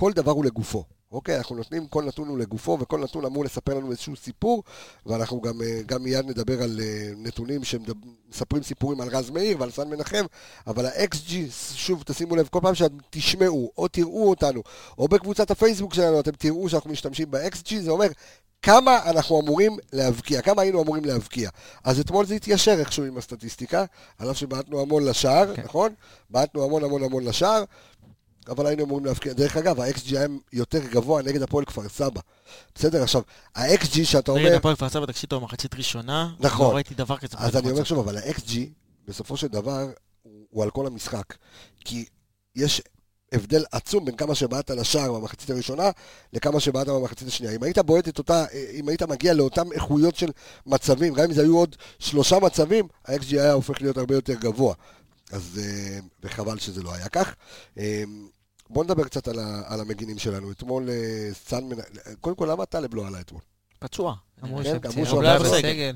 כל 0.01 0.13
דבר 0.13 0.31
הוא 0.31 0.45
לגופו. 0.45 0.83
אוקיי, 1.11 1.37
אנחנו 1.37 1.55
נותנים, 1.55 1.87
כל 1.87 2.03
נתון 2.03 2.27
הוא 2.27 2.37
לגופו, 2.37 2.77
וכל 2.81 2.99
נתון 2.99 3.25
אמור 3.25 3.45
לספר 3.45 3.73
לנו 3.73 3.91
איזשהו 3.91 4.15
סיפור, 4.15 4.63
ואנחנו 5.05 5.41
גם, 5.41 5.61
אה, 5.61 5.81
גם 5.85 6.03
מיד 6.03 6.25
נדבר 6.25 6.63
על 6.63 6.79
אה, 6.83 7.11
נתונים 7.17 7.63
שמספרים 7.63 8.63
סיפורים 8.63 9.01
על 9.01 9.07
רז 9.07 9.29
מאיר 9.29 9.57
ועל 9.59 9.71
סן 9.71 9.89
מנחם, 9.89 10.25
אבל 10.67 10.85
ה-XG, 10.85 11.33
שוב, 11.73 12.03
תשימו 12.05 12.35
לב, 12.35 12.47
כל 12.47 12.59
פעם 12.61 12.75
שאתם 12.75 12.97
תשמעו 13.09 13.71
או 13.77 13.87
תראו 13.87 14.29
אותנו, 14.29 14.61
או 14.97 15.07
בקבוצת 15.07 15.51
הפייסבוק 15.51 15.93
שלנו, 15.93 16.19
אתם 16.19 16.31
תראו 16.31 16.69
שאנחנו 16.69 16.89
משתמשים 16.89 17.31
ב-XG, 17.31 17.75
זה 17.79 17.91
אומר 17.91 18.07
כמה 18.61 19.09
אנחנו 19.09 19.41
אמורים 19.41 19.77
להבקיע, 19.93 20.41
כמה 20.41 20.61
היינו 20.61 20.81
אמורים 20.81 21.05
להבקיע. 21.05 21.49
אז 21.83 21.99
אתמול 21.99 22.25
זה 22.25 22.35
התיישר 22.35 22.79
איכשהו 22.79 23.03
עם 23.03 23.17
הסטטיסטיקה, 23.17 23.85
על 24.17 24.31
אף 24.31 24.37
שבעטנו 24.37 24.81
המון 24.81 25.05
לשער, 25.05 25.55
כן. 25.55 25.61
נכון? 25.63 25.93
בעטנו 26.29 26.63
המון 26.63 26.83
המון 26.83 27.03
המון 27.03 27.23
לשער, 27.23 27.63
אבל 28.47 28.67
היינו 28.67 28.83
אמורים 28.83 29.05
להבקיע. 29.05 29.33
דרך 29.33 29.57
אגב, 29.57 29.79
ה-XG 29.79 30.17
היה 30.17 30.27
יותר 30.53 30.79
גבוה 30.79 31.21
נגד 31.21 31.41
הפועל 31.41 31.65
כפר 31.65 31.89
סבא. 31.89 32.21
בסדר, 32.75 33.03
עכשיו, 33.03 33.21
ה-XG 33.55 34.03
שאתה 34.03 34.31
נגד 34.31 34.45
אומר... 34.45 34.55
הפועל 34.57 34.75
כפר 34.75 34.89
סבא, 34.89 35.05
תקשיב 35.05 35.29
טוב, 35.29 35.43
מחצית 35.43 35.75
ראשונה. 35.75 36.29
נכון. 36.39 36.67
לא 36.67 36.75
ראיתי 36.75 36.95
דבר 36.95 37.17
כזה. 37.17 37.37
אז 37.37 37.55
אני 37.55 37.71
אומר. 37.71 37.83
שוב, 37.83 37.99
אבל 37.99 38.17
ה-XG, 38.17 38.57
בסופו 39.07 39.37
של 39.37 39.47
דבר, 39.47 39.87
הוא 40.23 40.45
הוא 40.51 40.63
על 40.63 40.69
כל 40.69 40.87
המשחק. 40.87 41.23
כי 41.85 42.05
יש 42.55 42.81
הבדל 43.31 43.63
עצום 43.71 44.05
בין 44.05 44.15
כמה 44.15 44.35
שבעטת 44.35 44.69
לשער 44.71 45.13
במחצית 45.13 45.49
הראשונה, 45.49 45.89
לכמה 46.33 46.59
שבעטת 46.59 46.89
במחצית 46.89 47.27
השנייה. 47.27 47.55
אם 47.55 47.63
היית 47.63 47.77
בועט 47.77 48.07
את 48.07 48.17
אותה, 48.17 48.45
אם 48.73 48.89
היית 48.89 49.03
מגיע 49.03 49.33
לאותן 49.33 49.71
איכויות 49.71 50.15
של 50.15 50.31
מצבים, 50.65 51.13
גם 51.13 51.23
אם 51.23 51.33
זה 51.33 51.41
היו 51.41 51.57
עוד 51.57 51.75
שלושה 51.99 52.39
מצבים, 52.39 52.87
ה-XG 53.07 53.31
היה 53.31 53.53
הופך 53.53 53.81
להיות 53.81 53.97
הרבה 53.97 54.15
יותר 54.15 54.33
גבוה. 54.33 54.73
אז, 55.31 55.59
אה, 55.63 55.99
וחבל 56.23 56.59
שזה 56.59 56.83
לא 56.83 56.93
היה 56.93 57.09
כך. 57.09 57.35
אה, 57.77 58.03
בואו 58.69 58.83
נדבר 58.83 59.03
קצת 59.03 59.27
על, 59.27 59.39
ה, 59.39 59.61
על 59.65 59.81
המגינים 59.81 60.19
שלנו. 60.19 60.51
אתמול 60.51 60.89
אה, 60.89 61.29
סאן 61.33 61.63
מנ... 61.63 61.77
קודם 62.21 62.35
כל, 62.35 62.47
למה 62.51 62.65
טלב 62.65 62.95
לא 62.95 63.07
עלה 63.07 63.19
אתמול? 63.19 63.41
פצוע. 63.79 64.15
אמרו 64.43 64.63
כן, 64.63 64.77
אמרו 64.85 65.05
שהוא 65.05 65.19
הוא 65.19 65.23
היה 65.23 65.37
לא 65.37 65.43
בסגל. 65.43 65.95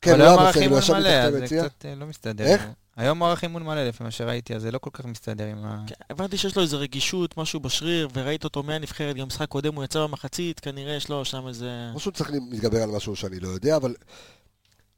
כן, 0.00 0.20
הוא 0.20 0.22
היום 0.22 0.38
היה 0.38 0.48
בסגל, 0.48 0.60
הוא 0.60 0.64
אימון 0.64 0.78
ישב 0.78 0.92
מתחת 0.92 1.42
אז 1.42 1.48
זה. 1.48 1.68
קצת 1.68 1.84
לא 1.96 2.06
מסתדר. 2.06 2.44
איך? 2.44 2.66
היום 2.96 3.18
מערך 3.18 3.42
אימון 3.42 3.62
מלא, 3.62 3.88
לפי 3.88 4.04
מה 4.04 4.10
שראיתי, 4.10 4.54
אז 4.54 4.62
זה 4.62 4.70
לא 4.70 4.78
כל 4.78 4.90
כך 4.92 5.04
מסתדר 5.04 5.46
עם 5.46 5.64
ה... 5.64 5.84
כן, 5.86 5.94
הבנתי 6.10 6.36
שיש 6.36 6.56
לו 6.56 6.62
איזה 6.62 6.76
רגישות, 6.76 7.36
משהו 7.36 7.60
בשריר, 7.60 8.08
וראית 8.14 8.44
אותו 8.44 8.62
מהנבחרת, 8.62 9.16
גם 9.16 9.26
משחק 9.26 9.48
קודם 9.48 9.74
הוא 9.74 9.84
יצא 9.84 10.02
במחצית, 10.02 10.60
כנראה 10.60 10.94
יש 10.94 11.08
לו 11.08 11.24
שם 11.24 11.48
איזה... 11.48 11.70
שהוא 11.98 12.12
צריך 12.12 12.30
להתגבר 12.50 12.82
על 12.82 12.90
משהו 12.90 13.16
שאני 13.16 13.40
לא 13.40 13.48
יודע, 13.48 13.76
אבל 13.76 13.94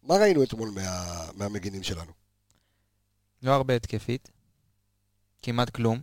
מה 0.02 0.14
ראינו 0.14 0.42
אתמול 0.42 0.70
מה, 0.74 1.14
מהמגינים 1.34 1.82
שלנו? 1.82 2.19
לא 3.42 3.52
הרבה 3.52 3.76
התקפית, 3.76 4.30
כמעט 5.42 5.70
כלום, 5.70 5.98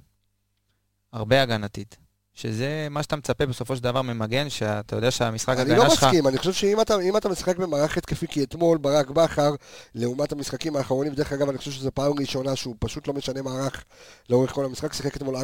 הרבה 1.14 1.42
הגנתית, 1.42 1.98
שזה 2.34 2.88
מה 2.90 3.04
שאתה 3.04 3.16
מצפה 3.16 3.46
בסופו 3.46 3.76
של 3.76 3.84
דבר 3.84 4.02
ממגן, 4.02 4.50
שאתה 4.50 4.96
יודע 4.96 5.12
שהמשחק 5.12 5.58
אני 5.58 5.70
לא 5.70 5.76
הגנה 5.76 5.90
שלך... 5.90 6.04
מסכים, 6.04 6.28
אני 6.28 6.38
חושב 6.38 6.54
שאם 6.54 6.82
אתה, 6.82 6.96
אתה 7.18 7.30
משחק 7.30 7.58
במערך 7.58 7.98
התקפי, 7.98 8.28
כי 8.28 8.44
אתמול 8.44 8.78
ברק 8.78 9.10
בכר, 9.10 9.56
לעומת 9.96 10.32
המשחקים 10.32 10.76
האחרונים, 10.76 11.14
דרך 11.14 11.32
אגב, 11.32 11.50
אני 11.50 11.58
חושב 11.58 11.72
שזו 11.72 11.92
פעם 11.94 12.14
ראשונה 12.20 12.56
שהוא 12.56 12.76
פשוט 12.80 13.08
לא 13.08 13.14
משנה 13.14 13.42
מערך 13.42 13.84
לאורך 14.30 14.52
כל 14.52 14.66
המשחק, 14.66 14.94
שיחק 14.94 15.16
אתמול 15.16 15.36
4-3-3, 15.36 15.40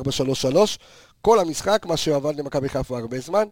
כל 1.21 1.39
המשחק, 1.39 1.85
מה 1.85 1.97
שעבד 1.97 2.35
למכבי 2.35 2.69
חיפה 2.69 2.97
הרבה 2.97 3.19
זמן, 3.19 3.43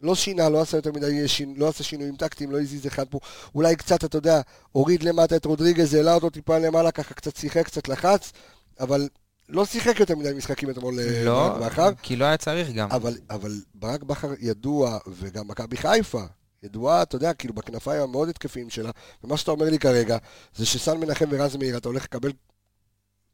לא 0.00 0.14
שינה, 0.14 0.48
לא 0.48 0.60
עשה 0.60 0.76
יותר 0.76 0.92
מדי, 0.92 1.28
שין, 1.28 1.54
לא 1.56 1.68
עשה 1.68 1.84
שינויים 1.84 2.16
טקטיים, 2.16 2.50
לא 2.50 2.60
הזיז 2.60 2.86
אחד 2.86 3.08
פה, 3.08 3.18
אולי 3.54 3.76
קצת, 3.76 4.04
אתה 4.04 4.18
יודע, 4.18 4.40
הוריד 4.72 5.02
למטה 5.02 5.36
את 5.36 5.44
רודריגז, 5.44 5.94
העלה 5.94 6.14
אותו 6.14 6.30
טיפה 6.30 6.58
למעלה, 6.58 6.90
ככה 6.90 7.14
קצת 7.14 7.36
שיחק, 7.36 7.66
קצת 7.66 7.88
לחץ, 7.88 8.32
אבל 8.80 9.08
לא 9.48 9.64
שיחק 9.64 10.00
יותר 10.00 10.16
מדי 10.16 10.32
משחקים 10.36 10.70
אתמול 10.70 11.00
אה, 11.00 11.24
לא, 11.24 11.48
ברק 11.48 11.72
בכר. 11.72 11.90
כי 12.02 12.16
לא 12.16 12.24
היה 12.24 12.36
צריך 12.36 12.70
גם. 12.70 12.90
אבל, 12.90 13.18
אבל 13.30 13.60
ברק 13.74 14.02
בכר 14.02 14.32
ידוע, 14.40 14.98
וגם 15.06 15.48
מכבי 15.48 15.76
חיפה, 15.76 16.22
ידועה, 16.62 17.02
אתה 17.02 17.16
יודע, 17.16 17.34
כאילו 17.34 17.54
בכנפיים 17.54 18.02
המאוד 18.02 18.28
התקפיים 18.28 18.70
שלה, 18.70 18.90
ומה 19.24 19.36
שאתה 19.36 19.50
אומר 19.50 19.70
לי 19.70 19.78
כרגע, 19.78 20.18
זה 20.54 20.66
שסן 20.66 20.98
מנחם 20.98 21.26
ורז 21.30 21.56
מאיר, 21.56 21.76
אתה 21.76 21.88
הולך 21.88 22.04
לקבל 22.04 22.32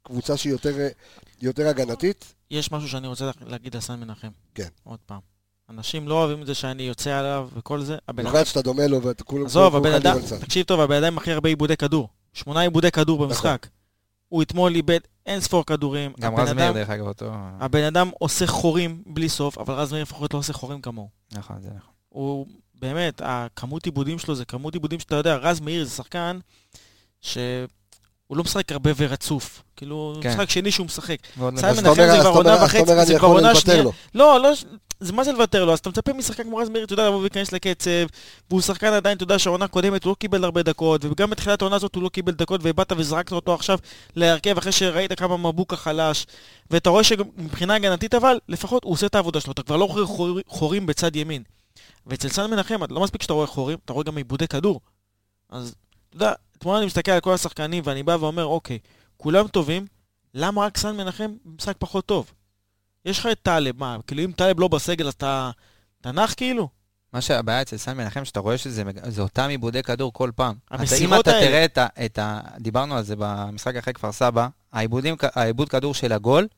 קבוצה 0.02 0.36
שהיא 0.36 0.52
יותר, 0.52 0.80
אה, 0.80 0.88
יותר 1.42 1.68
הגנתית. 1.68 2.34
יש 2.50 2.72
משהו 2.72 2.88
שאני 2.88 3.06
רוצה 3.06 3.30
להגיד 3.40 3.74
על 3.74 3.80
סן 3.80 4.00
מנחם. 4.00 4.30
כן. 4.54 4.68
עוד 4.84 4.98
פעם. 5.06 5.31
אנשים 5.78 6.08
לא 6.08 6.14
אוהבים 6.14 6.42
את 6.42 6.46
זה 6.46 6.54
שאני 6.54 6.82
יוצא 6.82 7.10
עליו 7.18 7.48
וכל 7.56 7.80
זה. 7.82 7.96
הבן 8.08 8.22
במיוחד 8.22 8.44
שאתה 8.44 8.62
דומה 8.62 8.86
לו 8.86 9.02
ואתה 9.02 9.24
כולם... 9.24 9.46
עזוב, 9.46 9.76
הבן 9.76 9.92
אדם. 9.92 10.16
תקשיב 10.40 10.66
טוב, 10.66 10.80
הבן 10.80 10.96
אדם 10.96 11.12
עם 11.12 11.18
הכי 11.18 11.32
הרבה 11.32 11.48
עיבודי 11.48 11.76
כדור. 11.76 12.08
שמונה 12.32 12.60
עיבודי 12.60 12.90
כדור 12.90 13.16
נכון. 13.16 13.28
במשחק. 13.28 13.66
הוא 14.28 14.42
אתמול 14.42 14.74
איבד 14.74 14.98
אין 15.26 15.40
ספור 15.40 15.66
כדורים. 15.66 16.12
גם 16.20 16.36
רז 16.36 16.52
מאיר, 16.52 16.66
אדם- 16.66 16.74
דרך 16.74 16.90
אגב, 16.90 17.06
אותו... 17.06 17.32
הבן 17.60 17.82
אדם 17.84 18.10
עושה 18.18 18.46
חורים 18.46 19.02
בלי 19.06 19.28
סוף, 19.28 19.58
אבל 19.58 19.74
רז 19.74 19.92
מאיר 19.92 20.02
לפחות 20.02 20.34
לא 20.34 20.38
עושה 20.38 20.52
חורים 20.52 20.80
כמוהו. 20.80 21.08
נכון, 21.32 21.56
זה 21.62 21.68
נכון. 21.68 21.92
הוא 22.08 22.46
באמת, 22.80 23.22
הכמות 23.24 23.84
עיבודים 23.84 24.18
שלו 24.18 24.34
זה 24.34 24.44
כמות 24.44 24.74
עיבודים 24.74 25.00
שאתה 25.00 25.16
יודע, 25.16 25.36
רז 25.36 25.60
מאיר 25.60 25.84
זה 25.84 25.90
שחקן 25.90 26.38
שהוא 27.20 27.66
לא 28.30 28.44
משחק 28.44 28.72
הרבה 28.72 28.90
ורצוף. 28.96 29.62
כאילו, 29.76 30.14
כן. 30.22 30.28
משחק 30.30 30.50
שני 30.50 30.70
שהוא 30.70 30.86
משחק. 30.86 31.16
אז 31.40 31.78
אתה 31.78 31.88
אומר- 31.88 31.94
זה 31.94 32.12
אז 32.12 32.20
כבר 32.20 32.30
אתה 32.30 32.38
אומר- 32.38 32.50
עונה 32.52 32.64
וחצי, 32.64 32.86
זה 32.86 32.92
אני 33.02 33.06
כבר 33.06 33.16
יכול 33.16 33.28
עונה 33.30 33.54
שנייה. 33.54 33.82
לו. 33.82 33.92
לא, 34.14 34.40
לא, 34.40 34.48
זה 35.02 35.12
מה 35.12 35.24
זה 35.24 35.32
לוותר 35.32 35.64
לו? 35.64 35.72
אז 35.72 35.78
אתה 35.78 35.88
מצפה 35.90 36.12
משחקן 36.12 36.42
כמו 36.42 36.56
רז 36.56 36.68
מאיר, 36.68 36.84
אתה 36.84 36.92
יודע, 36.92 37.06
לבוא 37.06 37.18
ולהיכנס 37.18 37.52
לקצב, 37.52 37.90
והוא 38.50 38.60
שחקן 38.60 38.92
עדיין, 38.92 39.16
אתה 39.16 39.24
יודע, 39.24 39.38
שהעונה 39.38 39.64
הקודמת 39.64 40.04
הוא 40.04 40.10
לא 40.10 40.14
קיבל 40.14 40.44
הרבה 40.44 40.62
דקות, 40.62 41.04
וגם 41.04 41.30
בתחילת 41.30 41.62
העונה 41.62 41.76
הזאת 41.76 41.94
הוא 41.94 42.02
לא 42.02 42.08
קיבל 42.08 42.32
דקות, 42.32 42.60
ובאת 42.64 42.92
וזרקת 42.96 43.32
אותו 43.32 43.54
עכשיו 43.54 43.78
להרכב 44.16 44.58
אחרי 44.58 44.72
שראית 44.72 45.12
כמה 45.12 45.36
מבוקה 45.36 45.76
חלש, 45.76 46.26
ואתה 46.70 46.90
רואה 46.90 47.04
שמבחינה 47.04 47.74
הגנתית 47.74 48.14
אבל, 48.14 48.38
לפחות 48.48 48.84
הוא 48.84 48.92
עושה 48.92 49.06
את 49.06 49.14
העבודה 49.14 49.40
שלו, 49.40 49.52
אתה 49.52 49.62
כבר 49.62 49.76
לא 49.76 49.84
רואה 49.84 50.06
חור- 50.06 50.40
חורים 50.46 50.86
בצד 50.86 51.16
ימין. 51.16 51.42
ואצל 52.06 52.28
סן 52.28 52.50
מנחם, 52.50 52.80
לא 52.90 53.00
מספיק 53.00 53.22
שאתה 53.22 53.32
רואה 53.32 53.46
חורים, 53.46 53.78
אתה 53.84 53.92
רואה 53.92 54.04
גם 54.04 54.16
עיבודי 54.16 54.48
כדור. 54.48 54.80
אז, 55.50 55.74
אתה 56.08 56.16
יודע, 56.16 56.32
אתמול 56.58 56.76
אני 56.76 56.86
מסתכל 56.86 57.12
על 57.12 57.20
כל 57.20 57.34
השחקנים, 57.34 57.82
ואני 57.86 58.02
בא 58.02 58.16
ואומר, 58.20 58.44
אוקיי, 58.44 58.78
כולם 59.16 59.48
טובים, 59.48 59.86
למה 60.34 60.62
רק 60.62 60.78
סן 60.78 60.96
מנחם 60.96 61.32
במשחק 61.44 61.74
פחות 61.78 62.06
טוב? 62.06 62.32
יש 63.04 63.18
לך 63.18 63.28
את 63.32 63.38
טלב, 63.42 63.74
מה, 63.78 63.96
כאילו 64.06 64.22
אם 64.24 64.32
טלב 64.36 64.60
לא 64.60 64.68
בסגל 64.68 65.06
אז 65.06 65.12
אתה 65.14 65.50
תנח 66.00 66.34
כאילו? 66.36 66.68
מה 67.12 67.20
שהבעיה 67.20 67.62
אצל 67.62 67.76
סן 67.76 67.96
מנחם, 67.96 68.24
שאתה 68.24 68.40
רואה 68.40 68.58
שזה 68.58 68.82
אותם 69.18 69.48
עיבודי 69.48 69.82
כדור 69.82 70.12
כל 70.12 70.30
פעם. 70.36 70.54
אתה- 70.66 70.74
אם 70.74 70.80
המסירות 70.80 71.20
אתה 71.28 71.36
האלה. 71.36 71.46
תראה 71.46 71.64
את 71.64 71.78
ה, 71.78 71.86
את 72.04 72.18
ה... 72.18 72.40
דיברנו 72.60 72.96
על 72.96 73.02
זה 73.02 73.14
במשחק 73.18 73.76
אחרי 73.76 73.92
כפר 73.94 74.12
סבא, 74.12 74.48
העיבודים, 74.72 75.14
העיבוד 75.22 75.68
כדור 75.68 75.94
של 75.94 76.12
הגול, 76.12 76.48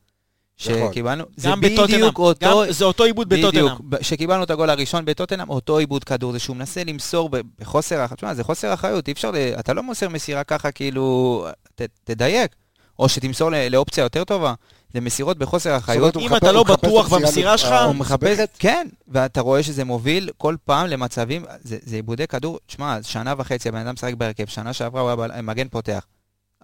נכון. 0.65 0.87
שקיבלנו, 0.89 1.23
זה. 1.37 1.49
בדיוק 1.61 2.19
אותו... 2.19 2.45
גם- 2.45 2.71
זה 2.71 2.85
אותו 2.85 3.03
עיבוד 3.03 3.29
בטוטנאם. 3.29 3.65
בדיוק, 3.65 3.81
שקיבלנו 4.01 4.43
את 4.43 4.49
הגול 4.51 4.69
הראשון 4.69 5.05
בטוטנאם, 5.05 5.49
אותו 5.49 5.77
עיבוד 5.77 6.03
כדור, 6.03 6.31
זה 6.31 6.39
שהוא 6.39 6.55
מנסה 6.55 6.83
למסור 6.83 7.29
בחוסר 7.59 7.95
אחריות. 8.05 8.17
תשמע, 8.17 8.33
זה 8.33 8.43
חוסר 8.43 8.73
אחריות, 8.73 9.07
אי 9.07 9.13
אפשר, 9.13 9.31
ל- 9.31 9.37
אתה 9.59 9.73
לא 9.73 9.83
מוסר 9.83 10.09
מסירה 10.09 10.43
ככה, 10.43 10.71
כאילו, 10.71 11.47
ת, 11.75 11.81
תדייק. 12.03 12.55
או 12.99 13.09
שתמסור 13.09 13.51
ל- 13.51 13.67
לאופציה 13.67 14.01
יותר 14.01 14.23
טובה. 14.23 14.53
זה 14.93 15.01
מסירות 15.01 15.37
בחוסר 15.37 15.77
אחריות. 15.77 16.17
אם 16.17 16.35
אתה 16.35 16.51
לא 16.51 16.63
בטוח 16.63 17.13
במסירה 17.13 17.57
שלך, 17.57 17.73
הוא 17.85 17.95
מחפש. 17.95 18.39
כן, 18.59 18.87
ואתה 19.07 19.41
רואה 19.41 19.63
שזה 19.63 19.83
מוביל 19.83 20.29
כל 20.37 20.55
פעם 20.65 20.87
למצבים, 20.87 21.45
זה, 21.61 21.95
עיבודי 21.95 22.27
כדור, 22.27 22.59
תשמע, 22.65 22.97
שנה 23.01 23.33
וחצי 23.37 23.69
הבן 23.69 23.79
אדם 23.79 23.93
משחק 23.93 24.13
בהרכב, 24.13 24.45
שנה 24.45 24.73
שעברה 24.73 25.01
הוא 25.01 25.23
היה 25.31 25.41
מגן 25.41 25.67
פותח. 25.67 26.05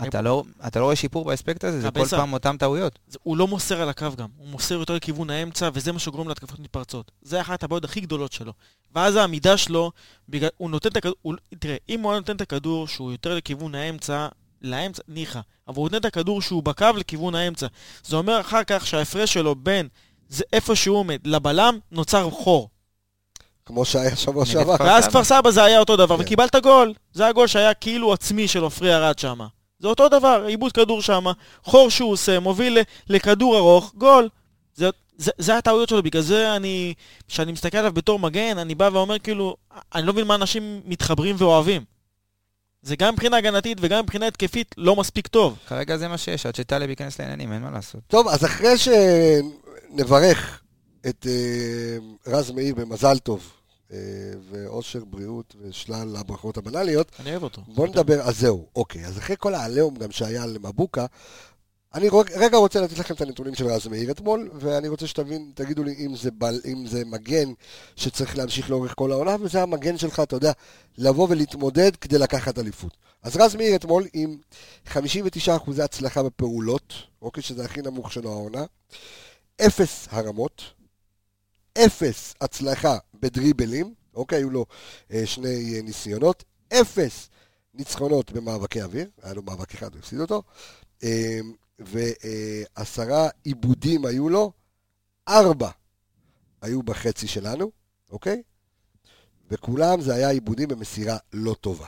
אתה 0.08 0.22
לא, 0.22 0.44
אתה 0.68 0.80
לא 0.80 0.86
רואה 0.86 0.96
שיפור 0.96 1.26
באספקט 1.26 1.64
הזה, 1.64 1.82
זה 1.82 1.92
כל. 1.92 2.06
פעם 2.06 2.34
אותם 2.34 2.56
טעויות. 2.60 3.00
הוא 3.24 3.38
לא 3.38 3.48
מוסר 3.48 3.82
על 3.82 3.90
הקו 3.90 4.08
גם, 4.18 4.28
הוא 4.38 4.48
מוסר 4.48 4.76
יותר 4.76 4.96
לכיוון 4.96 5.30
האמצע, 5.30 5.70
וזה 5.74 5.92
מה 5.92 6.00
שגורם 6.00 6.28
להתקפות 6.28 6.60
מתפרצות. 6.60 7.12
זה 7.22 7.42
אחת 7.42 7.64
הבעיות 7.64 7.84
הכי 7.84 8.00
גדולות 8.02 8.32
שלו. 8.32 8.54
ואז 8.96 9.16
העמידה 9.16 9.58
שלו, 9.58 9.92
בגלל, 10.30 10.50
הוא 10.58 10.70
נותן 10.70 10.90
את 10.90 10.98
הכדור, 10.98 11.16
הוא, 11.22 11.34
תראה, 11.60 11.76
אם 11.90 12.00
הוא 12.00 12.12
היה 12.12 12.20
נותן 12.20 12.36
את 12.36 12.42
הכדור 12.42 12.88
שהוא 12.88 13.12
יותר 13.12 13.36
לכיוון 13.36 13.76
האמצע, 13.76 14.28
לאמצע, 14.62 15.02
ניחא. 15.08 15.40
אבל 15.68 15.78
הוא 15.78 15.84
נותן 15.84 15.98
את 15.98 16.06
הכדור 16.06 16.42
שהוא 16.42 16.64
בקו 16.64 16.86
לכיוון 16.98 17.36
האמצע. 17.36 17.68
זה 18.04 18.16
אומר 18.16 18.40
אחר 18.40 18.64
כך 18.64 18.88
שההפרש 18.88 19.34
שלו 19.34 19.56
בין 19.56 19.88
זה 20.30 20.44
איפה 20.54 20.76
שהוא 20.76 20.98
עומד 20.98 21.20
לבלם, 21.28 21.80
נוצר 21.92 22.30
חור. 22.30 22.70
כמו 23.66 23.86
שהיה 23.86 24.16
שבוע 24.16 24.46
שעבר. 24.46 24.76
ואז. 24.80 25.08
כפר 25.08 25.24
סבא 25.24 25.52
זה 25.52 25.64
היה 25.64 25.80
אותו 25.80 25.98
דבר, 25.98 26.18
כן. 26.18 26.24
וקיבלת 26.24 26.56
גול. 26.56 26.94
זה 27.14 27.28
הגול 27.28 27.48
שהיה 27.48 27.74
כאילו 27.74 28.14
עצמי 28.14 28.48
של 28.48 28.64
עופרי 28.64 28.96
ארד 28.96 29.20
שם. 29.20 29.40
זה 29.80 29.88
אותו 29.88 30.10
דבר, 30.10 30.44
עיבוד 30.48 30.72
כדור 30.72 31.02
שם, 31.02 31.26
חור 31.64 31.90
שהוא 31.90 32.12
עושה, 32.12 32.40
מוביל 32.40 32.78
לכדור 33.10 33.58
ארוך, 33.58 33.94
גול. 33.98 34.30
זה, 34.74 34.90
זה, 35.18 35.32
זה 35.38 35.58
הטעויות 35.58 35.90
שלו, 35.90 36.04
בגלל 36.04 36.22
זה 36.22 36.56
אני, 36.56 36.94
כשאני 37.28 37.52
מסתכל 37.52 37.78
עליו 37.78 37.94
בתור 37.94 38.20
מגן, 38.20 38.58
אני 38.58 38.76
בא 38.76 38.90
ואומר 38.94 39.20
כאילו, 39.20 39.56
אני 39.96 40.08
לא 40.08 40.14
מבין 40.14 40.28
מה 40.28 40.36
אנשים 40.36 40.82
מתחברים 40.86 41.36
ואוהבים. 41.40 41.84
זה 42.84 42.96
גם 42.96 43.14
מבחינה 43.14 43.38
הגנתית 43.38 43.78
וגם 43.82 44.04
מבחינה 44.04 44.28
התקפית 44.28 44.76
לא 44.78 44.96
מספיק 44.96 45.28
טוב. 45.28 45.58
כרגע 45.68 45.98
זה 45.98 46.08
מה 46.08 46.18
שיש, 46.18 46.46
עד 46.46 46.56
שטלב 46.56 46.90
ייכנס 46.90 47.20
לעניינים, 47.20 47.54
אין 47.54 47.62
מה 47.62 47.72
לעשות. 47.72 48.02
טוב, 48.08 48.28
אז 48.28 48.46
אחרי 48.46 48.74
שנברך 48.78 50.62
את 51.10 51.28
אה, 51.30 51.98
רז 52.34 52.52
מאיר 52.52 52.76
במזל 52.76 53.20
טוב, 53.20 53.52
אה, 53.92 53.98
ואושר, 54.52 55.04
בריאות 55.06 55.56
ושלל 55.62 56.16
הברכות 56.16 56.58
הבנאליות, 56.58 57.12
אני 57.20 57.32
אוהב 57.32 57.44
אותו. 57.44 57.62
בוא 57.68 57.88
נדבר, 57.88 58.22
אז 58.22 58.40
זהו, 58.40 58.66
אוקיי. 58.76 59.06
אז 59.06 59.18
אחרי 59.18 59.36
כל 59.40 59.54
העליהום 59.54 59.96
גם 59.96 60.12
שהיה 60.12 60.44
על 60.44 60.58
מבוקה, 60.62 61.06
אני 61.94 62.10
רגע 62.36 62.58
רוצה 62.58 62.82
לתת 62.82 62.98
לכם 62.98 63.14
את 63.14 63.22
הנתונים 63.22 63.56
של 63.56 63.68
רז 63.68 63.88
מאיר 63.88 64.12
אתמול, 64.12 64.50
ואני 64.54 64.88
רוצה 64.88 65.08
שתבין, 65.08 65.52
תגידו 65.56 65.84
לי 65.84 66.06
אם 66.06 66.16
זה, 66.16 66.32
בל, 66.32 66.62
אם 66.66 66.88
זה 66.88 67.06
מגן 67.06 67.54
שצריך 67.96 68.38
להמשיך 68.38 68.70
לאורך 68.70 68.94
כל 68.96 69.12
העונה, 69.12 69.36
וזה 69.42 69.62
המגן 69.62 69.98
שלך, 69.98 70.20
אתה 70.20 70.36
יודע, 70.36 70.52
לבוא 70.98 71.28
ולהתמודד 71.30 71.96
כדי 71.96 72.18
לקחת 72.18 72.60
אליפות. 72.60 72.98
אז 73.24 73.38
רז 73.38 73.56
מאיר 73.56 73.76
אתמול 73.76 74.08
עם 74.14 74.38
59% 74.88 74.92
הצלחה 75.84 76.24
בפעולות, 76.24 76.94
אוקיי, 77.22 77.44
שזה 77.44 77.66
הכי 77.66 77.82
נמוך 77.82 78.12
שלו 78.12 78.32
העונה, 78.32 78.66
אפס 79.62 80.08
הרמות, 80.12 80.64
אפס 81.78 82.34
הצלחה 82.42 82.98
בדריבלים, 83.22 83.94
אוקיי, 84.14 84.38
היו 84.38 84.50
לו 84.50 84.66
אה, 85.14 85.26
שני 85.26 85.76
אה, 85.76 85.82
ניסיונות, 85.82 86.44
אפס 86.74 87.30
ניצחונות 87.74 88.32
במאבקי 88.32 88.82
אוויר, 88.82 89.10
היה 89.24 89.34
לו 89.34 89.42
מאבק 89.42 89.74
אחד, 89.74 89.94
הוא 89.94 90.00
הפסיד 90.00 90.20
אותו, 90.20 90.44
אה, 91.04 91.40
ועשרה 91.86 93.30
עיבודים 93.44 94.06
היו 94.06 94.30
לו, 94.30 94.52
ארבע 95.28 95.70
היו 96.62 96.84
בחצי 96.84 97.28
שלנו, 97.28 97.72
אוקיי? 98.10 98.42
וכולם 99.50 100.02
זה 100.02 100.16
היה 100.16 100.30
עיבודים 100.30 100.68
במסירה 100.68 101.18
לא 101.34 101.54
טובה. 101.54 101.86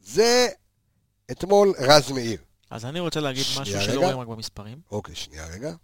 זה 0.00 0.48
אתמול 1.30 1.74
רז 1.78 2.10
מאיר. 2.12 2.40
אז 2.70 2.84
אני 2.84 3.00
רוצה 3.00 3.20
להגיד 3.20 3.44
משהו 3.60 3.74
רגע. 3.74 3.80
שלא 3.80 4.00
רואים 4.00 4.18
רק 4.18 4.28
במספרים. 4.28 4.80
אוקיי, 4.90 5.14
שנייה 5.14 5.46
רגע. 5.46 5.74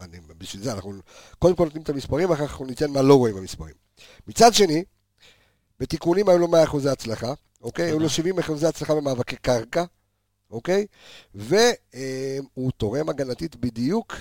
אני, 0.00 0.20
בשביל 0.38 0.62
זה 0.62 0.72
אנחנו 0.72 0.92
קודם 1.38 1.56
כל 1.56 1.64
נותנים 1.64 1.82
את 1.82 1.88
המספרים, 1.88 2.30
ואחר 2.30 2.46
כך 2.46 2.50
אנחנו 2.52 2.66
ניתן 2.66 2.90
מה 2.90 3.02
לא 3.02 3.14
רואים 3.14 3.36
במספרים. 3.36 3.74
מצד 4.26 4.54
שני, 4.54 4.84
בתיקונים 5.80 6.28
היו 6.28 6.38
לו 6.38 6.46
100% 6.46 6.88
הצלחה, 6.92 7.32
אוקיי? 7.62 7.86
היו 7.86 7.98
לו 7.98 8.06
70% 8.06 8.66
הצלחה 8.68 8.94
במאבקי 8.94 9.36
קרקע, 9.36 9.84
אוקיי? 10.50 10.86
והוא 11.34 12.70
תורם 12.76 13.08
הגנתית 13.08 13.56
בדיוק 13.56 14.14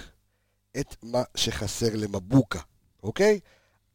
את 0.79 0.95
מה 1.03 1.23
שחסר 1.35 1.89
למבוקה, 1.93 2.59
אוקיי? 3.03 3.39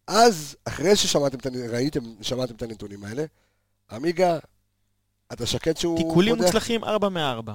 אז, 0.07 0.57
אחרי 0.65 0.97
ששמעתם, 0.97 1.39
את 1.39 1.47
ראיתם, 1.71 2.01
שמעתם 2.23 2.55
את 2.55 2.63
הנתונים 2.63 3.05
האלה, 3.05 3.25
עמיגה, 3.91 4.39
אתה 5.33 5.47
שקט 5.47 5.77
שהוא... 5.77 5.97
תיקולים 5.99 6.35
פותח? 6.37 6.47
מוצלחים 6.47 6.85
4 6.85 7.09
מ-4. 7.09 7.51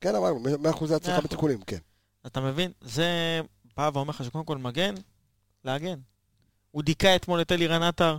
כן, 0.00 0.14
אמרנו, 0.14 0.44
100% 0.44 0.94
הצלחה 0.94 1.18
100%. 1.18 1.22
בתיקולים, 1.24 1.60
כן. 1.62 1.78
אתה 2.26 2.40
מבין? 2.40 2.72
זה 2.80 3.40
בא 3.76 3.90
ואומר 3.94 4.10
לך 4.10 4.24
שקודם 4.24 4.44
כל 4.44 4.58
מגן, 4.58 4.94
להגן. 5.64 5.98
הוא 6.70 6.82
דיכא 6.82 7.16
אתמול 7.16 7.40
את 7.40 7.52
אלירן 7.52 7.82
עטר, 7.82 8.16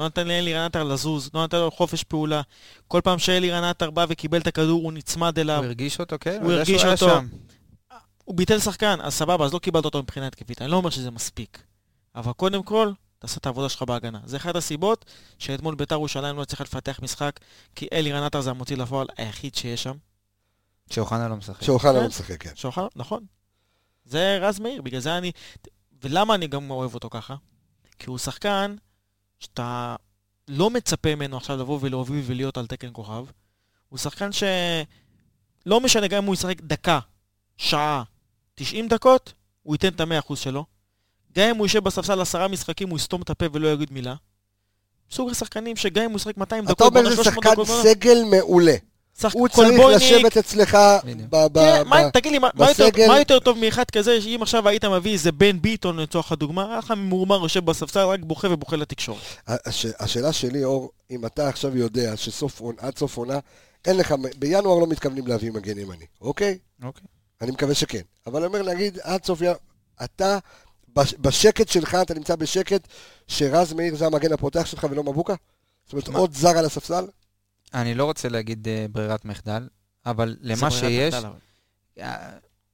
לא 0.00 0.06
נתן 0.06 0.28
לאלירן 0.28 0.64
עטר 0.64 0.84
לזוז, 0.84 1.30
לא 1.34 1.44
נתן 1.44 1.58
לו 1.58 1.70
חופש 1.70 2.04
פעולה. 2.04 2.42
כל 2.88 3.00
פעם 3.04 3.18
שאלירן 3.18 3.64
עטר 3.64 3.90
בא 3.90 4.06
וקיבל 4.08 4.40
את 4.40 4.46
הכדור, 4.46 4.82
הוא 4.82 4.92
נצמד 4.92 5.38
אליו. 5.38 5.56
הוא 5.56 5.64
הרגיש 5.64 6.00
אותו, 6.00 6.16
כן? 6.20 6.40
הוא 6.42 6.52
הרגיש 6.52 6.84
אותו. 6.84 6.96
שם. 7.08 7.26
הוא 8.24 8.36
ביטל 8.36 8.58
שחקן, 8.58 8.98
אז 9.02 9.14
סבבה, 9.14 9.44
אז 9.44 9.52
לא 9.52 9.58
קיבלת 9.58 9.84
אותו 9.84 10.02
מבחינה 10.02 10.26
התקפית. 10.26 10.62
אני 10.62 10.70
לא 10.70 10.76
אומר 10.76 10.90
שזה 10.90 11.10
מספיק. 11.10 11.62
אבל 12.14 12.32
קודם 12.32 12.62
כל, 12.62 12.92
תעשה 13.18 13.38
את 13.38 13.46
העבודה 13.46 13.68
שלך 13.68 13.82
בהגנה. 13.82 14.18
זה 14.24 14.36
אחת 14.36 14.56
הסיבות 14.56 15.04
שאתמול 15.38 15.74
ביתר 15.74 15.94
ירושלים 15.94 16.36
לא 16.36 16.42
הצליחה 16.42 16.64
לפתח 16.64 17.00
משחק, 17.02 17.40
כי 17.74 17.88
אלירן 17.92 18.22
עטר 18.22 18.40
זה 18.40 18.50
המוציא 18.50 18.76
לפועל 18.76 19.06
היחיד 19.16 19.54
שיש 19.54 19.82
שם. 19.82 19.94
שאוחנה 20.90 21.28
לא 21.28 21.36
משחק. 21.36 21.62
שאוחנה 21.62 21.92
כן. 21.92 22.00
לא 22.00 22.08
משחק, 22.08 22.42
כן. 22.42 22.50
שאוכל, 22.54 22.86
נכון. 22.96 23.24
זה 24.04 24.38
רז 24.40 24.60
מאיר, 24.60 24.82
בגלל 24.82 25.00
זה 25.00 25.18
אני... 25.18 25.32
ולמה 26.02 26.34
אני 26.34 26.46
גם 26.46 26.70
אוהב 26.70 26.94
אותו 26.94 27.10
ככה? 27.10 27.34
כי 27.98 28.10
הוא 28.10 28.18
שחקן 28.18 28.76
שאתה 29.40 29.96
לא 30.48 30.70
מצפה 30.70 31.14
ממנו 31.14 31.36
עכשיו 31.36 31.56
לבוא 31.56 31.78
ולהוביל 31.82 32.22
ולהיות 32.26 32.56
על 32.56 32.66
תקן 32.66 32.88
כוכב. 32.92 33.24
הוא 33.88 33.98
שחקן 33.98 34.32
ש... 34.32 34.42
לא 35.66 35.80
משנה 35.80 36.06
גם 36.06 36.22
אם 36.22 36.26
הוא 36.26 36.34
ישחק 36.34 36.60
דקה, 36.60 36.98
שעה, 37.56 38.02
90 38.54 38.88
דקות, 38.88 39.32
הוא 39.62 39.74
ייתן 39.74 39.88
את 39.88 40.00
המאה 40.00 40.18
אחוז 40.18 40.38
שלו. 40.38 40.64
גם 41.36 41.48
אם 41.48 41.56
הוא 41.56 41.66
יושב 41.66 41.84
בספסל 41.84 42.20
עשרה 42.20 42.48
משחקים, 42.48 42.88
הוא 42.88 42.98
יסתום 42.98 43.22
את 43.22 43.30
הפה 43.30 43.46
ולא 43.52 43.68
יגיד 43.68 43.92
מילה. 43.92 44.14
סוג 45.10 45.30
השחקנים 45.30 45.76
שגם 45.76 46.04
אם 46.04 46.10
הוא 46.10 46.16
ישחק 46.16 46.36
200 46.36 46.64
דקות, 46.64 46.76
אתה 46.76 46.84
אומר 46.84 46.94
בעונה 46.94 47.10
זה 47.10 47.16
300 47.16 47.34
שחקן 47.44 47.50
דקות 47.52 47.66
בעונה, 47.66 47.82
סגל 47.82 48.18
מעולה. 48.30 48.76
שחק- 49.18 49.34
הוא 49.34 49.48
צריך 49.48 49.80
לשבת 49.96 50.36
אצלך 50.36 50.78
בדיוק. 51.04 51.28
ב- 51.30 51.46
ב- 51.52 51.58
כן, 51.58 51.82
מה- 51.88 52.06
ב- 52.06 52.10
תגיד 52.10 52.32
לי, 52.32 52.38
מה- 52.38 52.48
מה 52.54 52.68
יותר- 52.68 52.84
בסגל- 52.88 53.08
מה 53.08 53.18
יותר 53.18 53.38
טוב 53.38 53.58
מאחד 53.58 53.84
כזה, 53.92 54.20
שאם 54.22 54.38
עכשיו 54.42 54.68
היית 54.68 54.84
מביא 54.84 55.12
איזה 55.12 55.32
בן 55.32 55.60
ביטון 55.62 55.98
לצורך 56.00 56.32
הדוגמה, 56.32 56.66
היה 56.70 56.78
לך 56.78 56.90
ממורמר 56.90 57.42
יושב 57.42 57.64
בספסל, 57.64 58.00
רק 58.06 58.20
בוכה 58.22 58.48
ובוכה 58.50 58.76
לתקשורת. 58.76 59.18
הש- 59.46 59.86
השאלה 60.00 60.32
שלי, 60.32 60.64
אור, 60.64 60.90
אם 61.10 61.26
אתה 61.26 61.48
עכשיו 61.48 61.76
יודע 61.76 62.16
שסוף 62.16 62.60
עונה, 62.60 62.78
עד 62.80 62.98
סוף 62.98 63.16
עונה, 63.16 63.38
אין 63.84 63.96
לך, 63.96 64.14
בינואר 64.38 64.78
לא 64.78 64.86
מתכוונים 64.86 65.26
להביא 65.26 65.50
מגן 65.50 65.78
ימני, 65.78 66.04
אוקיי? 66.20 66.58
אוקיי. 66.84 67.04
אני 67.40 67.50
מקווה 67.50 67.74
שכן. 67.74 68.00
אבל 68.26 68.36
אני 68.36 68.46
אומר, 68.46 68.62
נגיד, 68.62 68.98
עד 69.02 69.24
סוף 69.24 69.40
ינואר, 69.40 69.56
אתה, 70.04 70.38
בש- 70.96 71.14
בשקט 71.20 71.68
שלך, 71.68 71.94
אתה 72.02 72.14
נמצא 72.14 72.36
בשקט, 72.36 72.80
שרז 73.28 73.72
מאיר 73.72 73.96
זה 73.96 74.06
המגן 74.06 74.32
הפותח 74.32 74.66
שלך 74.66 74.86
ולא 74.90 75.02
מבוקה? 75.04 75.34
זאת 75.84 75.92
אומרת, 75.92 76.08
מה? 76.08 76.18
עוד 76.18 76.34
זר 76.34 76.58
על 76.58 76.64
הספסל? 76.64 77.04
אני 77.74 77.94
לא 77.94 78.04
רוצה 78.04 78.28
להגיד 78.28 78.68
אה, 78.68 78.86
ברירת 78.92 79.24
מחדל, 79.24 79.68
אבל 80.06 80.36
למה 80.40 80.70
שיש, 80.70 81.14
מחדל, 81.14 81.26
אבל. 81.26 81.38
אה, 81.98 82.30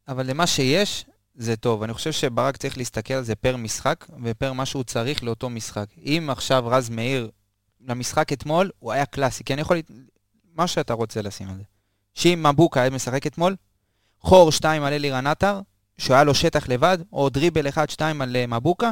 אבל 0.09 0.27
למה 0.27 0.47
שיש, 0.47 1.05
זה 1.35 1.57
טוב. 1.57 1.83
אני 1.83 1.93
חושב 1.93 2.13
שברק 2.13 2.57
צריך 2.57 2.79
להסתכל 2.79 3.15
על 3.15 3.25
זה 3.25 3.35
פר 3.35 3.57
משחק, 3.57 4.07
ופר 4.23 4.53
מה 4.53 4.67
שהוא 4.67 4.85
צריך 4.85 5.25
לאותו 5.25 5.51
משחק. 5.51 5.87
אם 5.99 6.29
עכשיו 6.31 6.65
רז 6.67 6.91
מאיר, 6.91 7.31
למשחק 7.81 8.33
אתמול, 8.33 8.71
הוא 8.79 8.93
היה 8.93 9.07
קלאסי, 9.07 9.45
כי 9.45 9.53
אני 9.53 9.63
יכול... 9.63 9.77
מה 10.55 10.67
שאתה 10.67 10.95
רוצה 10.95 11.23
לשים 11.23 11.49
על 11.49 11.57
זה. 11.57 11.63
שאם 12.15 12.47
מבוקה 12.51 12.81
היה 12.81 12.91
משחק 12.91 13.27
אתמול, 13.27 13.57
חור 14.21 14.53
2 14.53 14.83
על 14.83 14.93
אלירן 14.93 15.27
עטר, 15.27 15.61
שהיה 15.99 16.25
לו 16.25 16.35
שטח 16.35 16.69
לבד, 16.69 16.99
או 17.13 17.29
דריבל 17.29 17.69
1-2 17.69 17.73
על 18.21 18.37
אה, 18.37 18.47
מבוקה, 18.47 18.91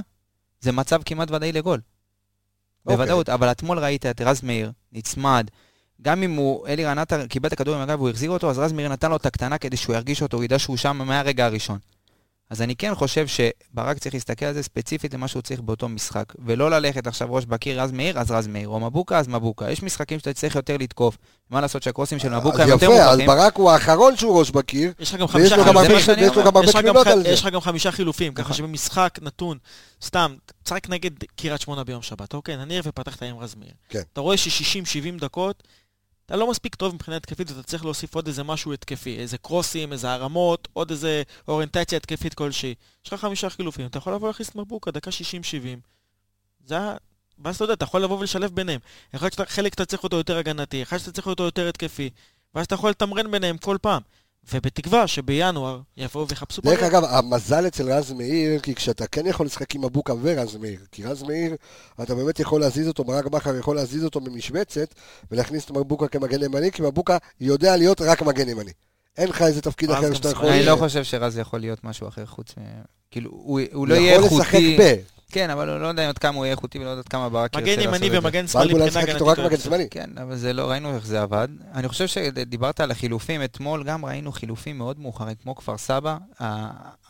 זה 0.61 0.73
מצב 0.73 1.01
כמעט 1.05 1.31
ודאי 1.31 1.53
לגול. 1.53 1.81
אוקיי. 2.87 2.97
בוודאות, 2.97 3.29
אבל 3.29 3.51
אתמול 3.51 3.79
ראית 3.79 4.07
את 4.07 4.21
רז 4.21 4.43
מאיר, 4.43 4.73
נצמד, 4.93 5.51
גם 6.03 6.23
אם 6.23 6.35
הוא, 6.35 6.67
אלירן 6.69 6.99
עטר 6.99 7.27
קיבל 7.27 7.49
את 7.49 7.53
הכדור 7.53 7.75
עם 7.75 7.81
הגב 7.81 7.99
והוא 8.01 8.11
החזיר 8.11 8.31
אותו, 8.31 8.51
אז 8.51 8.59
רז 8.59 8.73
מאיר 8.73 8.89
נתן 8.89 9.11
לו 9.11 9.17
את 9.17 9.27
הקטנה 9.27 9.59
כדי 9.59 9.77
שהוא 9.77 9.97
ירגיש 9.97 10.23
אותו, 10.23 10.37
הוא 10.37 10.45
ידע 10.45 10.59
שהוא 10.59 10.77
שם 10.77 10.97
מהרגע 10.97 11.45
הראשון. 11.47 11.79
אז 12.51 12.63
אני 12.63 12.77
כן 12.77 12.95
חושב 12.95 13.27
שברק 13.27 13.99
צריך 13.99 14.15
להסתכל 14.15 14.45
על 14.47 14.55
זה 14.55 14.63
ספציפית 14.63 15.15
למה 15.15 15.29
שהוא 15.29 15.43
צריך 15.43 15.61
באותו 15.61 15.89
משחק, 15.89 16.25
ולא 16.45 16.71
ללכת 16.71 17.07
עכשיו 17.07 17.35
ראש 17.35 17.45
בקיר 17.45 17.81
רז 17.83 17.93
מאיר, 17.93 18.19
אז 18.19 18.31
רז 18.31 18.47
מאיר, 18.47 18.69
או 18.69 18.81
מבוקה, 18.81 19.19
אז 19.19 19.29
מבוקה. 19.29 19.71
יש 19.71 19.83
משחקים 19.83 20.19
שאתה 20.19 20.33
צריך 20.33 20.55
יותר 20.57 20.77
לתקוף. 20.77 21.19
מה 21.51 21.61
לעשות 21.61 21.83
שהקרוסים 21.83 22.19
של 22.19 22.29
מבוקה 22.37 22.57
הם 22.57 22.63
אז 22.63 22.69
יותר 22.69 22.87
יפה, 22.87 22.95
אז 22.95 23.05
מוכרחים. 23.05 23.27
ברק 23.27 23.57
הוא 23.57 23.71
האחרון 23.71 24.17
שהוא 24.17 24.39
ראש 24.39 24.51
בקיר, 24.51 24.93
יש 24.99 25.15
לך 25.15 25.21
גם 25.21 25.27
ויש 25.27 25.33
חמישה 25.33 25.57
לו 25.57 25.65
גם 25.65 25.77
הרבה- 25.77 26.73
תלונות 26.83 27.07
על 27.07 27.23
זה. 27.23 27.29
יש 27.29 27.41
לך 27.41 27.53
גם 27.53 27.61
חמישה 27.61 27.93
חילופים, 27.93 28.35
ככה 28.35 28.43
נכון. 28.43 28.57
שבמשחק 28.57 29.19
נתון, 29.23 29.59
סתם, 30.05 30.35
תשחק 30.63 30.89
נגד 30.89 31.11
קריית 31.37 31.61
שמונה 31.61 31.85
ביום 31.85 32.03
שבת, 32.03 32.35
אוקיי, 32.35 32.57
נניח 32.57 32.85
ופתחת 32.89 33.23
עם 33.23 33.39
רז 33.39 33.55
מאיר. 33.55 33.73
כן. 33.89 34.01
אתה 34.13 34.21
רואה 34.21 34.37
ש-60-70 34.37 35.21
דקות, 35.21 35.63
אתה 36.27 36.37
לא 36.37 36.51
מספיק 36.51 36.75
טוב 36.75 36.95
מבחינה 36.95 37.17
התקפית, 37.17 37.51
אתה 37.51 37.63
צריך 37.63 37.85
להוסיף 37.85 38.15
עוד 38.15 38.27
איזה 38.27 38.43
משהו 38.45 38.73
התקפי, 38.73 39.19
איזה 39.19 39.39
קרוסים, 39.39 39.93
איזה 39.93 40.13
הרמות, 40.13 40.69
עוד 40.73 40.91
איזה 40.91 41.23
אוריינטציה 41.49 41.97
התקפית 41.97 42.35
כלשהי. 42.35 42.75
יש 43.07 43.13
לך 43.13 43.21
חמישה 43.21 43.51
חילופים, 43.51 43.87
אתה 43.87 43.99
יכול 43.99 44.15
לבוא 44.15 44.29
להכניס 44.29 44.49
את 44.49 44.57
מבוקה, 44.57 44.91
דקה 44.91 45.11
60-70. 45.11 45.15
זה 46.67 46.79
ה... 46.79 46.97
ואז 47.45 47.55
אתה 47.57 47.65
יודע, 47.65 47.75
אתה 47.75 47.85
יכול 47.85 48.05
לבוא 48.05 48.19
ולשלב 48.19 48.55
ביניהם. 48.55 48.81
להיות 49.23 49.33
שאתה- 49.33 49.47
חלק 49.47 49.75
אתה 49.75 49.85
צריך 49.85 50.05
אותו 50.05 50.17
יותר 50.17 50.37
הגנתי, 50.39 50.83
אחד 50.83 50.99
שאתה 50.99 51.13
צריך 51.13 51.27
אותו 51.27 51.43
יותר 51.43 51.69
התקפי, 51.69 52.11
ואז 52.55 52.67
אתה 52.67 52.75
יכול 52.75 52.91
לתמרן 52.91 53.31
ביניהם 53.31 53.59
כל 53.59 53.77
פעם. 53.83 54.03
ובתקווה 54.53 55.07
שבינואר 55.07 55.81
יבואו 55.97 56.29
ויחפשו... 56.29 56.63
דרך. 56.63 56.83
אגב, 56.83 57.05
המזל 57.05 57.67
אצל 57.67 57.93
רז 57.93 58.13
מאיר, 58.13 58.61
כי 58.61 58.75
כשאתה 58.75 59.07
כן 59.07 59.27
יכול 59.27 59.47
לשחק 59.47 59.75
עם 59.75 59.85
מבוקה 59.85 60.13
ורז 60.23 60.57
מאיר, 60.57 60.81
כי 60.93 61.05
רז 61.05 61.23
מאיר, 61.23 61.57
אתה 62.03 62.15
באמת 62.15 62.41
יכול 62.41 62.61
להזיז 62.61 62.89
אותו, 62.89 63.05
ברק 63.05 63.27
בכר 63.27 63.57
יכול 63.57 63.77
להזיז 63.77 64.05
אותו 64.05 64.21
ממשבצת 64.21 64.95
ולהכניס 65.31 65.65
את 65.65 65.71
מבוקה 65.71 66.09
כמגן 66.09 66.43
ימני, 66.43 66.73
כי 66.73 66.83
מבוקה 66.83 67.19
יודע 67.41 67.77
להיות 67.77 68.01
רק 68.01 68.23
מגן 68.23 68.49
ימני. 68.49 68.73
אין 69.19 69.29
לך 69.29 69.43
איזה 69.43 69.63
תפקיד 69.63 69.91
אחר 69.91 70.15
שאתה 70.15 70.31
יכול... 70.31 70.49
אני 70.49 70.67
לא 70.67 70.77
חושב 70.77 71.05
שרז 71.05 71.39
יכול 71.39 71.61
להיות 71.61 71.85
משהו 71.85 72.09
אחר 72.09 72.27
חוץ 72.27 72.55
מ... 72.59 72.61
כאילו, 73.11 73.31
הוא 73.31 73.61
הוא 73.73 73.89
לא 73.89 73.95
הוא 73.95 74.03
יהיה 74.03 74.15
יכול 74.15 74.39
לשחק 74.39 74.55
איכותי. 74.55 74.77
ב... 74.81 74.97
כן, 75.31 75.51
אבל 75.51 75.69
הוא 75.69 75.79
לא 75.79 75.87
יודע 75.87 76.09
עד 76.09 76.19
כמה 76.19 76.37
הוא 76.37 76.45
יהיה 76.45 76.53
איכותי 76.53 76.79
ולא 76.79 76.89
יודע 76.89 77.01
עד 77.01 77.09
כמה 77.09 77.29
ברק 77.29 77.55
ירצה 77.55 77.65
מגן 77.65 77.77
לעשות 77.77 77.95
ימני 77.95 78.07
את 78.07 78.13
זה. 78.13 78.19
ומגן 78.19 78.47
שמאלי 78.47 78.75
בלבול 78.75 78.83
היה 78.83 78.91
מבחינה 78.91 79.13
הגנתית. 79.13 79.29
רק 79.29 79.39
מגן. 79.39 79.57
שמאלי. 79.57 79.89
כן, 79.91 80.11
אבל 80.23 80.37
זה 80.37 80.53
לא, 80.53 80.71
ראינו 80.71 80.95
איך 80.95 81.07
זה 81.07 81.23
עבד. 81.23 81.49
אני 81.75 81.89
חושב 81.89 82.07
שדיברת 82.07 82.81
על 82.81 82.91
החילופים, 82.91 83.45
אתמול 83.45 83.85
גם 83.85 84.05
ראינו 84.05 84.33
חילופים 84.33 84.79
מאוד 84.79 85.01
מאוחרים, 85.01 85.35
כמו 85.43 85.55
כפר 85.55 85.79
סבא, 85.79 86.17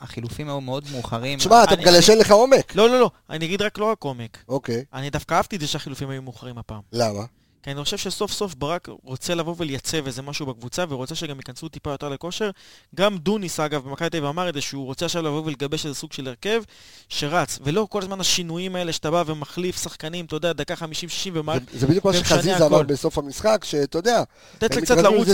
החילופים 0.00 0.48
היו 0.48 0.60
מאוד 0.60 0.84
מאוחרים. 0.92 1.38
תשמע, 1.38 1.64
אתה 1.64 1.76
מגלה 1.76 2.02
שאין 2.02 2.18
לך 2.18 2.30
עומק. 2.30 2.74
לא, 2.74 2.88
לא, 2.88 3.00
לא, 3.00 3.10
אני 3.30 3.44
אגיד 3.44 3.62
רק 3.62 3.78
לא 3.78 3.84
רק 3.84 4.02
עומק. 4.02 4.38
אוקיי, 4.48 4.84
אני 4.94 5.10
דווקא 5.10 5.34
אהבתי 5.34 5.56
את 5.56 5.60
זה 5.60 5.66
שהחילופים 5.66 6.10
היו 6.10 6.22
מאוחרים 6.22 6.58
הפעם. 6.58 6.80
למה? 6.92 7.22
כי 7.64 7.70
אני 7.70 7.84
חושב 7.84 7.96
שסוף 7.98 8.32
סוף 8.32 8.54
ברק 8.54 8.88
רוצה 9.02 9.34
לבוא 9.34 9.54
ולייצב 9.58 10.06
איזה 10.06 10.22
משהו 10.22 10.46
בקבוצה, 10.46 10.84
ורוצה 10.88 11.14
שגם 11.14 11.36
ייכנסו 11.36 11.68
טיפה 11.68 11.90
יותר 11.90 12.08
לכושר. 12.08 12.50
גם 12.94 13.18
דוניס, 13.18 13.60
אגב, 13.60 13.84
במכבי 13.84 14.10
תל 14.10 14.16
אביב 14.16 14.28
אמר 14.28 14.48
את 14.48 14.54
זה, 14.54 14.60
שהוא 14.60 14.84
רוצה 14.86 15.04
עכשיו 15.06 15.22
לבוא 15.22 15.42
ולגבש 15.44 15.86
איזה 15.86 15.94
סוג 15.98 16.12
של 16.12 16.28
הרכב 16.28 16.62
שרץ, 17.08 17.58
ולא 17.64 17.86
כל 17.90 18.02
הזמן 18.02 18.20
השינויים 18.20 18.76
האלה 18.76 18.92
שאתה 18.92 19.10
בא 19.10 19.22
ומחליף 19.26 19.82
שחקנים, 19.82 20.24
אתה 20.24 20.36
יודע, 20.36 20.52
דקה 20.52 20.74
50-60 20.74 20.84
ומעל, 21.32 21.58
זה- 21.72 21.78
זה 21.78 21.86
בדיוק 21.86 22.04
מה 22.04 22.12
שחזיזה 22.12 22.66
אמר. 22.66 22.82
בסוף 22.82 23.18
המשחק, 23.18 23.64
שאתה 23.64 23.98
יודע, 23.98 24.22
לתת 24.54 24.78
קצת 24.78 24.96
לרוץ. 24.96 25.28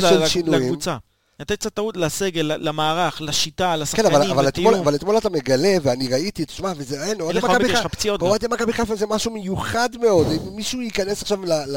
לקבוצה. 0.63 0.97
לתת 1.41 1.59
קצת 1.59 1.75
טעות 1.75 1.97
לסגל, 1.97 2.53
למערך, 2.59 3.21
לשיטה, 3.21 3.73
כן, 3.75 3.81
לשחקנים, 3.81 4.07
אבל, 4.07 4.31
אבל, 4.31 4.49
אתמול. 4.49 4.75
אבל 4.75 4.95
אתמול 4.95 5.19
אתה 5.19 5.31
מגלה, 5.31 5.77
ואני 5.83 6.09
ראיתי, 6.09 6.45
תשמע, 6.45 6.73
וזה 6.77 7.05
אין, 7.05 7.21
אוהדי 7.21 7.39
מכבי 7.39 7.77
חיפה. 7.77 8.17
אוהדי 8.21 8.47
מכבי 8.51 8.73
חיפה 8.73 8.97
זה 8.97 9.07
משהו 9.07 9.31
מיוחד 9.31 9.89
מאוד, 10.01 10.27
אם 10.27 10.57
מישהו 10.57 10.81
ייכנס 10.81 11.23
עכשיו 11.23 11.45
ל, 11.45 11.53
ל, 11.53 11.77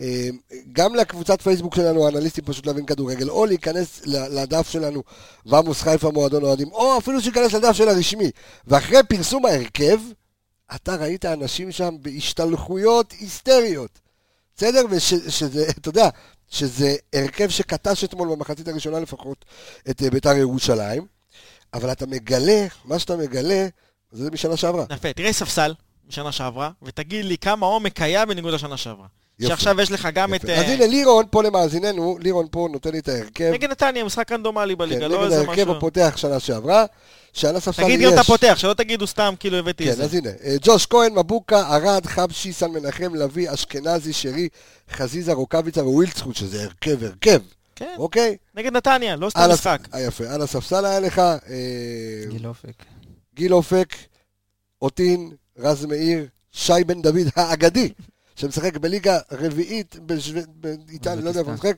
אה, 0.00 0.28
גם 0.72 0.94
לקבוצת 0.94 1.42
פייסבוק 1.42 1.74
שלנו, 1.74 2.06
האנליסטים 2.06 2.44
פשוט 2.44 2.66
להבין 2.66 2.86
כדורגל, 2.86 3.30
או 3.30 3.46
להיכנס 3.46 4.00
לדף 4.06 4.70
שלנו, 4.70 5.02
ועמוס 5.46 5.82
חיפה 5.82 6.10
מועדון 6.10 6.42
אוהדים, 6.42 6.68
או 6.72 6.98
אפילו 6.98 7.20
שייכנס 7.20 7.52
לדף 7.52 7.72
של 7.72 7.88
הרשמי, 7.88 8.30
ואחרי 8.66 8.98
פרסום 9.08 9.46
ההרכב, 9.46 10.00
אתה 10.74 10.94
ראית 10.94 11.24
אנשים 11.24 11.72
שם 11.72 11.94
בהשתלחויות 12.02 13.12
היסטריות, 13.12 13.98
בסדר? 14.56 14.84
ושזה, 14.90 15.66
אתה 15.78 15.88
יודע, 15.88 16.08
שזה 16.54 16.96
הרכב 17.12 17.48
שקטש 17.48 18.04
אתמול 18.04 18.28
במחצית 18.28 18.68
הראשונה 18.68 19.00
לפחות 19.00 19.44
את 19.90 20.02
אה, 20.02 20.10
בית"ר 20.10 20.36
ירושלים, 20.36 21.06
אבל 21.74 21.92
אתה 21.92 22.06
מגלה, 22.06 22.66
מה 22.84 22.98
שאתה 22.98 23.16
מגלה, 23.16 23.66
זה 24.12 24.30
משנה 24.30 24.56
שעברה. 24.56 24.84
יפה, 24.90 25.12
תראה 25.12 25.32
ספסל 25.32 25.74
משנה 26.08 26.32
שעברה, 26.32 26.70
ותגיד 26.82 27.24
לי 27.24 27.38
כמה 27.38 27.66
עומק 27.66 28.02
היה 28.02 28.26
בניגוד 28.26 28.54
לשנה 28.54 28.76
שעברה. 28.76 29.06
יופי. 29.38 29.50
שעכשיו 29.54 29.80
יש 29.80 29.90
לך 29.90 30.08
גם 30.14 30.34
את... 30.34 30.44
יפה. 30.44 30.52
אה, 30.52 30.60
אז 30.60 30.70
הנה, 30.70 30.86
לירון 30.86 31.24
פה 31.30 31.42
למאזיננו, 31.42 32.18
לירון 32.20 32.46
פה 32.50 32.68
נותן 32.72 32.90
לי 32.92 32.98
את 32.98 33.08
ההרכב. 33.08 33.50
נגד 33.52 33.70
נתניה, 33.70 34.04
משחק 34.04 34.32
רנדומלי 34.32 34.72
כן, 34.74 34.78
בליגה, 34.78 35.00
נגד 35.08 35.10
לא 35.10 35.24
איזה 35.24 35.36
ההרכב 35.36 35.62
משהו... 35.62 35.76
הפותח 35.76 36.14
שנה 36.16 36.40
שעברה, 36.40 36.84
שעל 37.32 37.56
הספסל 37.56 37.82
יש... 37.82 37.88
תגיד 37.88 38.00
גם 38.00 38.12
אתה 38.14 38.24
פותח, 38.24 38.54
שלא 38.56 38.74
תגידו 38.74 39.06
סתם 39.06 39.34
כאילו 39.40 39.56
הבאתי 39.56 39.84
את 39.84 39.88
כן, 39.88 39.96
זה. 39.96 40.04
אז 40.04 40.14
הנה, 40.14 40.30
אה, 40.44 40.56
ג'וש 40.62 40.86
כהן, 40.86 41.18
מבוקה, 41.18 41.76
ארד, 41.76 42.06
חבשי, 42.06 42.52
סן 42.52 42.70
מנחם, 42.70 43.14
לביא, 43.14 43.54
אשכנזי, 43.54 44.12
שרי, 44.12 44.48
חזיזה, 44.90 45.32
רוקאביצה 45.32 45.84
וווילצחוט, 45.84 46.36
שזה 46.36 46.62
הרכב, 46.62 47.04
הרכב, 47.04 47.40
כן, 47.76 47.94
אוקיי? 47.98 48.36
נגד 48.54 48.72
נתניה, 48.72 49.16
לא 49.16 49.30
סתם 49.30 49.40
משחק. 49.52 49.80
הס- 49.88 49.94
אה, 49.94 50.00
יפה, 50.00 50.24
על 50.30 50.42
הספסל 50.42 50.84
היה 50.84 51.00
לך 51.00 51.18
אה, 51.18 51.34
גיל 52.30 52.46
אופק. 52.46 52.84
גיל 53.34 53.54
אופק, 53.54 53.94
אותין, 54.82 55.30
רז 55.58 55.84
מאיר, 55.84 56.26
שי 56.52 56.84
בן 56.86 57.02
דוד 57.02 57.26
האגדי, 57.36 57.92
שמשחק 58.36 58.76
בליגה 58.76 59.18
רביעית 59.32 59.96
באיטליה, 60.56 61.14
לא 61.24 61.28
יודע 61.28 61.40
איפה 61.40 61.50
הוא 61.50 61.54
משחק, 61.58 61.76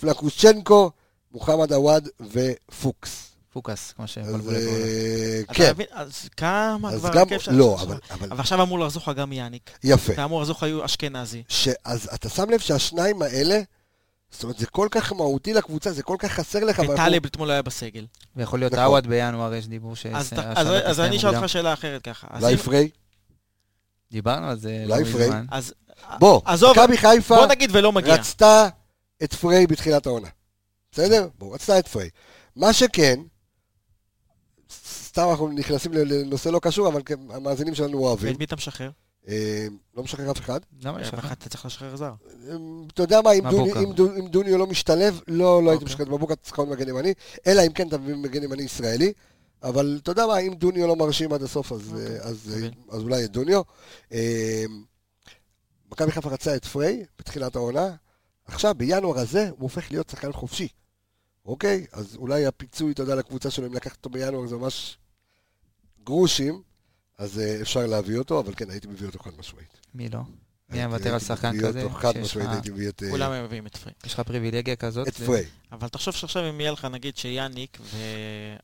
פלקושצ'נקו, 0.00 0.90
מוחמד 1.32 1.72
עוואד 1.72 2.08
ופוקס. 2.20 3.24
פוקס, 3.52 3.92
כמו 3.92 4.04
לו. 4.44 4.50
אה, 4.52 5.40
אתה 5.44 5.54
כן, 5.54 5.70
מבין? 5.70 5.86
אז 5.90 6.28
כמה 6.36 6.90
אז 6.90 6.98
כבר 7.00 7.10
גם, 7.10 7.18
הרכב 7.18 7.38
של... 7.38 7.52
לא, 7.54 7.78
אבל, 7.82 7.96
אבל, 8.10 8.28
אבל 8.30 8.40
עכשיו 8.40 8.62
אמור 8.62 8.78
לחזור 8.78 9.02
לך 9.02 9.18
גם 9.18 9.32
יאניק. 9.32 9.70
יפה. 9.84 10.12
ואמור 10.16 10.40
לחזור 10.40 10.56
לך 10.56 10.84
אשכנזי. 10.84 11.42
ש- 11.48 11.68
אז 11.84 12.08
אתה 12.14 12.28
שם 12.28 12.50
לב 12.50 12.58
שהשניים 12.60 13.22
האלה, 13.22 13.60
זאת 14.30 14.42
אומרת, 14.42 14.58
זה 14.58 14.66
כל 14.66 14.88
כך 14.90 15.12
מהותי 15.12 15.54
לקבוצה, 15.54 15.92
זה 15.92 16.02
כל 16.02 16.16
כך 16.18 16.32
חסר 16.32 16.64
לך. 16.64 16.78
וטלב 16.78 17.24
אתמול 17.26 17.48
לא 17.48 17.52
היה 17.52 17.62
בסגל. 17.62 18.06
ויכול 18.36 18.58
להיות 18.58 18.72
נכון. 18.72 18.84
עווד 18.84 19.06
בינואר, 19.06 19.54
יש 19.54 19.68
דיבור 19.68 19.96
ש... 19.96 20.06
אז 20.06 20.26
ת- 20.26 20.28
שהשנה 20.30 20.52
אז- 20.52 20.66
אז 20.68 20.90
תסתיים 20.90 21.08
אני 21.08 21.16
אשאל. 21.16 21.36
אותך 21.36 21.48
שאלה 21.48 21.72
אחרת 21.72 22.02
ככה. 22.02 22.26
אולי 22.40 22.52
אם- 22.52 22.58
פריי? 22.58 22.90
דיברנו 24.12 24.46
על 24.46 24.58
זה 24.58 24.84
לא 24.86 24.94
פריי? 25.12 25.24
מזמן. 25.28 25.44
אז 25.50 25.74
בוא, 26.18 26.40
מכבי 26.74 26.96
חיפה 26.96 27.36
בוא 27.36 27.46
נגיד 27.46 27.70
ולא 27.72 27.92
מגיע. 27.92 28.14
רצתה 28.14 28.68
את 29.22 29.34
פריי 29.34 29.66
בתחילת 29.66 30.06
העונה. 30.06 30.28
בסדר? 30.92 31.28
בוא, 31.38 31.54
רצתה 31.54 31.78
את 31.78 31.88
פריי. 31.88 32.08
מה 32.56 32.72
שכן, 32.72 33.20
סתם 35.18 35.26
אנחנו 35.30 35.48
נכנסים 35.48 35.92
לנושא 35.92 36.48
לא 36.48 36.58
קשור, 36.58 36.88
אבל 36.88 37.02
כן, 37.04 37.18
המאזינים 37.30 37.74
שלנו 37.74 37.98
אוהבים. 37.98 38.28
ואת 38.28 38.38
מי 38.38 38.44
אתה 38.44 38.56
משחרר? 38.56 38.90
אה, 39.28 39.66
לא 39.96 40.02
משחרר 40.02 40.30
אף 40.30 40.40
אחד. 40.40 40.60
למה 40.82 41.00
יש 41.00 41.08
לך? 41.08 41.14
ואחת 41.14 41.38
אתה 41.38 41.48
צריך 41.48 41.66
לשחרר 41.66 41.96
זר. 41.96 42.12
אה, 42.48 42.56
אתה 42.94 43.02
יודע 43.02 43.20
מה, 43.20 43.32
אם 43.32 44.28
דוניו 44.30 44.58
לא 44.58 44.66
משתלב, 44.66 45.20
לא 45.28 45.62
לא 45.62 45.70
הייתי 45.70 45.84
אוקיי. 45.84 45.84
משחרר 45.84 46.06
את 46.06 46.12
מבוקה, 46.12 46.36
צריך 46.36 46.58
להיות 46.58 46.70
מגן 46.70 46.88
ימני, 46.88 47.14
אלא 47.46 47.62
אם 47.66 47.72
כן 47.72 47.88
אתה 47.88 47.98
מביא 47.98 48.14
מגן 48.14 48.42
ימני 48.42 48.62
ישראלי. 48.62 49.12
אבל 49.62 49.98
אתה 50.02 50.10
יודע 50.10 50.26
מה, 50.26 50.38
אם 50.38 50.54
דוניו 50.54 50.86
לא 50.86 50.96
מרשים 50.96 51.32
עד 51.32 51.42
הסוף, 51.42 51.72
אז, 51.72 51.92
אוקיי, 51.92 52.06
אה, 52.06 52.22
אז, 52.22 52.50
אה, 52.52 52.56
מבין. 52.58 52.72
אז 52.90 53.02
אולי 53.02 53.24
את 53.24 53.30
דוניו. 53.30 53.62
מכבי 55.90 56.12
חיפה 56.12 56.30
רצה 56.30 56.56
את 56.56 56.64
פריי 56.64 57.04
בתחילת 57.18 57.56
העונה, 57.56 57.94
עכשיו 58.44 58.74
בינואר 58.74 59.18
הזה 59.18 59.48
הוא 59.50 59.58
הופך 59.58 59.90
להיות 59.90 60.10
שחקן 60.10 60.32
חופשי. 60.32 60.68
אוקיי? 61.44 61.86
אז 61.92 62.16
אולי 62.16 62.46
הפיצוי, 62.46 62.92
אתה 62.92 63.02
יודע, 63.02 63.14
לקבוצה 63.14 63.50
שלו, 63.50 63.66
אם 63.66 63.74
לקחת 63.74 63.96
אותו 63.96 64.10
בינואר 64.10 64.46
זה 64.46 64.56
ממש 64.56 64.98
גרושים, 66.04 66.62
אז 67.18 67.38
אה, 67.38 67.60
אפשר 67.62 67.86
להביא 67.86 68.18
אותו, 68.18 68.40
אבל 68.40 68.54
כן, 68.54 68.70
הייתי 68.70 68.88
מביא 68.88 69.06
אותו 69.06 69.18
חד 69.18 69.30
משמעית. 69.38 69.80
מי 69.94 70.08
לא? 70.08 70.20
מי 70.68 70.86
מוותר 70.86 71.08
על 71.08 71.14
הייתי 71.14 71.26
שחקן 71.26 71.50
מביא 71.50 71.68
כזה? 71.68 71.82
אותו 71.82 71.94
חד 71.94 72.18
משמעית 72.18 72.48
הייתי 72.50 72.70
מביא 72.70 72.88
את... 72.88 73.02
אה, 73.02 73.10
כולם 73.10 73.32
הם 73.32 73.44
מביאים 73.44 73.66
את 73.66 73.76
פרי. 73.76 73.92
יש 74.06 74.14
לך 74.14 74.20
פריבילגיה 74.20 74.76
כזאת? 74.76 75.08
את 75.08 75.14
פריי. 75.14 75.44
אבל 75.72 75.88
תחשוב 75.88 76.14
שעכשיו 76.14 76.48
אם 76.50 76.60
יהיה 76.60 76.72
לך 76.72 76.84
נגיד 76.84 77.16
שיאניק 77.16 77.78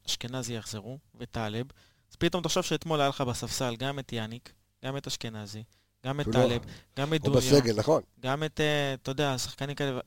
ואשכנזי 0.07 0.55
יחזרו, 0.55 0.99
וטלב, 1.14 1.66
אז 2.11 2.16
פתאום 2.16 2.43
תחשוב 2.43 2.62
שאתמול 2.62 3.01
היה 3.01 3.09
לך 3.09 3.20
בספסל 3.20 3.77
גם 3.77 3.99
את 3.99 4.12
יאניק, 4.12 4.53
גם 4.85 4.97
את 4.97 5.07
אשכנזי, 5.07 5.62
גם 6.05 6.21
את 6.21 6.29
אפילו- 6.29 6.49
טלב, 6.49 6.61
גם 6.99 7.15
את 7.15 7.21
או 7.21 7.33
דוניו, 7.33 7.41
בסגל, 7.41 7.77
נכון. 7.79 8.03
גם 8.21 8.45
את, 8.45 8.61
אה, 8.61 8.95
אתה 8.95 9.11
יודע, 9.11 9.39
שחקנים 9.39 9.75
כאלה, 9.77 10.01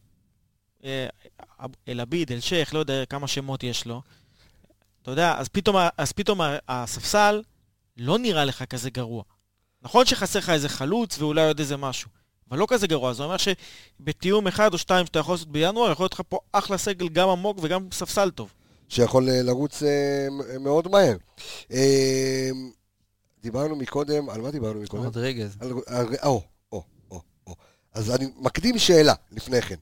אה, 0.83 1.07
אל-עביד, 1.87 2.31
אל-שייח, 2.31 2.73
לא 2.73 2.79
יודע 2.79 3.05
כמה 3.05 3.27
שמות 3.27 3.63
יש 3.63 3.85
לו. 3.85 4.01
אתה 5.01 5.11
יודע, 5.11 5.35
אז 5.37 5.47
פתאום, 5.47 5.75
אז 5.97 6.11
פתאום 6.11 6.39
הספסל 6.67 7.41
לא 7.97 8.19
נראה 8.19 8.45
לך 8.45 8.63
כזה 8.63 8.89
גרוע. 8.89 9.23
נכון 9.81 10.05
שחסר 10.05 10.39
לך 10.39 10.49
איזה 10.49 10.69
חלוץ 10.69 11.19
ואולי 11.19 11.47
עוד 11.47 11.59
איזה 11.59 11.77
משהו, 11.77 12.09
אבל 12.49 12.57
לא 12.59 12.65
כזה 12.69 12.87
גרוע. 12.87 13.13
זה 13.13 13.23
אומר 13.23 13.35
שבתיאום 13.37 14.47
אחד 14.47 14.73
או 14.73 14.77
שתיים 14.77 15.05
שאתה 15.05 15.19
יכול 15.19 15.33
לעשות 15.33 15.47
בינואר, 15.51 15.91
יכול 15.91 16.03
להיות 16.03 16.13
לך 16.13 16.21
פה 16.29 16.39
אחלה 16.51 16.77
סגל 16.77 17.09
גם 17.09 17.29
עמוק 17.29 17.57
וגם 17.61 17.87
ספסל 17.91 18.29
טוב. 18.29 18.53
שיכול 18.89 19.29
אה, 19.29 19.41
לרוץ 19.41 19.83
אה, 19.83 20.27
מאוד 20.59 20.87
מהר. 20.87 21.15
אה, 21.71 22.49
דיברנו 23.41 23.75
מקודם, 23.75 24.29
על 24.29 24.41
מה 24.41 24.51
דיברנו 24.51 24.81
מקודם? 24.81 25.03
רודריגז. 25.03 25.57
על- 25.59 25.71
על- 25.87 26.15
או, 26.23 26.41
או, 26.71 26.83
או, 27.11 27.21
או. 27.47 27.55
אז 27.93 28.11
אני 28.15 28.25
מקדים 28.37 28.77
שאלה 28.79 29.13
לפני 29.31 29.61
כן. 29.61 29.75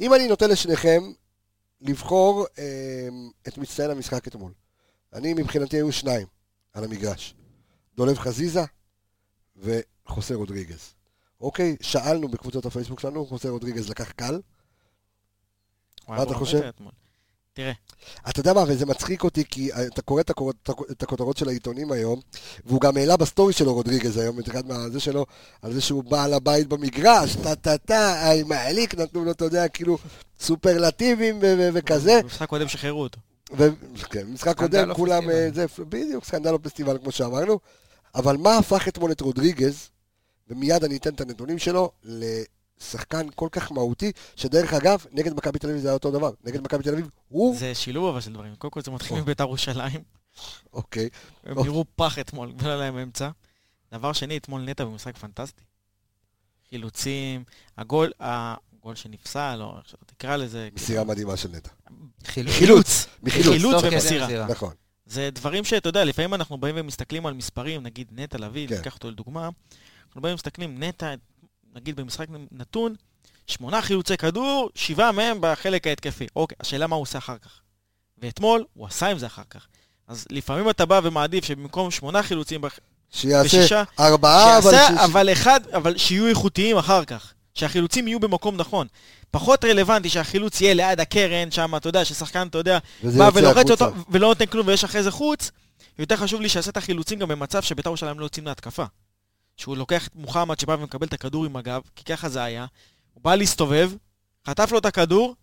אם 0.00 0.14
אני 0.14 0.28
נותן 0.28 0.50
לשניכם 0.50 1.02
לבחור 1.80 2.46
אה, 2.58 3.08
את 3.48 3.58
מצטיין 3.58 3.90
המשחק 3.90 4.28
אתמול, 4.28 4.52
אני, 5.12 5.34
מבחינתי 5.34 5.76
היו 5.76 5.92
שניים 5.92 6.26
על 6.72 6.84
המגרש. 6.84 7.34
דולב 7.96 8.18
חזיזה 8.18 8.60
וחוסה 9.56 10.34
רודריגז. 10.34 10.94
אוקיי, 11.40 11.76
שאלנו 11.80 12.28
בקבוצות 12.28 12.66
הפייסבוק 12.66 13.00
שלנו, 13.00 13.26
חוסה 13.26 13.48
רודריגז 13.48 13.90
לקח 13.90 14.10
קל. 14.10 14.40
מה 16.08 16.22
אתה 16.22 16.34
חושב? 16.34 16.58
אתמול. 16.62 16.92
תראה, 17.56 17.72
אתה 18.28 18.40
יודע 18.40 18.52
מה, 18.52 18.64
וזה 18.68 18.86
מצחיק 18.86 19.24
אותי, 19.24 19.44
כי 19.44 19.70
אתה 19.72 20.02
קורא 20.02 20.20
את 20.20 20.30
הכותרות, 20.30 20.70
את 20.90 21.02
הכותרות 21.02 21.36
של 21.36 21.48
העיתונים 21.48 21.92
היום, 21.92 22.20
והוא 22.66 22.80
גם 22.80 22.96
העלה 22.96 23.16
בסטורי 23.16 23.52
שלו, 23.52 23.74
רודריגז 23.74 24.16
היום, 24.16 24.40
את 24.40 24.48
אחד 24.48 24.66
מהזה 24.66 25.00
שלו, 25.00 25.26
על 25.62 25.72
זה 25.72 25.80
שהוא 25.80 26.04
בעל 26.04 26.34
הבית 26.34 26.66
במגרש, 26.66 27.36
טה-טה-טה, 27.36 28.28
היימעליק, 28.28 28.94
נתנו 28.94 29.24
לו, 29.24 29.30
אתה 29.30 29.44
יודע, 29.44 29.68
כאילו, 29.68 29.98
סופרלטיבים 30.40 31.38
ו- 31.42 31.54
ו- 31.58 31.68
וכזה. 31.72 32.20
במשחק 32.22 32.48
קודם 32.48 32.68
שחררו 32.68 33.02
אותו. 33.02 33.20
וכן, 33.52 34.26
משחק 34.26 34.56
scandal 34.56 34.78
קודם, 34.78 34.90
או 34.90 34.94
כולם? 34.94 35.30
אה, 35.30 35.48
זה, 35.54 35.66
בדיוק, 35.78 36.24
scandal 36.24 36.52
או 36.52 36.62
פסטיבל, 36.62 36.98
כמו 36.98 37.12
שאמרנו. 37.12 37.58
אבל 38.14 38.36
מה 38.36 38.58
הפך 38.58 38.88
אתמול 38.88 39.12
את 39.12 39.20
רודריגז, 39.20 39.88
ומיד 40.48 40.84
אני 40.84 40.96
אתן 40.96 41.14
את 41.14 41.20
הנתונים 41.20 41.58
שלו, 41.58 41.90
לשחקן 42.80 43.26
כל 43.34 43.48
כך 43.52 43.72
מהותי, 43.72 44.12
שדרך 44.36 44.72
אגב, 44.72 45.06
נגד 45.12 45.34
מכבי 45.34 45.58
תל 45.58 45.68
אביב 45.68 45.80
זה 45.80 45.88
היה 45.88 45.94
אותו 45.94 46.10
דבר. 46.10 46.30
נגד 46.44 46.60
מכבי 46.64 46.82
תל 46.82 46.92
אביב, 46.92 47.08
הוא, 47.28 47.56
זה 47.56 47.74
שילוב 47.74 48.08
אבל 48.08 48.20
של 48.20 48.32
דברים. 48.32 48.54
קודם 48.54 48.70
כל 48.70 48.82
זה 48.82 48.90
מתחיל 48.90 49.08
נכון. 49.08 49.20
מבית"ר 49.20 49.44
ירושלים. 49.44 50.02
אוקיי, 50.72 51.08
הם. 51.44 51.58
נראו 51.58 51.84
פח 51.96 52.18
אתמול, 52.18 52.52
לא 52.62 52.68
היה 52.68 52.76
להם 52.76 52.98
אמצע. 52.98 53.30
דבר 53.92 54.12
שני, 54.12 54.36
אתמול 54.36 54.62
נתן 54.62 54.84
משחק 54.84 55.16
פנטסטי. 55.16 55.62
חילוצים, 56.70 57.44
הגול, 57.78 58.12
הגול 58.20 58.94
שנפסל, 58.94 59.58
או 59.60 59.78
איך 59.78 59.88
שאתה 59.88 60.04
תקרא 60.04 60.36
לזה. 60.36 60.68
מסירה 60.74 61.04
מדהימה 61.04 61.36
של 61.36 61.48
נטע. 61.48 61.70
חילוץ. 62.24 62.54
חילוץ, 62.54 63.06
מחילוץ. 63.22 63.82
ומסירה. 63.84 64.26
מסירה. 64.26 64.46
נכון. 64.46 64.74
זה 65.06 65.30
דברים 65.32 65.64
שאתה 65.64 65.88
יודע, 65.88 66.04
לפעמים 66.04 66.34
אנחנו 66.34 66.58
באים 66.58 66.74
ומסתכלים 66.78 67.26
על 67.26 67.34
מספרים, 67.34 67.82
נגיד 67.82 68.08
נטע 68.12 68.38
לביא, 68.38 68.68
כן. 68.68 68.76
ניקח 68.76 68.94
אותו 68.94 69.10
לדוגמה, 69.10 69.48
אנחנו 70.08 70.20
באים 70.20 70.32
ומסתכלים, 70.32 70.82
נטע, 70.82 71.14
נגיד 71.76 71.96
במשחק 71.96 72.26
נתון, 72.52 72.94
שמונה 73.46 73.82
חילוצי 73.82 74.16
כדור, 74.16 74.70
שבעה 74.74 75.12
מהם 75.12 75.38
בחלק 75.40 75.86
ההתקפי. 75.86 76.26
אוקיי, 76.36 76.56
השאלה 76.60 76.86
מה 76.86 76.96
הוא 76.96 77.02
עושה 77.02 77.18
אחר 77.18 77.36
כך. 77.38 77.60
ואתמול, 78.18 78.64
הוא 78.74 78.86
עשה 78.86 79.06
עם 79.06 79.18
זה 79.18 79.26
אחר 79.26 79.42
כך. 79.50 79.66
אז 80.08 80.24
לפעמים 80.30 80.70
אתה 80.70 80.86
בא 80.86 81.00
ומעדיף 81.04 81.44
שבמקום 81.44 81.90
שמונה 81.90 82.22
חילוצים 82.22 82.60
בח- 82.60 82.78
שיעשה 83.10 83.44
בשישה, 83.58 83.82
ארבעה, 84.00 84.58
אבל... 84.58 84.70
שיעשה, 84.70 85.04
אבל 85.04 85.32
אחד, 85.32 85.60
אבל 85.72 85.96
שיהיו 85.98 86.26
איכותיים 86.26 86.76
אחר 86.76 87.04
כך. 87.04 87.32
שהחילוצים 87.54 88.08
יהיו 88.08 88.20
במקום 88.20 88.56
נכון. 88.56 88.86
פחות 89.30 89.64
רלוונטי 89.64 90.08
שהחילוץ 90.08 90.60
יהיה 90.60 90.74
ליד 90.74 91.00
הקרן, 91.00 91.50
שם, 91.50 91.76
אתה 91.76 91.88
יודע, 91.88 92.04
ששחקן, 92.04 92.46
אתה 92.46 92.58
יודע, 92.58 92.78
בא 93.18 93.30
ולוחץ. 93.34 93.70
אותו 93.70 93.86
ולא 94.08 94.28
נותן 94.28 94.46
כלום 94.46 94.66
ויש 94.66 94.84
אחרי 94.84 95.02
זה 95.02 95.10
חוץ, 95.10 95.50
יותר 95.98 96.16
חשוב 96.16 96.40
לי 96.40 96.48
שיעשה 96.48 96.70
את 96.70 96.76
החילוצים 96.76 97.18
גם 97.18 97.28
במצב 97.28 97.62
שבית"ר 97.62 97.88
ירושלים 97.90 98.20
לא 98.20 98.24
יוצאים 98.24 98.46
להתקפה. 98.46 98.84
שהוא 99.56 99.76
לוקח 99.76 100.06
את 100.06 100.14
מוחמד 100.14 100.60
שבא 100.60 100.72
ומקבל 100.72 101.06
את 101.06 101.12
הכדור 101.12 101.44
עם 101.44 101.56
הגב, 101.56 101.80
כי 101.96 102.04
ככה 102.04 102.28
זה 102.28 102.42
היה, 102.42 102.66
הוא 103.14 103.22
בא 103.24 103.34
להסתובב, 103.34 103.90
חטף 104.46 104.68
לו 104.72 104.78
את 104.78 104.86
הכדור, 104.86 105.34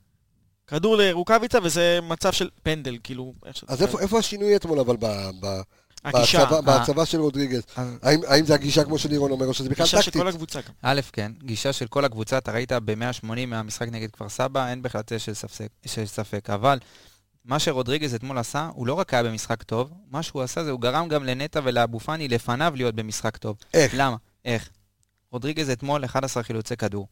כדור 0.67 0.97
לרוקאביצה 0.97 1.57
וזה 1.63 1.99
מצב 2.03 2.31
של 2.33 2.49
פנדל, 2.63 2.97
כאילו. 3.03 3.33
אז 3.67 3.81
איפה- 3.81 3.99
איפה 3.99 4.19
השינוי 4.19 4.55
אתמול, 4.55 4.79
אבל, 4.79 4.95
ב- 4.99 5.29
ב- 5.39 5.61
הגישה, 6.03 6.45
בהצבה- 6.45 6.61
בהצבה 6.61 7.05
של 7.05 7.19
רודריגז? 7.19 7.61
האם 8.01 8.19
האם 8.27 8.45
זה 8.45 8.53
הגישה 8.53 8.83
כמו 8.83 8.97
שלירון 8.99 9.31
אומר, 9.31 9.45
או 9.47 9.53
שזה 9.53 9.69
בכלל 9.69 9.83
הגישה 9.83 10.01
של 10.01 10.05
טקטית? 10.11 10.21
כל 10.21 10.27
הקבוצה 10.27 10.61
גם. 10.61 10.73
א', 10.81 11.01
כן, 11.13 11.31
גישה 11.43 11.73
של 11.73 11.87
כל 11.87 12.05
הקבוצה, 12.05 12.37
אתה 12.37 12.51
ראית 12.51 12.71
ב-180 12.71 13.25
מהמשחק 13.47 13.87
נגד 13.91 14.11
כפר 14.11 14.29
סבא, 14.29 14.67
אין 14.69 14.81
בכלל 14.81 15.01
צל 15.01 15.17
של 15.17 15.33
של 15.85 16.05
ספק. 16.05 16.49
אבל 16.49 16.79
מה 17.45 17.59
שרודריגז 17.59 18.13
אתמול 18.13 18.37
עשה, 18.37 18.69
הוא 18.73 18.87
לא 18.87 18.93
רק 18.93 19.13
היה 19.13 19.23
במשחק 19.23 19.63
טוב, 19.63 19.93
מה 20.11 20.23
שהוא 20.23 20.41
עשה 20.41 20.63
זה 20.63 20.71
הוא 20.71 20.79
גרם 20.79 21.07
גם 21.07 21.23
לנטע 21.23 21.59
ולאבו 21.63 21.99
פאני 21.99 22.27
לפניו 22.27 22.73
להיות 22.75 22.95
במשחק 22.95 23.37
טוב. 23.37 23.57
איך? 23.73 23.93
למה? 23.95 24.15
איך? 24.45 24.69
רודריגז 25.31 25.69
אתמול 25.69 26.05
11 26.05 26.43
חילוצי 26.43 26.77
כדור. 26.77 27.07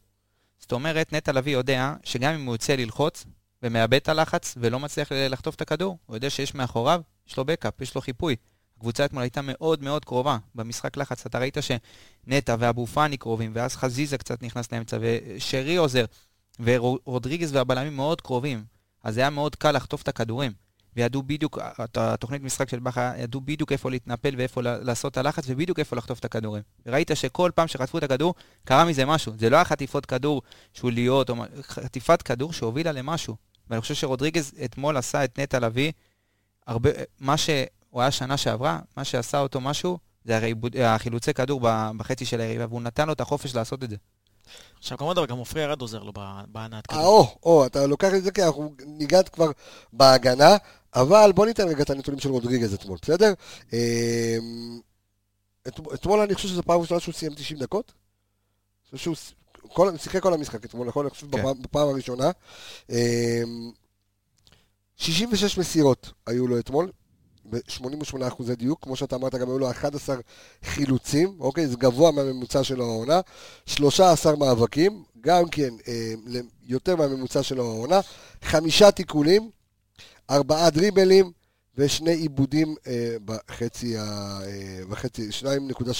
זאת 0.60 0.72
אומרת, 0.72 1.14
נטע 1.14 1.32
לביא 1.32 1.54
יודע 1.54 1.94
שגם 2.04 2.34
אם 2.34 2.46
הוא 2.46 2.56
יוצא 2.56 2.76
ללחוץ 2.76 3.26
ומאבד 3.64 3.94
את 3.94 4.10
הלחץ 4.10 4.56
ולא 4.58 4.80
מצליח 4.80 5.12
לחטוף 5.12 5.56
את 5.56 5.62
הכדור, 5.62 5.98
הוא 6.06 6.16
יודע 6.16 6.30
שיש 6.30 6.56
מאחוריו, 6.56 7.02
יש 7.28 7.38
לו 7.38 7.46
בקאפ, 7.46 7.82
יש 7.82 7.96
לו 7.96 8.02
חיפוי. 8.02 8.36
הקבוצה 8.78 9.06
אתמול 9.06 9.24
הייתה 9.24 9.42
מאוד 9.42 9.84
מאוד 9.84 10.06
קרובה. 10.06 10.38
במשחק 10.56 10.98
לחץ 10.98 11.26
אתה 11.26 11.40
ראית 11.40 11.58
שנטע 11.62 12.56
ואבו 12.60 12.88
פאני 12.88 13.18
קרובים, 13.18 13.52
ואז 13.56 13.76
חזיזה 13.76 14.18
קצת 14.18 14.44
נכנס 14.44 14.72
לאמצע, 14.72 14.98
ושרי 15.02 15.76
עוזר, 15.76 16.06
ורודריגז 16.60 17.56
והבלמים 17.56 17.96
מאוד 17.96 18.22
קרובים. 18.22 18.64
אז 19.04 19.18
היה 19.18 19.30
מאוד 19.30 19.56
קל 19.56 19.72
לחטוף 19.72 20.02
את 20.02 20.08
הכדורים. 20.08 20.52
וידעו 20.96 21.24
בדיוק, 21.24 21.60
התוכנית 21.96 22.44
משחק 22.44 22.70
של 22.70 22.80
בכר, 22.80 23.12
ידעו 23.18 23.42
בדיוק 23.42 23.72
איפה 23.72 23.90
להתנפל 23.92 24.36
ואיפה 24.38 24.62
לעשות 24.62 25.12
את 25.12 25.18
הלחץ 25.18 25.44
ובדיוק 25.48 25.80
איפה 25.80 25.96
לחטוף 25.96 26.20
את 26.20 26.26
הכדורים. 26.26 26.64
וראית 26.86 27.12
שכל 27.14 27.52
פעם 27.56 27.68
שחטפו 27.68 27.98
את 27.98 28.04
הכדור, 28.04 28.34
קרה 28.66 28.86
מזה 28.86 29.06
משהו. 29.06 29.34
זה 29.38 29.50
לא 29.50 29.56
היה 29.56 29.66
חטיפות 29.66 30.06
כדור 30.06 30.42
שוליות, 30.74 31.30
או 31.30 31.36
חטיפת 31.62 32.22
כדור 32.22 32.54
שהובילה 32.54 32.92
למשהו. 32.92 33.36
ואני 33.70 33.82
חושב 33.82 33.94
שרודריגז 33.94 34.52
אתמול 34.66 34.98
עשה 34.98 35.24
את 35.24 35.40
נטע 35.40 35.60
לביא, 35.60 35.92
הרבה, 36.68 36.90
מה 37.20 37.38
שהוא 37.38 38.02
היה 38.02 38.12
שנה 38.12 38.38
שעברה, 38.38 38.80
מה 38.98 39.04
שעשה 39.04 39.40
אותו 39.40 39.62
משהו, 39.62 39.98
זה 40.26 40.36
הרי 40.36 40.54
החילוצי 40.84 41.34
כדור 41.34 41.62
בחצי 41.98 42.26
של 42.26 42.42
היריבה, 42.42 42.66
והוא 42.70 42.82
נתן 42.82 43.08
לו 43.08 43.14
את 43.14 43.22
החופש 43.22 43.56
לעשות 43.56 43.84
את 43.84 43.90
זה. 43.90 43.96
עכשיו 44.80 44.98
כמובן 44.98 45.18
אבל 45.18 45.28
גם 45.28 45.38
עופרי 45.38 45.64
ארד 45.66 45.82
עוזר 45.82 46.04
לו 46.04 46.12
בהנעת 46.48 46.92
אה, 46.92 46.98
כדור. 46.98 47.08
או, 47.08 47.36
או, 47.44 47.66
אתה 47.66 47.88
לוקח 47.88 48.12
את 48.18 48.24
זה 48.24 48.32
כי 48.32 48.44
אנחנו 48.44 48.74
ניגעת 48.86 49.30
כבר 49.30 49.52
בהגנה, 49.94 50.58
אבל 50.96 51.32
בוא 51.36 51.46
ניתן 51.46 51.68
רגע 51.68 51.84
את 51.84 51.90
הנתונים 51.90 52.20
של 52.20 52.30
רודריגז 52.30 52.74
אתמול, 52.74 52.98
בסדר? 53.02 53.34
אמ, 53.74 54.80
את- 55.68 55.80
אתמול 55.94 56.20
אני 56.20 56.36
חושב 56.36 56.48
שזו 56.48 56.64
פעם 56.64 56.82
ראשונה 56.82 57.00
שהוא 57.00 57.14
סיים 57.14 57.34
90 57.34 57.60
דקות. 57.60 57.92
שהוא 58.96 59.16
שיחק 59.98 60.22
כל 60.24 60.34
המשחק 60.34 60.66
אתמול, 60.66 60.88
נכון? 60.88 61.06
אני 61.06 61.10
חושב 61.10 61.32
כן. 61.32 61.62
בפעם- 61.62 61.90
הראשונה. 61.90 62.32
אמ, 62.90 62.96
66 64.98 65.58
מסירות 65.58 66.12
היו 66.28 66.48
לו 66.48 66.60
אתמול, 66.60 66.92
ב-88 67.52 68.28
אחוזי 68.28 68.56
דיוק, 68.56 68.84
כמו 68.84 68.96
שאתה 68.96 69.16
אמרת, 69.16 69.36
גם 69.36 69.48
היו 69.50 69.60
לו 69.60 69.72
11 69.72 70.16
חילוצים, 70.64 71.36
אוקיי? 71.40 71.68
זה 71.68 71.78
גבוה 71.78 72.12
מהממוצע 72.12 72.64
שלו 72.64 72.84
העונה. 72.84 73.20
13 73.66 74.36
מאבקים, 74.36 75.04
גם 75.22 75.50
כן 75.50 75.70
אה, 75.88 76.14
יותר 76.64 76.96
מהממוצע 76.96 77.44
שלו 77.44 77.64
העונה. 77.64 78.00
חמישה 78.42 78.92
תיקולים, 78.92 79.50
ארבעה 80.30 80.70
דריבלים 80.70 81.32
ושני 81.78 82.12
עיבודים 82.12 82.76
אה, 82.88 83.16
בחצי 83.26 83.98
ה... 83.98 84.02
אה, 84.46 84.80
בחצי, 84.90 85.30
2.7 85.30 85.46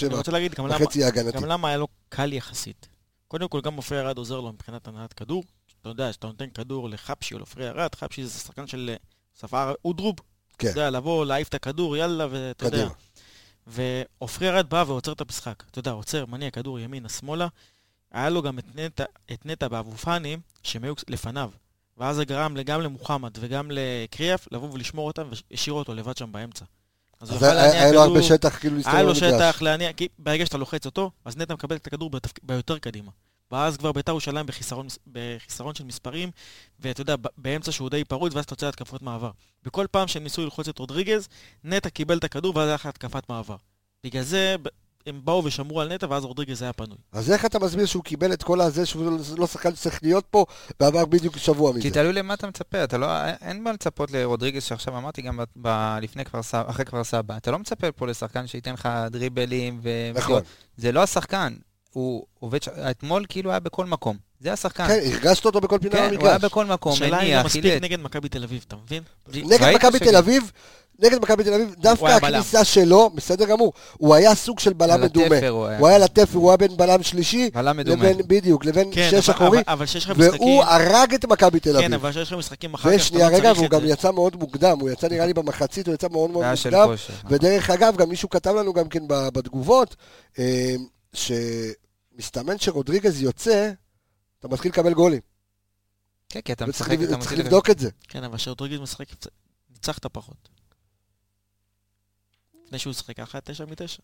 אני 0.06 0.14
רוצה 0.14 0.32
להגיד 0.32 0.54
גם 0.54 0.66
למה, 0.66 0.78
בחצי 0.78 1.04
ההגנתי. 1.04 1.36
גם 1.36 1.44
למה 1.44 1.68
היה 1.68 1.76
לו 1.76 1.88
קל 2.08 2.32
יחסית. 2.32 2.88
קודם 3.28 3.48
כל, 3.48 3.60
גם 3.60 3.74
עופרי 3.74 4.00
ארד 4.00 4.18
עוזר 4.18 4.40
לו 4.40 4.52
מבחינת 4.52 4.88
הנעת 4.88 5.12
כדור. 5.12 5.44
אתה 5.80 5.88
יודע, 5.88 6.12
שאתה 6.12 6.26
נותן 6.26 6.50
כדור 6.54 6.88
לחפשי 6.88 7.34
או 7.34 7.38
לעופרי 7.38 7.68
ארד, 7.68 7.94
חפשי 7.94 8.24
זה 8.24 8.38
שחקן 8.38 8.66
של 8.66 8.90
אה, 8.92 8.96
שפה 9.40 9.72
אודרוב. 9.84 10.16
כן. 10.58 10.70
אתה 10.70 10.80
יודע, 10.80 10.90
לבוא, 10.90 11.26
להעיף 11.26 11.48
את 11.48 11.54
הכדור, 11.54 11.96
יאללה, 11.96 12.26
ואתה 12.30 12.64
יודע. 12.64 12.88
ועופרי 13.66 14.48
ארד 14.48 14.70
בא 14.70 14.84
ועוצר 14.86 15.12
את 15.12 15.20
המשחק. 15.20 15.62
אתה 15.70 15.78
יודע, 15.78 15.90
עוצר, 15.90 16.26
מניע 16.26 16.50
כדור 16.50 16.80
ימינה, 16.80 17.08
שמאלה. 17.08 17.46
היה 18.12 18.30
לו 18.30 18.42
גם 18.42 18.58
את 18.58 18.64
נטע, 18.74 19.04
את 19.32 19.46
נטע 19.46 19.68
באבו 19.68 19.92
פאני, 19.92 20.36
שהם 20.62 20.84
היו 20.84 20.94
לפניו. 21.08 21.50
ואז 21.98 22.16
זה 22.16 22.24
גרם 22.24 22.62
גם 22.64 22.80
למוחמד 22.80 23.30
וגם 23.40 23.70
לקריאף 23.70 24.48
לבוא 24.52 24.72
ולשמור 24.72 25.06
אותם, 25.06 25.28
והשאיר 25.50 25.74
אותו 25.74 25.94
לבד 25.94 26.16
שם 26.16 26.32
באמצע. 26.32 26.64
אז 27.20 27.30
יכל 27.30 27.44
היה 27.44 27.92
לו 27.92 28.02
הרבה 28.02 28.22
שטח 28.22 28.58
כאילו 28.58 28.76
להסתובב 28.76 28.96
היה 28.96 29.04
לו 29.04 29.14
במגרש. 29.14 29.32
שטח 29.34 29.62
להניע, 29.62 29.92
כי 29.92 30.08
ברגע 30.18 30.46
שאתה 30.46 30.58
לוחץ 30.58 30.86
אותו, 30.86 31.10
אז 31.24 31.36
נטע 31.36 31.54
מקבל 31.54 31.76
את 31.76 31.86
הכדור. 31.86 32.10
ביותר 32.42 32.78
קדימה. 32.78 33.10
ואז 33.52 33.76
כבר 33.76 33.92
בית"ר 33.92 34.12
ירושלים 34.12 34.46
בחיסרון, 34.46 34.86
בחיסרון 35.12 35.74
של 35.74 35.84
מספרים, 35.84 36.30
ואתה 36.80 37.00
יודע, 37.00 37.16
ב- 37.16 37.26
באמצע 37.36 37.72
שהוא 37.72 37.90
די 37.90 38.04
פרוץ, 38.04 38.34
ואז 38.34 38.44
אתה 38.44 38.52
יוצא 38.52 38.66
להתקפות 38.66 39.02
מעבר. 39.02 39.30
בכל 39.64 39.86
פעם 39.90 40.08
שהם 40.08 40.22
ניסו 40.22 40.44
ללחוץ 40.44 40.68
את 40.68 40.78
רודריגז, 40.78 41.28
נטע 41.64 41.90
קיבל 41.90 42.18
את 42.18 42.24
הכדור, 42.24 42.56
ואז 42.56 42.66
היה 42.66 42.74
לך 42.74 42.86
התקפת 42.86 43.28
מעבר. 43.28 43.56
בגלל 44.04 44.22
זה 44.22 44.56
הם 45.06 45.20
באו 45.24 45.44
ושמרו 45.44 45.80
על 45.80 45.94
נטע, 45.94 46.06
ואז 46.10 46.24
רודריגז 46.24 46.62
היה 46.62 46.72
פנוי. 46.72 46.96
אז 47.12 47.30
איך 47.30 47.44
אתה 47.44 47.58
מסביר 47.58 47.86
שהוא 47.86 48.04
קיבל 48.04 48.32
את 48.32 48.42
כל 48.42 48.60
הזה, 48.60 48.86
שהוא 48.86 49.18
לא 49.38 49.46
שחקן 49.46 49.74
שצריך 49.74 50.02
להיות 50.02 50.24
פה, 50.30 50.44
ועבר 50.80 51.04
בדיוק 51.04 51.36
שבוע 51.36 51.72
מזה? 51.72 51.82
כי 51.82 51.90
תלוי 51.90 52.12
למה 52.12 52.34
אתה 52.34 52.46
מצפה, 52.46 52.84
אתה 52.84 52.98
לא, 52.98 53.06
אין 53.26 53.62
מה 53.62 53.72
לצפות 53.72 54.10
לרודריגז 54.10 54.64
שעכשיו 54.64 54.98
אמרתי 54.98 55.22
גם 55.22 55.36
ב, 55.36 55.42
ב, 55.56 55.96
לפני 56.02 56.24
כפר 56.24 56.42
סבא, 56.42 56.70
אחרי 56.70 56.84
כפר 56.84 57.04
סבא. 57.04 57.36
אתה 57.36 57.50
לא 57.50 57.58
מצפה 57.58 57.92
פה 57.92 58.06
לשחקן 58.06 58.46
שייתן 58.46 58.72
לך 58.72 58.88
דריבלים 59.10 59.80
ו... 59.82 60.10
נכון. 60.14 60.42
זה 60.76 60.92
לא 60.92 61.02
השחקן, 61.02 61.54
הוא 61.92 62.26
עובד. 62.40 62.58
אתמול 62.90 63.24
כאילו 63.28 63.50
היה 63.50 63.60
בכל 63.60 63.86
מקום. 63.86 64.16
זה 64.40 64.52
השחקן. 64.52 64.86
כן, 64.88 65.00
הרגשת 65.12 65.44
אותו 65.44 65.60
בכל 65.60 65.78
פינה 65.78 65.94
כן, 65.94 65.98
הוא 65.98 66.08
היה 66.08 66.18
במגרש. 66.18 66.44
בכל 66.44 66.64
מקום, 66.64 66.92
השאלה 66.92 67.18
היא 67.18 67.26
מניע, 67.26 67.38
לא 67.38 67.44
מספיק. 67.46 67.82
נגד 67.82 68.00
מכבי 68.00 68.28
תל 68.28 68.44
אביב, 68.44 68.64
אתה 68.68 68.76
מבין? 68.84 69.02
נגד 69.28 69.74
מכבי. 69.74 69.98
תל 69.98 70.16
אביב, 70.16 70.50
נגד 70.98 71.22
מכבי 71.22 71.44
תל 71.44 71.54
אביב, 71.54 71.74
דווקא. 71.78 72.06
הכניסה 72.06 72.64
שלו, 72.64 73.10
בסדר 73.14 73.44
גמור, 73.44 73.72
הוא 73.98 74.14
היה 74.14 74.34
סוג 74.34 74.60
של 74.60 74.72
בלם 74.72 75.00
מדומה. 75.00 75.48
הוא 75.48 75.88
היה. 75.88 75.98
לתפר, 75.98 76.38
הוא 76.38 76.50
היה 76.50 76.56
בין 76.56 76.76
בלם 76.76 77.02
שלישי, 77.02 77.50
בלם 77.54 77.76
מדומה. 77.76 78.04
לבין, 78.04 78.18
בדיוק, 78.26 78.64
לבין 78.64 78.90
כן, 78.92 79.08
שש 79.10 79.30
אחורי. 79.30 79.62
והוא 80.16 80.62
הרג 80.64 81.14
את 81.14 81.24
מכבי 81.24 81.60
תל 81.60 81.70
כן, 81.72 81.76
אביב. 81.78 81.94
אבל 81.94 82.12
שיש 82.12 82.32
לך 82.32 82.38
משחקים 82.38 82.74
אחר 82.74 82.90
כך, 82.90 82.96
ושנייה 82.96 83.30
לא 83.30 83.36
רגע, 83.36 83.52
והוא 83.56 83.68
גם. 83.68 83.80
יצא 83.84 84.10
מאוד 84.10 84.36
מוקדם, 84.36 84.78
הוא 84.80 84.90
יצא 84.90 85.08
נראה 85.08 85.26
לי 85.26 85.34
במחצית, 85.34 85.86
הוא 85.86 85.94
יצא 85.94 86.08
מאוד 86.10 86.30
מאוד 86.30 86.44
מוקדם. 86.64 86.94
ודרך 87.28 87.70
אגב, 87.70 87.96
גם 87.96 88.08
מישהו 88.08 88.30
כתב 88.30 88.54
לנו 88.54 88.72
גם 88.72 88.88
כן 88.88 89.02
בתגובות, 89.08 89.96
שמסתמן 92.16 92.58
שרודריגז 92.58 93.22
יוצא, 93.22 93.72
אתה 94.38 94.48
מתחיל 94.48 94.72
לקבל 94.72 94.94
גולים. 94.94 95.20
כן, 96.28 96.40
כי 96.40 96.52
אתה 96.52 96.66
משחק, 96.66 96.92
אתה 96.92 97.06
צריך 97.06 97.18
מתחיל... 97.18 97.40
לבדוק 97.40 97.70
את 97.70 97.78
זה. 97.78 97.90
כן, 98.08 98.24
אבל 98.24 98.38
שרודריגז 98.38 98.80
משחק, 98.80 99.06
ניצחת 99.70 100.06
פחות. 100.06 100.48
לפני 102.66 102.78
שהוא 102.78 102.92
שיחק 102.92 103.16
ככה, 103.16 103.40
תשע 103.40 103.64
מתשע. 103.64 104.02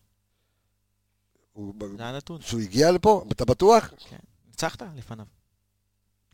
זה 1.97 2.05
הנתון. 2.05 2.41
שהוא 2.41 2.61
הגיע 2.61 2.91
לפה, 2.91 3.25
אתה 3.31 3.45
בטוח? 3.45 3.89
ניצחת 4.47 4.81
לפניו. 4.95 5.25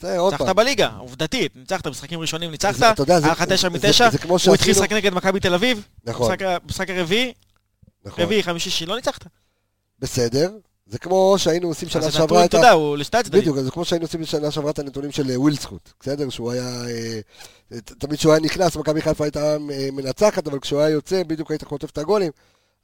זה 0.01 0.17
עוד 0.17 0.33
ניצחת. 0.33 0.55
בליגה, 0.55 0.89
עובדתית. 0.95 1.55
ניצחת, 1.55 1.87
משחקים 1.87 2.19
ראשונים 2.19 2.51
ניצחת, 2.51 2.99
היה 3.09 3.19
לך 3.31 3.41
תשע 3.41 3.69
מתשע, 3.69 4.09
הוא 4.27 4.55
התחיל. 4.55 4.71
לשחק 4.71 4.91
נגד 4.91 5.13
מכבי 5.13 5.39
תל 5.39 5.53
אביב, 5.53 5.87
נכון, 6.03 6.31
משחק 6.31 6.41
ה- 6.41 6.57
משחק 6.65 6.89
הרביעי, 6.89 7.33
נכון. 8.05 8.23
רביעי, 8.23 8.43
חמישי, 8.43 8.69
שישי, 8.69 8.85
לא 8.85 8.95
ניצחת. 8.95 9.25
בסדר. 9.99 10.51
זה 10.85 10.99
כמו 10.99 11.35
שהיינו 11.37 11.67
עושים 11.67 11.89
שנה 11.89 12.11
שעברה 12.11 12.45
אתה. 12.45 12.57
יודע, 12.57 12.71
הוא 12.71 12.97
לשתי 12.97 13.17
הצדדים. 13.17 13.41
בדיוק, 13.41 13.57
זה 13.57 13.71
כמו 13.71 13.85
שהיינו 13.85 14.05
עושים 14.05 14.25
שנה 14.25 14.51
שעברה 14.51 14.71
את 14.71 14.79
הנתונים 14.79 15.11
של 15.11 15.29
אה, 15.31 15.39
ווילסקוט, 15.39 15.89
בסדר? 15.99 16.29
שהוא 16.29 16.51
היה... 16.51 16.85
אה, 16.87 17.19
תמיד 17.81 18.19
כשהוא 18.19 18.33
היה 18.33 18.41
נכנס, 18.41 18.75
מכבי 18.75 19.01
חיפה 19.01 19.23
הייתה 19.23 19.53
אה, 19.53 19.57
מנצחת, 19.91 20.47
אבל 20.47 20.59
כשהוא 20.59 20.79
היה 20.79 20.89
יוצא, 20.89 21.23
בדיוק 21.23 21.51
היית 21.51 21.63
חוטף 21.63 21.89
את 21.89 21.97
הגולים. 21.97 22.31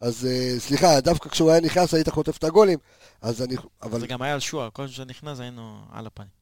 אז 0.02 0.28
סליחה, 0.58 1.02
דווקא 1.02 1.30
כשהוא 1.30 1.52
היה 1.52 1.62
נכנס 1.62 1.93
היית 1.93 2.10
חוטף 2.10 2.38
את 2.38 2.43
הגולים. 2.43 2.80
אז 3.22 3.41
אני... 3.41 3.56
אבל 3.84 3.99
זה 3.99 4.08
גם 4.08 4.22
היה 4.22 4.34
על 4.34 4.39
שועה, 4.39 4.70
כל 4.70 4.88
שנכנס 4.88 5.39
היינו 5.39 5.78
על 5.91 6.08
הפנים. 6.08 6.41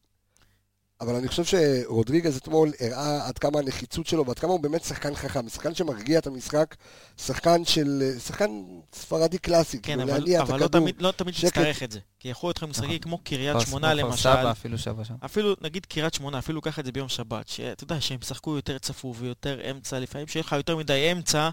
אבל 1.02 1.16
אני 1.16 1.28
חושב 1.28 1.43
שרודריגז 1.45 2.38
אתמול 2.38 2.72
הראה 2.80 3.28
עד 3.28 3.38
כמה 3.38 3.60
הנחיצות 3.60 4.08
שלו 4.08 4.26
ועד 4.26 4.39
כמה 4.39 4.52
הוא 4.52 4.60
באמת 4.60 4.84
שחקן 4.84 5.16
חכם, 5.16 5.50
שחקן 5.50 5.76
שמרגיע 5.76 6.20
את 6.20 6.28
המשחק, 6.28 6.76
שחקן 7.18 7.66
של... 7.66 8.12
שחקן 8.26 8.50
ספרדי 8.95 9.38
קלאסי, 9.38 9.78
כן, 9.82 9.84
כאילו 9.84 10.04
אבל 10.04 10.20
להניע 10.20 10.39
את 10.43 10.50
אבל 10.50 10.60
לא 10.60 10.66
הכדור. 10.66 10.82
תמיד- 10.82 11.02
לא 11.02 11.12
תמיד 11.12 11.34
שקט. 11.36 11.47
תצטרך 11.47 11.84
את 11.84 11.91
זה. 11.91 12.00
כי 12.20 12.28
יכול 12.30 12.47
להיות 12.47 12.58
לך 12.58 12.64
משחקים 12.64 12.89
נכון. 12.89 13.00
כמו 13.00 13.18
קריית 13.24 13.58
שמונה 13.62 13.93
למשל, 13.93 14.30
אפילו 14.30 14.78
שבע 14.78 15.04
שם. 15.06 15.14
אפילו 15.26 15.56
נגיד 15.62 15.86
קריית 15.86 16.14
שמונה, 16.14 16.39
אפילו 16.39 16.62
קח 16.62 16.80
את 16.80 16.86
זה 16.86 16.91
ביום 16.91 17.10
שבת, 17.10 17.47
שאתה 17.47 17.84
יודע 17.84 18.02
שהם 18.02 18.18
ישחקו 18.24 18.56
יותר 18.56 18.78
צפוף 18.78 19.18
ויותר 19.20 19.72
אמצע, 19.72 20.00
לפעמים 20.00 20.28
שיהיה 20.28 20.43
לך 20.47 20.52
יותר 20.52 20.78
מדי 20.78 21.12
אמצע, 21.12 21.50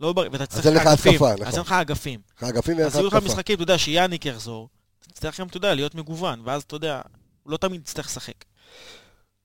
לא 0.00 0.12
בר... 0.12 0.26
ואתה 0.32 0.46
צריך 0.46 0.66
אין 0.66 0.74
לך 0.74 0.86
אגפים, 0.86 1.14
אז 1.24 1.32
נכון. 1.40 1.52
אין 1.52 1.60
לך 1.60 1.72
אגפים. 1.72 2.20
האגפים 2.40 2.76
ואין 2.76 2.86
לך 2.86 2.92
אז 2.94 2.98
יהיו 3.00 3.06
לך. 3.08 3.14
משחקים, 3.14 3.54
אתה 3.54 3.62
יודע, 3.62 3.78
שיאניק 3.78 4.26
יחזור, 4.26 4.68
אתה 5.00 5.08
תצטרך 5.10 5.40
גם, 5.40 5.46
אתה 5.46 5.56
יודע, 5.56 5.74
להיות 5.74 5.94
מגוון, 5.94 6.40
ואז 6.44 6.62
אתה 6.62 6.76
יודע, 6.76 7.00
הוא 7.42 7.52
לא 7.52 7.56
תמיד 7.56 7.80
יצטרך 7.80 8.06
לשחק. 8.06 8.34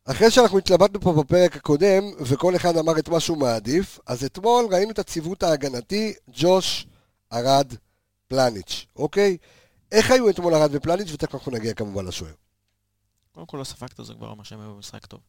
אחרי 0.05 0.31
שאנחנו 0.31 0.57
התלבטנו 0.57 1.01
פה 1.01 1.13
בפרק 1.13 1.55
הקודם, 1.55 2.03
וכל 2.19 2.55
אחד 2.55 2.77
אמר 2.77 2.99
את 2.99 3.09
מה 3.09 3.19
שהוא 3.19 3.37
מעדיף, 3.37 3.99
אז 4.07 4.23
אתמול 4.23 4.65
ראינו 4.71 4.91
את 4.91 4.99
הציוות 4.99 5.43
ההגנתי, 5.43 6.13
ג'וש, 6.29 6.87
ארד, 7.33 7.73
פלניץ', 8.27 8.85
אוקיי? 8.95 9.37
איך 9.91 10.11
היו 10.11 10.29
אתמול 10.29 10.55
ארד 10.55 10.69
ופלניץ', 10.73 11.11
ותכף 11.13 11.33
אנחנו 11.35 11.51
נגיע 11.51 11.73
כמובן 11.73 12.05
לשוער. 12.05 12.33
קודם 13.31 13.45
כל 13.45 13.57
לא 13.57 13.63
ספגת, 13.63 14.05
זה 14.05 14.13
כבר 14.13 14.29
אומר 14.29 14.43
שהם 14.43 14.59
היו 14.59 14.73
במשחק 14.75 15.05
טוב. 15.05 15.19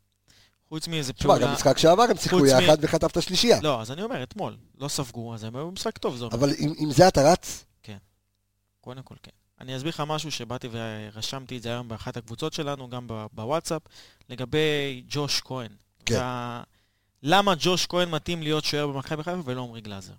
חוץ 0.69 0.89
מאיזה 0.89 1.13
תשמע, 1.13 1.33
פעולה... 1.33 1.47
גם 1.47 1.53
משחק 1.53 1.79
שעבר 1.79 2.03
הם 2.03 2.17
שיחקו 2.17 2.39
חוץ 2.39 2.49
מ- 2.51 2.63
יחד 2.63 2.77
וחטפת 2.81 3.23
שלישייה. 3.23 3.61
לא, 3.61 3.81
אז 3.81 3.91
אני 3.91 4.03
אומר, 4.03 4.23
אתמול, 4.23 4.57
לא 4.79 4.89
ספגו, 4.89 5.35
אז 5.35 5.45
הם 5.45 5.57
היו 5.57 5.71
במשחק 5.71 5.99
טוב, 5.99 6.17
זה 6.17 6.25
אומר. 6.25 6.35
אבל 6.35 6.53
עם 6.59 6.73
עם 6.77 6.91
זה 6.91 7.09
אתה 7.09 7.33
רץ? 7.33 7.65
קודם 8.81 9.03
כל 9.03 9.15
כן. 9.23 9.31
אני 9.63 9.77
אסביר 9.77 9.91
לך 9.91 10.03
משהו 10.07 10.31
שבאתי 10.31 10.69
ורשמתי 10.71 11.57
את 11.57 11.63
זה 11.63 11.69
היום 11.69 11.89
באחת 11.89 12.17
הקבוצות 12.17 12.53
שלנו, 12.53 12.89
גם 12.91 13.07
בוואטסאפ, 13.33 13.83
לגבי 14.29 15.03
ג'וש 15.09 15.41
כהן. 15.41 15.71
כן. 16.07 16.15
וה... 16.15 16.63
למה 17.23 17.55
ג'וש 17.59 17.87
כהן 17.87 18.11
מתאים 18.11 18.43
להיות 18.43 18.65
שוער 18.65 18.87
במכבי 18.87 19.23
חיפה 19.23 19.41
ולא 19.45 19.63
עמרי 19.63 19.81
גלאזר? 19.81 20.13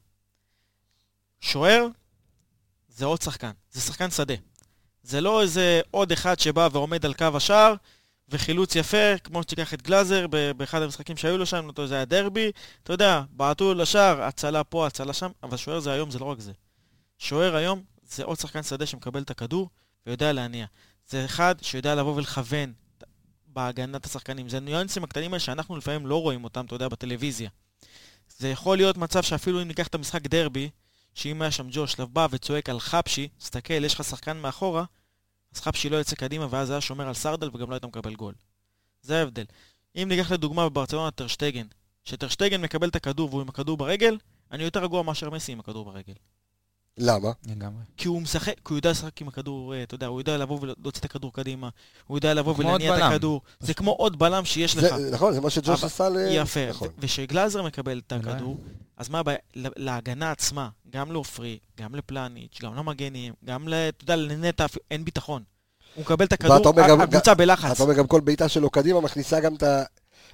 שוער 1.41 1.87
זה 2.89 3.05
עוד 3.05 3.21
שחקן, 3.21 3.51
זה 3.71 3.81
שחקן 3.81 4.11
שדה. 4.11 4.33
זה 5.03 5.21
לא 5.21 5.41
איזה 5.41 5.81
עוד 5.91 6.11
אחד 6.11 6.39
שבא 6.39 6.69
ועומד 6.71 7.05
על 7.05 7.13
קו 7.13 7.27
השער, 7.33 7.75
וחילוץ 8.29 8.75
יפה, 8.75 9.17
כמו 9.23 9.43
שתיקח 9.43 9.73
את 9.73 9.81
גלאזר 9.81 10.25
באחד 10.57 10.81
המשחקים 10.81 11.17
שהיו 11.17 11.37
לו 11.37 11.45
שם, 11.45 11.69
זה 11.85 11.95
היה 11.95 12.05
דרבי, 12.05 12.51
אתה 12.83 12.93
יודע, 12.93 13.21
בעטו 13.29 13.73
לשער, 13.73 14.21
הצלה 14.21 14.63
פה, 14.63 14.87
הצלה 14.87 15.13
שם, 15.13 15.31
אבל 15.43 15.57
שוער 15.57 15.79
זה 15.79 15.91
היום, 15.91 16.11
זה 16.11 16.19
לא 16.19 16.25
רק 16.25 16.39
זה. 16.39 16.51
שוער 17.17 17.55
היום 17.55 17.92
זה 18.15 18.23
עוד 18.23 18.39
שחקן 18.39 18.63
שדה 18.63 18.85
שמקבל 18.85 19.21
את 19.21 19.31
הכדור 19.31 19.69
ויודע 20.05 20.33
להניע. 20.33 20.65
זה 21.07 21.25
אחד 21.25 21.55
שיודע 21.61 21.95
לבוא 21.95 22.15
ולכוון 22.15 22.73
בהגנת 23.47 24.05
השחקנים. 24.05 24.49
זה 24.49 24.59
ניואנסים 24.59 25.03
הקטנים 25.03 25.33
האלה 25.33 25.39
שאנחנו 25.39 25.77
לפעמים 25.77 26.07
לא 26.07 26.21
רואים 26.21 26.43
אותם, 26.43 26.65
אתה 26.65 26.75
יודע, 26.75 26.87
בטלוויזיה. 26.87 27.49
זה 28.37 28.49
יכול 28.49 28.77
להיות 28.77 28.97
מצב 28.97 29.23
שאפילו 29.23 29.61
אם 29.61 29.67
ניקח 29.67 29.87
את 29.87 29.95
המשחק 29.95 30.21
דרבי, 30.21 30.69
שאם 31.13 31.41
היה 31.41 31.51
שם 31.51 31.67
ג'וש 31.71 31.95
בא 31.95 32.27
וצועק 32.31 32.69
על 32.69 32.79
חפשי, 32.79 33.27
תסתכל, 33.37 33.85
יש 33.85 33.93
לך 33.93 34.03
שחקן 34.03 34.37
מאחורה, 34.37 34.83
אז 35.55 35.61
חפשי 35.61 35.89
לא 35.89 35.97
יוצא 35.97 36.15
קדימה 36.15 36.47
ואז 36.49 36.69
היה 36.69 36.81
שומר 36.81 37.07
על 37.07 37.13
סרדל 37.13 37.49
וגם 37.53 37.69
לא 37.69 37.75
היית 37.75 37.85
מקבל 37.85 38.15
גול. 38.15 38.33
זה 39.01 39.19
ההבדל. 39.19 39.45
אם 39.95 40.07
ניקח 40.09 40.31
לדוגמה 40.31 40.69
בברצלונה 40.69 41.11
טרשטגן, 41.11 41.67
שטרשטגן 42.03 42.61
מקבל 42.61 42.89
את 42.89 42.95
הכדור 42.95 43.29
והוא 43.29 43.41
עם 43.41 43.49
הכדור 43.49 43.77
ברגל, 43.77 44.17
אני 44.51 44.63
יותר 44.63 44.83
רגוע 44.83 45.03
מאשר 45.03 45.29
מסי 45.29 45.51
עם 45.51 45.59
הכדור 45.59 45.85
ברגל. 45.85 46.13
למה? 46.97 47.31
לגמרי. 47.47 47.83
כי 47.97 48.07
הוא 48.07 48.21
משחק, 48.21 48.53
כי 48.55 48.61
הוא 48.69 48.77
יודע 48.77 48.91
לשחק 48.91 49.21
עם 49.21 49.27
הכדור, 49.27 49.73
אה, 49.73 49.83
אתה 49.83 49.95
יודע, 49.95 50.07
הוא 50.07 50.21
יודע 50.21 50.37
לבוא 50.37 50.59
ולהוציא 50.61 50.99
את 50.99 51.05
הכדור 51.05 51.33
קדימה, 51.33 51.69
הוא 52.07 52.17
יודע 52.17 52.33
לבוא 52.33 52.53
ולהניע 52.57 52.97
את. 52.97 53.01
הכדור. 53.01 53.41
זה 53.59 53.73
כמו 53.73 53.91
עוד 53.91 54.19
בלם 54.19 54.45
שיש 54.45 54.77
לך. 54.77 54.93
נכון, 55.11 55.33
זה 55.33 55.41
מה 55.41 55.49
שג'וש 55.49 55.83
עשה 55.83 56.09
ל... 56.09 56.17
יפה. 56.31 56.69
נכון. 56.69 56.87
ו- 56.87 56.91
ושגלאזר 56.99 57.63
מקבל 57.63 58.01
את. 58.07 58.11
הכדור, 58.13 58.57
אז 58.97 59.09
מה 59.09 59.19
הבעיה? 59.19 59.37
להגנה 59.55 60.31
עצמה, 60.31 60.69
גם 60.89 61.11
לעופרי, 61.11 61.57
גם 61.79 61.95
לפלניץ', 61.95 62.59
גם 62.61 62.75
למגנים, 62.75 63.33
גם, 63.45 63.67
ל- 63.67 63.73
אתה 63.73 64.03
יודע, 64.03 64.15
לנטע, 64.15 64.65
אין 64.91 65.05
ביטחון. 65.05 65.43
הוא 65.95 66.01
מקבל 66.01 66.25
את 66.25 66.33
הכדור, 66.33 66.69
הקבוצה 67.01 67.33
בלחץ. 67.33 67.71
אתה 67.71 67.83
אומר 67.83 67.93
גם 67.93 68.07
כל 68.07 68.21
בעיטה 68.21 68.49
שלו 68.49 68.69
קדימה 68.69 69.01
מכניסה 69.01 69.39
גם 69.39 69.55
את 69.55 69.63
ה... 69.63 69.83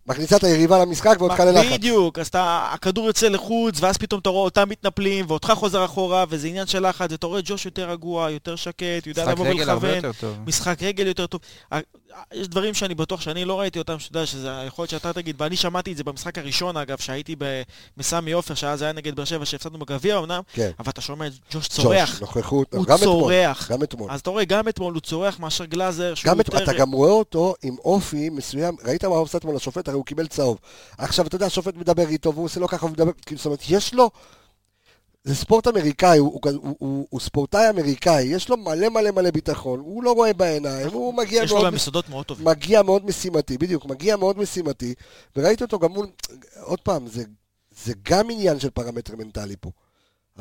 מכניסה 0.07 0.37
את 0.37 0.43
היריבה 0.43 0.79
למשחק 0.79 1.15
ואותך 1.19 1.39
ללחץ. 1.39 1.71
בדיוק, 1.73 2.19
אז 2.19 2.27
אתה, 2.27 2.69
הכדור 2.73 3.07
יוצא 3.07 3.27
לחוץ, 3.27 3.75
ואז 3.81 3.97
פתאום 3.97 4.21
אתה 4.21 4.29
רואה 4.29 4.43
אותם 4.43 4.69
מתנפלים, 4.69 5.25
ואותך 5.27 5.53
חוזר 5.55 5.85
אחורה, 5.85 6.25
וזה 6.29 6.47
עניין 6.47 6.67
של 6.67 6.87
לחץ, 6.89 7.11
ואתה 7.11 7.27
רואה 7.27 7.41
ג'וש 7.43 7.65
יותר 7.65 7.89
רגוע, 7.89 8.31
יותר 8.31 8.55
שקט, 8.55 9.07
יודע 9.07 9.21
משחק 9.21 9.33
לבוא 9.33 9.47
רגל 9.47 9.69
הרבה 9.69 9.87
ולכוון. 9.87 9.95
יותר 9.95 10.11
טוב. 10.19 10.37
משחק 10.47 10.83
רגל 10.83 11.07
יותר 11.07 11.27
טוב. 11.27 11.41
יש 12.33 12.47
דברים 12.47 12.73
שאני 12.73 12.95
בטוח 12.95 13.21
שאני 13.21 13.45
לא 13.45 13.59
ראיתי 13.59 13.79
אותם, 13.79 13.99
שאתה 13.99 14.17
יודע, 14.17 14.25
שזה 14.25 14.63
יכול 14.67 14.83
להיות 14.83 14.89
שאתה 14.89 15.13
תגיד, 15.13 15.35
ואני 15.41 15.55
שמעתי 15.55 15.91
את 15.91 15.97
זה 15.97 16.03
במשחק 16.03 16.37
הראשון, 16.37 16.77
אגב, 16.77 16.97
שהייתי 16.97 17.35
בסמי 17.97 18.31
עופר, 18.31 18.53
שאז 18.53 18.81
היה 18.81 18.91
נגד 18.91 19.15
באר 19.15 19.25
שבע, 19.25 19.45
שהפסדנו 19.45 19.79
בגביע 19.79 20.19
אמנם, 20.19 20.41
כן. 20.53 20.71
אבל 20.79 20.89
אתה 20.89 21.01
שומע 21.01 21.27
את 21.27 21.31
ג'וש 21.31 21.67
ג'וש, 21.67 21.67
צורח. 21.67 22.21
נוכחות, 22.21 22.73
הוא 22.73 22.85
גם 22.85 22.95
אתמול. 22.95 23.19
צורח. 23.19 23.71
גם 23.71 23.83
אתמול. 23.83 24.11
אז 24.11 24.19
אתה 24.19 24.29
רואה, 24.29 24.45
גם 24.45 24.67
אתמול 24.67 24.93
הוא 24.93 25.01
צורח 25.01 25.39
מאשר 25.39 25.65
גלאזר, 25.65 26.15
שהוא 26.15 26.31
גם 26.31 26.37
יותר... 26.37 26.63
אתה 26.63 26.73
גם 26.73 26.91
רואה 26.91 27.11
אותו 27.11 27.55
עם 27.63 27.75
אופי 27.85 28.29
מסוים, 28.29 28.75
ראית 28.85 29.05
מה 29.05 29.15
הוא 29.15 29.21
עושה 29.21 29.37
אתמול 29.37 29.55
לשופט, 29.55 29.87
הרי 29.87 29.97
הוא 29.97 30.05
קיבל 30.05 30.27
צהוב. 30.27 30.57
עכשיו, 30.97 31.27
אתה 31.27 31.35
יודע, 31.35 31.45
השופט 31.45 31.75
מדבר 31.75 32.07
איתו, 32.07 32.33
והוא 32.33 32.45
עושה 32.45 32.59
לו 32.59 32.67
ככה, 32.67 32.85
הוא 32.85 32.91
מדבר, 32.91 33.11
כאילו, 33.25 33.37
זאת 33.37 33.45
אומרת, 33.45 33.63
יש 33.69 33.93
לו... 33.93 34.09
זה 35.23 35.35
ספורט 35.35 35.67
אמריקאי, 35.67 36.17
הוא, 36.17 36.39
הוא, 36.43 36.51
הוא, 36.61 36.75
הוא, 36.79 37.07
הוא 37.09 37.19
ספורטאי 37.19 37.69
אמריקאי, 37.69 38.23
יש 38.23 38.49
לו 38.49 38.57
מלא 38.57 38.89
מלא 38.89 39.11
מלא 39.11 39.31
ביטחון, 39.31 39.79
הוא 39.79 40.03
לא 40.03 40.11
רואה 40.11 40.33
בעיניים, 40.33 40.87
הוא 40.91 41.13
מגיע 41.13 41.43
יש 41.43 41.51
לו 41.51 41.57
מאוד, 41.57 41.67
גם 41.67 41.75
יסודות 41.75 42.09
מאוד 42.09 42.25
טובים. 42.25 42.47
מגיע 42.47 42.81
מאוד 42.81 43.05
משימתי, 43.05 43.57
בדיוק, 43.57 43.85
מגיע 43.85 44.15
מאוד 44.15 44.37
משימתי, 44.37 44.93
וראיתי 45.35 45.63
אותו 45.63 45.79
גם 45.79 45.91
מול, 45.91 46.07
עוד 46.61 46.79
פעם, 46.81 47.07
זה, 47.07 47.23
זה 47.83 47.93
גם 48.03 48.29
עניין 48.31 48.59
של 48.59 48.69
פרמטר 48.69 49.15
מנטלי 49.15 49.55
פה. 49.61 49.71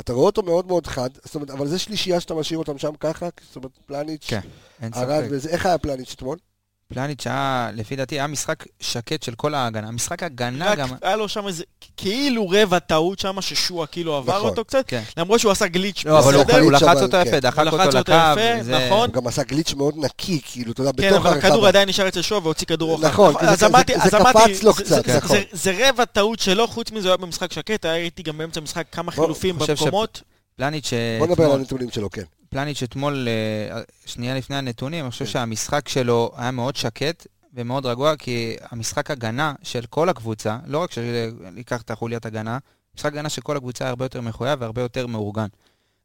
אתה 0.01 0.13
רואה 0.13 0.27
אותו 0.27 0.43
מאוד 0.43 0.67
מאוד 0.67 0.87
חד, 0.87 1.11
זאת 1.25 1.35
אומרת, 1.35 1.51
אבל 1.51 1.69
זה 1.69 1.79
שלישייה 1.79 2.21
שאתה 2.21 2.35
משאיר 2.35 2.59
אותם 2.59 2.79
שם 2.79 2.93
ככה, 3.01 3.29
זאת 3.47 3.57
אומרת, 3.57 3.71
פלניץ', 3.87 4.25
כן, 4.29 4.41
אין 4.83 4.93
ספק. 4.93 5.25
וזה, 5.31 5.49
איך 5.49 5.67
היה 5.67 5.79
פלניץ' 5.79 6.13
אתמול? 6.13 6.39
פלניץ' 6.95 7.27
היה, 7.27 7.71
לפי 7.75 7.97
דעתי, 7.97 8.15
היה 8.15 8.27
משחק 8.27 8.65
שקט 8.81 9.23
של 9.23 9.35
כל 9.35 9.55
ההגנה. 9.55 9.91
משחק 9.91 10.23
הגנה 10.23 10.71
רק 10.71 10.79
גם... 10.79 10.89
היה 11.03 11.17
לו 11.17 11.29
שם 11.29 11.47
איזה, 11.47 11.65
כאילו 11.97 12.49
רבע 12.51 12.79
טעות 12.79 13.19
שם, 13.19 13.41
ששועה 13.41 13.87
כאילו 13.87 14.17
עבר 14.17 14.37
נכון. 14.37 14.49
אותו 14.51 14.65
קצת, 14.65 14.85
כן. 14.87 15.03
למרות 15.17 15.41
שהוא 15.41 15.53
עשה 15.53 15.67
גליץ' 15.67 16.05
לא, 16.05 16.19
אבל 16.19 16.35
הוא-. 16.35 16.45
הוא 16.61 16.73
לחץ 16.73 17.03
אותו 17.03 17.17
כן. 17.23 17.25
יפה, 17.29 17.41
דחק 17.41 17.67
אותו 17.67 17.77
לקו. 17.99 18.13
יפה, 18.13 18.63
זה- 18.63 18.87
נכון. 18.87 19.09
הוא 19.09 19.15
גם 19.15 19.27
עשה 19.27 19.43
גליץ' 19.43 19.75
מאוד 19.75 19.95
נקי, 19.97 20.41
כאילו, 20.45 20.73
אתה 20.73 20.83
יודע, 20.83 20.93
כן, 21.03 21.11
בתוך 21.13 21.27
אבל 21.27 21.39
הכדור 21.39 21.53
הרחבה. 21.55 21.69
עדיין 21.69 21.89
נשאר 21.89 22.09
אצל 22.09 22.23
שואו 22.23 22.43
והוציא 22.43 22.67
כדור. 22.67 22.99
נכון, 23.01 23.35
כי 23.39 23.47
אז 23.47 23.59
זה- 23.61 23.67
אמרתי, 23.67 23.93
זה- 23.97 24.03
אז 24.05 24.11
זה 24.11 24.17
אמרתי, 24.19 24.39
קפץ 24.53 24.63
לו 24.63 24.73
זה- 24.73 24.85
קצת, 24.85 25.07
זה- 25.07 25.17
נכון. 25.19 25.37
זה- 25.37 25.43
זה 25.53 25.89
רבע 25.89 26.05
טעות 26.05 26.39
שלו, 26.41 26.69
חוץ 26.69 26.91
מזה 26.91 27.09
הוא 27.09 27.17
היה 27.17 27.17
במשחק 27.17 27.53
שקט, 27.53 27.85
היה 27.85 27.97
איתי 27.97 28.23
גם 28.23 28.39
באמצע 28.39 28.61
המשחק 28.61 28.87
כמה 28.93 29.13
חילופים 29.13 29.57
ש- 29.67 29.71
במקומות. 29.71 30.23
פלניץ' 30.57 30.91
בוא 31.19 31.27
נדבר 31.27 31.45
על 31.45 31.53
הנתונים 31.59 31.91
שלו, 31.91 32.11
כן. 32.11 32.23
פלניץ' 32.51 32.83
אתמול, 32.83 33.29
אה, 33.29 33.83
שנייה 34.07 34.35
לפני 34.35 34.57
הנתונים, 34.57 35.05
אני 35.05 35.11
חושב 35.11 35.25
כן. 35.25 35.31
שהמשחק 35.31 35.89
שלו 35.89 36.33
היה 36.37 36.51
מאוד 36.51 36.77
שקט 36.77 37.27
ומאוד 37.55 37.87
רגוע, 37.87 38.17
כי 38.17 38.57
המשחק 38.71 39.11
הגנה 39.11 39.55
של 39.63 39.87
כל 39.91 40.09
הקבוצה, 40.09 40.59
לא 40.67 40.79
רק 40.79 40.93
שלקח 40.93 41.83
את 41.83 41.91
החוליית 41.91 42.27
הגנה, 42.27 42.59
משחק 42.97 43.13
הגנה 43.13 43.29
של 43.29 43.43
כל 43.43 43.57
הקבוצה 43.57 43.85
היה 43.85 43.91
הרבה 43.91 44.05
יותר 44.05 44.21
מחויב 44.21 44.63
והרבה 44.63 44.83
יותר 44.83 45.07
מאורגן. 45.07 45.47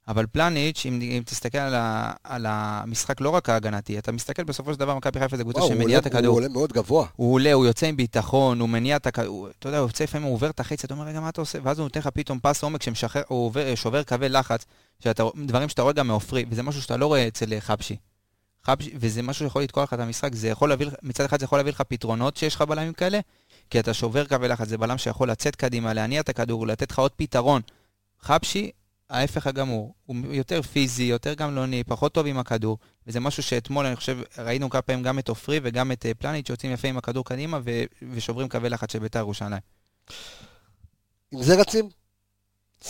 אבל 0.07 0.25
פלניץ', 0.31 0.85
אם, 0.85 0.99
אם 1.01 1.23
תסתכל 1.25 1.57
על, 1.57 1.75
ה, 1.75 2.11
על 2.23 2.45
המשחק 2.49 3.21
לא 3.21 3.29
רק 3.29 3.49
ההגנתי, 3.49 3.97
אתה 3.97 4.11
מסתכל 4.11 4.43
בסופו 4.43 4.73
של 4.73 4.79
דבר, 4.79 4.95
מכבי 4.95 5.19
חיפה 5.19 5.37
זה 5.37 5.43
קבוצה 5.43 5.61
שמניעה 5.67 5.99
את 5.99 6.05
הכדור. 6.05 6.27
הוא 6.27 6.35
עולה 6.35 6.47
מאוד 6.47 6.73
גבוה. 6.73 7.07
הוא 7.15 7.33
עולה, 7.33 7.53
הוא 7.53 7.65
יוצא 7.65 7.85
עם 7.85 7.97
ביטחון, 7.97 8.59
הוא 8.59 8.69
מניע 8.69 8.95
את 8.95 9.07
הכדור, 9.07 9.47
אתה 9.59 9.67
יודע, 9.67 9.77
הוא 9.77 9.87
יוצא 9.87 10.03
לפעמים, 10.03 10.27
הוא 10.27 10.33
עובר 10.33 10.49
את 10.49 10.59
החצי, 10.59 10.85
אתה 10.85 10.93
אומר, 10.93 11.05
רגע, 11.05 11.19
מה 11.19 11.29
אתה 11.29 11.41
עושה? 11.41 11.59
ואז 11.63 11.79
הוא 11.79 11.83
נותן 11.83 11.99
לך 11.99 12.07
פתאום 12.07 12.39
פס 12.41 12.63
עומק 12.63 12.83
שמשחרר, 12.83 13.23
הוא 13.27 13.45
עובר, 13.45 13.75
שובר 13.75 14.03
קווי 14.03 14.29
לחץ, 14.29 14.65
שאתה, 14.99 15.23
דברים 15.45 15.69
שאתה 15.69 15.81
רואה 15.81 15.93
גם 15.93 16.07
מעופרי, 16.07 16.45
וזה 16.49 16.63
משהו 16.63 16.81
שאתה 16.81 16.97
לא 16.97 17.05
רואה 17.05 17.27
אצל 17.27 17.59
חבשי. 17.59 17.95
חבשי, 18.63 18.91
וזה 18.95 19.21
משהו 19.21 19.45
שיכול 19.45 19.61
לתקוע 19.63 19.83
לך 19.83 19.93
את 19.93 19.99
המשחק, 19.99 20.35
זה 20.35 20.47
יכול 20.47 20.69
להביא, 20.69 20.87
מצד 21.03 21.25
אחד 21.25 21.39
זה 21.39 21.45
יכול 21.45 21.59
להביא 21.59 21.71
לך 21.71 21.81
פתרונות 21.81 22.37
שיש 22.37 22.55
לך 22.55 22.61
בלמים 22.61 22.93
כאלה, 22.93 23.19
כי 23.69 23.79
אתה 23.79 23.93
שובר 23.93 24.25
קווי 24.25 24.47
לחץ, 24.47 24.67
זה 24.67 24.77
בלם 24.77 24.97
שיכול 24.97 25.29
לצאת 25.29 25.55
קדימה, 25.55 25.93
להניע 25.93 26.21
את 26.21 26.29
הכדור, 26.29 26.67
לתת 26.67 26.91
לך 26.91 26.99
עוד 26.99 27.11
פתרון. 27.15 27.61
חבשי, 28.21 28.71
ההפך 29.09 29.47
הגמור, 29.47 29.93
הוא 30.05 30.15
יותר 30.33 30.61
פיזי, 30.61 31.03
יותר 31.03 31.33
גמלוני, 31.33 31.83
פחות 31.83 32.13
טוב 32.13 32.27
עם 32.27 32.37
הכדור, 32.39 32.77
וזה 33.07 33.19
משהו 33.19 33.43
שאתמול, 33.43 33.85
אני 33.85 33.95
חושב, 33.95 34.17
ראינו 34.37 34.69
כמה 34.69 34.81
פעמים 34.81 35.03
גם 35.03 35.19
את 35.19 35.29
עופרי 35.29 35.59
וגם 35.63 35.91
את 35.91 36.05
אה, 36.05 36.13
פלניץ' 36.13 36.47
שיוצאים 36.47 36.71
יפה 36.71 36.87
עם 36.87 36.97
הכדור 36.97 37.25
קדימה 37.25 37.59
ו- 37.63 37.83
ושוברים 38.11 38.49
קווי 38.49 38.69
לחץ 38.69 38.93
של 38.93 38.99
בית"ר 38.99 39.19
ירושלים. 39.19 39.59
עם 41.31 41.43
זה 41.43 41.55
רצים? 41.55 41.89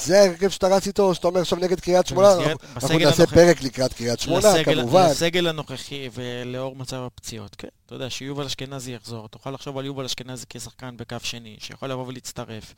זה 0.04 0.20
ההרכב 0.20 0.50
שאתה 0.50 0.68
רץ 0.68 0.88
איתו, 0.88 1.16
שאתה 1.16 1.28
אומר 1.28 1.42
עכשיו 1.42 1.58
נגד 1.60 1.80
קריית 1.80 2.08
שמונה? 2.08 2.28
אנחנו- 2.36 2.98
נעשה 3.00 3.24
הנוכחי- 3.24 3.36
פרק 3.36 3.62
לקראת 3.62 3.94
קריית 3.94 4.20
שמונה, 4.20 4.54
לסגל- 4.54 4.82
כמובן. 4.82 5.08
לסגל 5.12 5.48
הנוכחי 5.48 6.10
ולאור 6.14 6.76
מצב 6.76 6.96
הפציעות, 7.04 7.56
כן. 7.56 7.68
אתה 7.86 7.96
יודע, 7.96 8.10
שיובל 8.10 8.46
אשכנזי 8.46 8.92
יחזור, 8.92 9.28
תוכל 9.30 9.52
לחשוב 9.52 9.78
על 9.78 9.86
יובל 9.86 10.06
אשכנזי 10.06 10.46
כשחקן 10.50 10.98
בקו 10.98 11.16
שני, 11.24 11.56
שיכול 11.60 11.90
לבוא 11.90 12.08
ולהצטרף. 12.08 12.74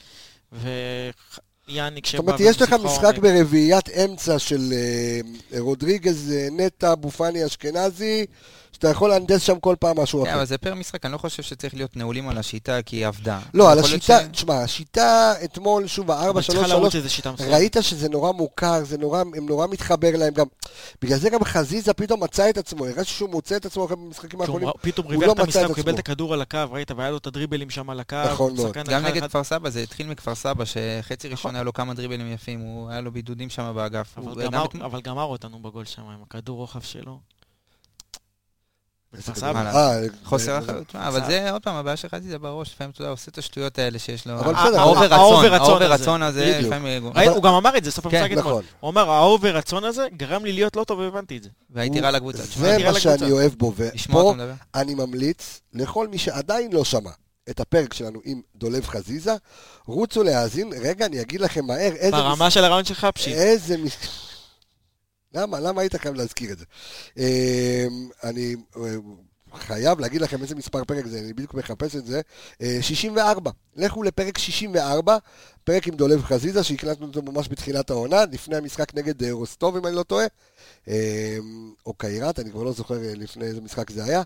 ויאניק 0.51 1.15
זאת 1.95 2.05
שבא... 2.05 2.19
אומרת, 2.19 2.39
יש 2.39 2.61
לך 2.61 2.73
משחק. 2.73 3.17
ברביעיית 3.17 3.89
אמצע 3.89 4.39
של 4.39 4.73
אה, 4.73 5.59
רודריגז, 5.59 6.31
אה, 6.31 6.47
נטע, 6.51 6.93
אבו 6.93 7.11
פאני, 7.11 7.45
אשכנזי, 7.45 8.25
שאתה 8.75 8.89
יכול 8.89 9.09
להנדס 9.09 9.41
שם 9.41 9.59
כל 9.59 9.75
פעם 9.79 9.99
משהו 9.99 10.21
כן, 10.23 10.29
אחר. 10.29 10.35
אבל 10.35 10.45
זה 10.45 10.57
פר 10.57 10.75
משחק, 10.75 11.05
אני 11.05 11.13
לא 11.13 11.17
חושב 11.17 11.43
שצריך 11.43 11.73
להיות 11.73 11.97
נעולים 11.97 12.29
על 12.29 12.37
השיטה 12.37 12.81
כי 12.81 12.95
היא 12.95 13.07
עבדה. 13.07 13.39
לא, 13.53 13.71
על 13.71 13.79
השיטה, 13.79 14.27
תשמע, 14.31 14.63
השיטה 14.63 15.33
אתמול, 15.43 15.87
שוב, 15.87 16.11
אבל 16.11 16.39
ה-4-3-3, 16.39 16.41
צריכה 16.41 16.67
לרוץ 16.67 16.95
איזה 16.95 17.09
שיטה 17.09 17.31
מסוימת. 17.31 17.53
ראית 17.53 17.77
שזה 17.81 18.09
נורא 18.09 18.31
מוכר, 18.31 18.83
זה 18.83 18.97
נורא, 18.97 19.19
הם 19.19 19.45
נורא 19.45 19.67
מתחבר 19.67 20.11
להם 20.17 20.33
גם. 20.33 20.45
בגלל 21.01 21.17
זה 21.17 21.29
גם 21.29 21.43
חזיזה 21.43 21.93
פתאום 21.93 22.23
מצא 22.23 22.49
את 22.49 22.57
עצמו, 22.57 22.85
הרגשתי 22.85 23.13
שהוא 23.13 23.29
מוצא 23.29 23.55
את 23.55 23.65
עצמו 23.65 23.85
אחרי 23.85 23.95
במשחקים 23.95 24.29
כשהוא 24.29 24.41
האחרונים. 24.41 24.69
פתאום 24.81 25.07
ריווח 25.07 25.27
לא 25.27 25.33
את 25.33 25.39
המשחק, 25.39 25.65
הוא 25.67 25.75
קיבל 25.75 25.93
את. 25.93 25.99
הכדור 25.99 26.33
על 26.33 26.41
הקו, 26.41 26.59
ראית, 26.71 26.91
והיה 26.91 27.11
לו 27.11 27.17
את 27.17 27.27
הדריבלים 27.27 27.69
שם 27.69 27.89
על 27.89 27.99
הקו. 27.99 28.15
נכון 28.31 28.55
מאוד. 28.55 28.77
גם 28.77 29.05
נגד 29.05 29.23
כפר 29.27 29.43
סבא, 29.43 29.69
זה 29.69 29.79
התחיל 29.79 30.07
מכפר 30.07 30.35
סבא, 30.35 30.63
שחצי 30.65 31.27
ראשון 31.27 31.55
היה 31.55 31.63
לו 31.63 31.73
כמה 31.73 31.93
דריבלים 31.93 32.33
יפים, 32.33 32.59
הוא 32.59 32.89
היה 32.89 33.01
לו 33.01 33.11
בידודים 33.11 33.49
שם 33.49 33.71
באגף. 33.75 34.17
אבל 34.81 35.01
גמר 35.01 35.23
אותנו 35.23 35.59
בגול 35.59 35.85
שם 35.85 36.01
עם 36.01 36.19
הכדור 36.23 36.57
רוחב 36.57 36.81
שלו. 36.81 37.19
איזה 37.19 37.23
בכפר 37.23 39.04
כדור. 39.04 39.04
סבא. 39.04 39.04
מה 39.04 39.04
אה, 39.04 39.04
חוסר 40.23 40.51
אה, 40.51 40.59
אחריות, 40.59 40.87
תשמע, 40.87 41.07
אבל 41.07 41.25
זה 41.25 41.51
עוד 41.51 41.61
פעם, 41.61 41.75
הבעיה 41.75 41.97
שלך 41.97 42.15
זה 42.29 42.39
בראש, 42.39 42.73
לפעמים 42.73 42.91
אתה 42.91 43.01
יודע, 43.01 43.11
עושה 43.11 43.31
את 43.31 43.37
השטויות 43.37 43.79
האלה 43.79 43.99
שיש 43.99 44.27
לו. 44.27 44.39
אבל 44.39 44.53
בסדר, 44.53 44.79
ה 44.79 44.94
over 44.94 45.53
רצון, 45.53 45.81
הזה. 45.81 45.93
רצון 45.93 46.23
הזה, 46.23 46.53
בדיוק. 46.55 46.73
לפעמים... 46.73 47.03
הוא 47.03 47.43
גם 47.43 47.53
אמר 47.53 47.77
את 47.77 47.83
זה, 47.83 47.91
סוף 47.91 48.07
כן, 48.07 48.17
המשחק 48.17 48.31
אתמול. 48.31 48.51
נכון. 48.51 48.63
הוא 48.79 48.89
אמר, 48.89 49.09
ה 49.09 49.19
over 49.19 49.55
רצון 49.55 49.83
הזה 49.83 50.07
גרם 50.17 50.45
לי 50.45 50.53
להיות 50.53 50.75
לא 50.75 50.83
טוב 50.83 50.99
והבנתי 50.99 51.37
את 51.37 51.43
זה. 51.43 51.49
והייתי 51.69 51.99
רע 51.99 52.11
לקבוצה. 52.11 52.43
זה 52.43 52.77
מה. 52.91 52.99
שאני 52.99 53.31
אוהב 53.31 53.51
בו, 53.53 53.73
ופה. 53.75 54.35
אני 54.75 54.95
ממליץ 54.95 55.61
לכל 55.73 56.07
מי 56.07 56.17
שעדיין 56.17 56.73
לא 56.73 56.85
שמע 56.85 57.11
את 57.49 57.59
הפרק 57.59 57.93
שלנו 57.93 58.19
עם 58.23 58.41
דולב 58.55 58.87
חזיזה, 58.87 59.33
רוצו 59.85 60.23
להאזין. 60.23 60.73
רגע, 60.81 61.05
אני 61.05 61.21
אגיד 61.21 61.41
לכם 61.41 61.65
מהר 61.65 61.91
איזה... 61.95 62.11
ברמה 62.11 62.49
של 62.49 62.63
הרעיון 62.63 62.85
שלך, 62.85 63.07
פשיץ. 63.13 63.35
איזה... 63.37 63.75
למה? 65.35 65.59
למה 65.59 65.81
היית 65.81 65.95
חייב 65.95 66.15
להזכיר 66.15 66.51
את 66.51 66.57
זה? 66.57 66.65
אמ, 67.17 68.09
אני 68.23 68.55
אה, 68.77 68.95
חייב 69.57 69.99
להגיד 69.99 70.21
לכם 70.21 70.41
איזה 70.41 70.55
מספר 70.55 70.83
פרק 70.83 71.05
זה, 71.05 71.19
אני 71.19 71.33
בדיוק 71.33 71.53
מחפש 71.53 71.95
את 71.95 72.05
זה. 72.05 72.21
אה, 72.61 72.77
64. 72.81 73.51
לכו 73.75 74.03
לפרק 74.03 74.37
64, 74.37 75.17
פרק 75.63 75.87
עם 75.87 75.95
דולב 75.95 76.23
חזיזה, 76.23 76.63
שהקלטנו 76.63 77.05
אותו 77.07 77.21
ממש 77.21 77.47
בתחילת 77.49 77.89
העונה, 77.89 78.25
לפני 78.31 78.55
המשחק 78.55 78.95
נגד 78.95 79.23
אה, 79.23 79.31
רוסטוב, 79.31 79.75
אם 79.75 79.87
אני 79.87 79.95
לא 79.95 80.03
טועה. 80.03 80.25
אמ, 80.87 80.93
או 81.85 81.93
קיירת, 81.93 82.39
אני 82.39 82.51
כבר 82.51 82.63
לא 82.63 82.71
זוכר 82.71 83.03
אה, 83.03 83.13
לפני 83.15 83.45
איזה 83.45 83.61
משחק 83.61 83.91
זה 83.91 84.03
היה. 84.03 84.21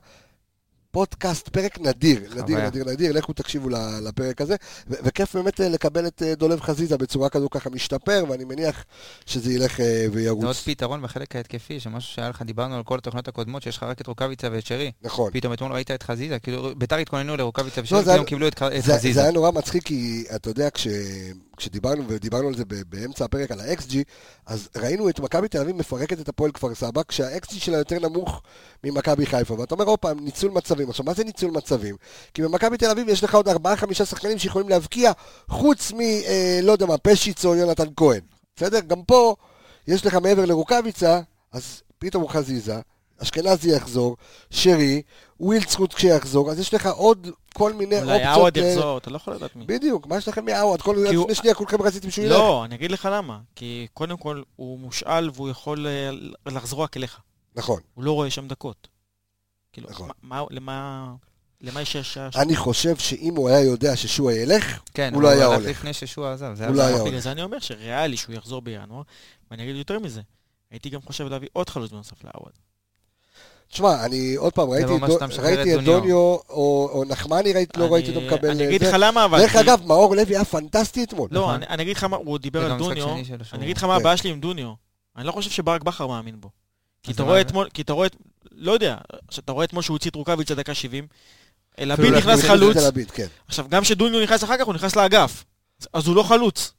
פודקאסט, 0.92 1.50
פרק 1.50 1.80
נדיר, 1.80 2.20
נדיר, 2.30 2.42
חוויה. 2.42 2.68
נדיר, 2.68 2.86
נדיר, 2.86 3.12
לכו 3.12 3.34
תקשיבו 3.34 3.70
לפרק 4.02 4.42
הזה, 4.42 4.56
ו- 4.90 4.94
וכיף 5.04 5.36
באמת 5.36 5.62
אה, 5.62 5.70
לקבל 5.70 6.08
את 6.08 6.24
אה, 6.26 6.36
דולב 6.36 6.62
חזיזה 6.62 6.98
בצורה 6.98 7.30
כזו 7.30 7.50
ככה 7.50 7.70
משתפר, 7.70 8.24
ואני 8.30 8.44
מניח 8.44 8.86
שזה 9.26 9.54
ילך 9.54 9.80
אה, 9.80 10.06
וירוץ. 10.12 10.42
זה 10.42 10.48
עוד 10.48 10.56
פתרון 10.56 11.02
בחלק 11.02 11.36
ההתקפי, 11.36 11.80
שמשהו 11.80 12.14
שהיה 12.14 12.30
לך, 12.30 12.42
דיברנו 12.42 12.76
על 12.76 12.84
כל 12.84 12.98
התוכניות 12.98 13.28
הקודמות, 13.28 13.64
שיש 13.64 13.78
לך 13.78 13.84
רק 13.84 14.02
את 14.02 14.08
רוקאביצה 14.08 14.48
ואת 14.52 14.66
שרי. 14.66 14.92
נכון. 15.02 15.32
פתאום 15.34 15.54
אתמול 15.54 15.72
ראית 15.72 15.92
את 15.92 16.04
חזיזה, 16.04 16.40
כאילו 16.40 16.76
ביתר 16.78 16.96
התכוננו 16.96 17.38
לרוקאביצה 17.38 17.82
לא, 17.82 17.86
ושרי, 17.86 18.04
פתאום 18.04 18.26
קיבלו 18.26 18.48
את 18.48 18.60
ח- 18.60 18.64
את 18.64 18.72
זה, 18.72 18.80
זה 18.82 18.98
חזיזה. 18.98 19.22
היה 19.22 19.32
נורא 19.32 19.52
מצחיק, 19.52 19.84
כי 19.84 20.24
אתה 20.36 20.50
יודע, 20.50 20.70
כש, 20.70 20.88
כשדיברנו, 21.58 22.04
ודיברנו 22.08 22.48
על 22.48 22.56
זה 22.56 22.64
באמצע 22.90 23.26
הפרק, 23.26 23.52
על 23.52 23.60
ה-XG, 23.60 23.96
אז 24.46 24.70
ראינו 24.78 25.10
את 25.10 25.20
מכבי 25.20 25.48
תל 25.48 25.62
אביב 25.62 25.76
מפרקת 25.76 26.20
את 26.20 26.30
הפועל 26.30 26.52
כפר 26.52 26.76
סבא, 26.76 27.02
כשה-XG 27.08 27.54
שלה 27.54 27.78
יותר 27.78 28.00
נמוך 28.00 28.42
ממכבי 28.84 29.26
חיפה. 29.26 29.54
ואתה 29.60 29.76
אומר, 29.76 29.86
עוד 29.86 30.00
פעם, 30.00 30.20
ניצול 30.20 30.52
מצבים. 30.80 30.90
עכשיו, 30.90 31.06
מה 31.06 31.14
זה 31.14 31.24
ניצול 31.24 31.52
מצבים? 31.52 31.96
כי 32.34 32.42
במכבי 32.42 32.78
תל 32.78 32.90
אביב 32.90 33.10
יש 33.10 33.24
לך 33.24 33.36
עוד 33.36 33.48
ארבעה-חמישה 33.50 34.06
שחקנים 34.06 34.38
שיכולים 34.40 34.70
להבקיע, 34.70 35.12
חוץ 35.50 35.92
מ... 35.92 36.02
אה, 36.02 36.60
לא 36.64 36.72
יודע 36.72 36.86
מה, 36.86 36.98
פשיץ 36.98 37.46
או 37.46 37.56
יונתן 37.56 37.88
כהן. 37.96 38.22
בסדר? 38.56 38.80
גם 38.80 39.04
פה, 39.04 39.36
יש 39.88 40.06
לך 40.06 40.14
מעבר 40.16 40.46
לרוקאביצה, 40.46 41.20
אז 41.52 41.82
פתאום 42.00 42.24
הוא 42.24 42.30
חזיזה, 42.30 42.80
אשכנזי 43.24 43.76
יחזור, 43.76 44.18
שרי, 44.50 45.02
ווילדסחוט 45.40 45.94
כשיחזור, 45.94 46.52
אז 46.52 46.60
יש 46.60 46.74
לך 46.74 46.88
עוד 46.88 47.28
כל 47.54 47.74
מיני 47.74 48.02
אולי 48.02 48.14
אופציות. 48.16 48.36
עוואד 48.38 48.58
אה, 48.58 48.64
יחזור, 48.68 48.98
אתה 48.98 49.10
לא 49.10 49.16
יכול 49.16 49.34
לדעת 49.34 49.56
מי. 49.56 49.66
בדיוק, 49.66 50.08
מה 50.08 50.18
יש 50.18 50.28
לכם 50.28 50.46
מעוואד? 50.46 50.82
כל 50.82 51.06
כי 51.10 51.16
הוא- 51.16 51.24
לפני 51.24 51.36
שנייה 51.36 51.56
כולכם 51.56 51.82
רציתם 51.82 52.10
שהוא 52.12 52.26
ילך. 52.26 52.36
לא, 52.38 52.66
אני 52.66 52.76
אגיד 52.76 52.92
לך 52.92 53.10
למה. 53.12 53.40
כי 53.56 53.88
קודם 53.94 54.18
כל, 54.18 54.42
הוא 54.56 54.80
מושאל 54.80 55.30
והוא 55.34 55.50
יכול 55.50 55.88
אה, 55.88 56.10
לחזור 56.52 56.84
רק 56.84 56.98
אליך. 56.98 57.20
נכון. 57.56 57.80
הוא 57.94 58.04
לא 58.04 58.12
רואה 58.12 58.30
שם 58.30 58.48
דקות. 58.48 58.88
כאילו, 59.74 59.90
נכון. 59.90 60.08
מה- 60.24 60.42
מה- 60.42 60.46
למה... 60.52 61.06
למה 61.62 61.82
יש 61.82 61.98
שש... 61.98 62.18
אני 62.36 62.56
חושב 62.56 62.98
שאם 62.98 63.34
הוא 63.36 63.50
היה 63.50 63.60
יודע 63.62 63.96
ששועה 63.96 64.36
ילך, 64.36 64.80
כן, 64.94 65.14
הוא 65.14 65.22
לא 65.22 65.28
היה 65.28 65.46
הולך. 65.46 65.66
לפני 65.68 65.94
ששועה 65.94 66.34
עזב. 66.34 66.52
זה 66.56 66.68
הוא 66.68 66.76
לא. 66.76 66.82
היה 66.82 66.92
בגלל 66.96 67.08
הולך. 67.08 67.20
זה 67.24 67.32
אני 67.32 67.44
אומר 67.44 67.60
שריאלי 67.60 68.18
שהוא 68.18 68.36
יחזור 68.36 68.62
בינואר, 68.62 69.02
ואני 69.52 69.64
אגיד 69.64 69.76
יותר 69.76 70.00
מזה. 70.00 70.22
הייתי 70.72 70.90
גם 70.90 71.02
חושב 71.02 71.28
להביא 71.28 71.48
עוד 71.54 71.70
חלוץ 71.70 71.92
בנוסף 71.92 72.24
לעווד. 72.24 72.52
תשמע, 73.72 74.06
אני 74.06 74.36
עוד 74.36 74.54
פעם, 74.54 74.70
ראיתי 74.70 74.88
דו- 75.00 75.18
ראיתי 75.42 75.76
את 75.76 75.84
דוניו. 75.84 76.16
או 76.16 76.44
או 76.94 77.04
נחמני, 77.08 77.54
ראיתי- 77.54 77.80
לא 77.80 77.86
אני- 77.86 77.94
ראיתי 77.94 78.10
אותו 78.16 78.22
מקבל... 78.22 78.50
אני 78.50 78.68
אגיד. 78.68 78.84
לך 78.84 78.96
למה, 79.00 79.26
אבל... 79.26 79.40
דרך 79.40 79.56
אגב, 79.56 79.82
מאור 79.86 80.16
לוי 80.16 80.36
היה 80.36 80.46
פנטסטי 80.46 81.04
אתמול. 81.04 81.28
לא, 81.32 81.42
נכון. 81.42 81.54
אני 81.56 81.66
אני 81.68 81.84
אגיד 81.84 81.98
לך 81.98 82.04
מה, 82.04 82.18
הוא 82.18 82.38
דיבר 82.38 82.72
על 82.72 82.78
דוניו, 82.78 83.14
אני 83.54 83.64
אגיד 83.64 83.78
לך 83.78 83.84
מה 83.84 83.94
כן. 83.96 84.00
הבעיה 84.02 84.18
שלי 84.18 84.30
עם 84.30 84.40
דוניו. 84.40 84.74
אני 85.18 85.26
לא 85.28 85.32
חושב 85.32 85.50
שברק 85.52 85.84
בכר 85.84 86.08
מאמין 86.08 86.42
בו. 86.42 86.50
כי 87.04 87.12
אתה 87.12 87.24
רואה? 87.24 87.42
אתמול, 87.42 87.70
כי 87.74 87.82
אתה 87.82 87.94
רואה, 87.94 88.08
את- 88.08 88.16
לא 88.52 88.72
יודע, 88.72 88.98
שאתה 89.30 89.52
רואה 89.52 89.66
אתמול 89.66 89.84
שהוא 89.84 89.96
הוציא 89.96 90.12
את 90.12 90.16
רוקאביצה 90.16 90.52
דקה 90.52 90.74
70, 90.74 91.08
אפילו 91.74 91.94
לפיד 91.94 92.06
לא 92.12 92.18
נכנס 92.18 92.44
חלוץ, 92.44 92.78
כן. 93.14 93.28
עכשיו 93.48 93.66
גם 93.70 93.82
כשדוניו 93.82 94.24
נכנס 94.24 94.44
אחר 94.44 94.58
כך 94.58 94.66
הוא 94.66 94.74
נכנס 94.74 94.96
לאגף, 94.96 95.44
אז 95.94 96.08
הוא 96.08 96.16
לא 96.16 96.24
חלוץ. 96.24 96.74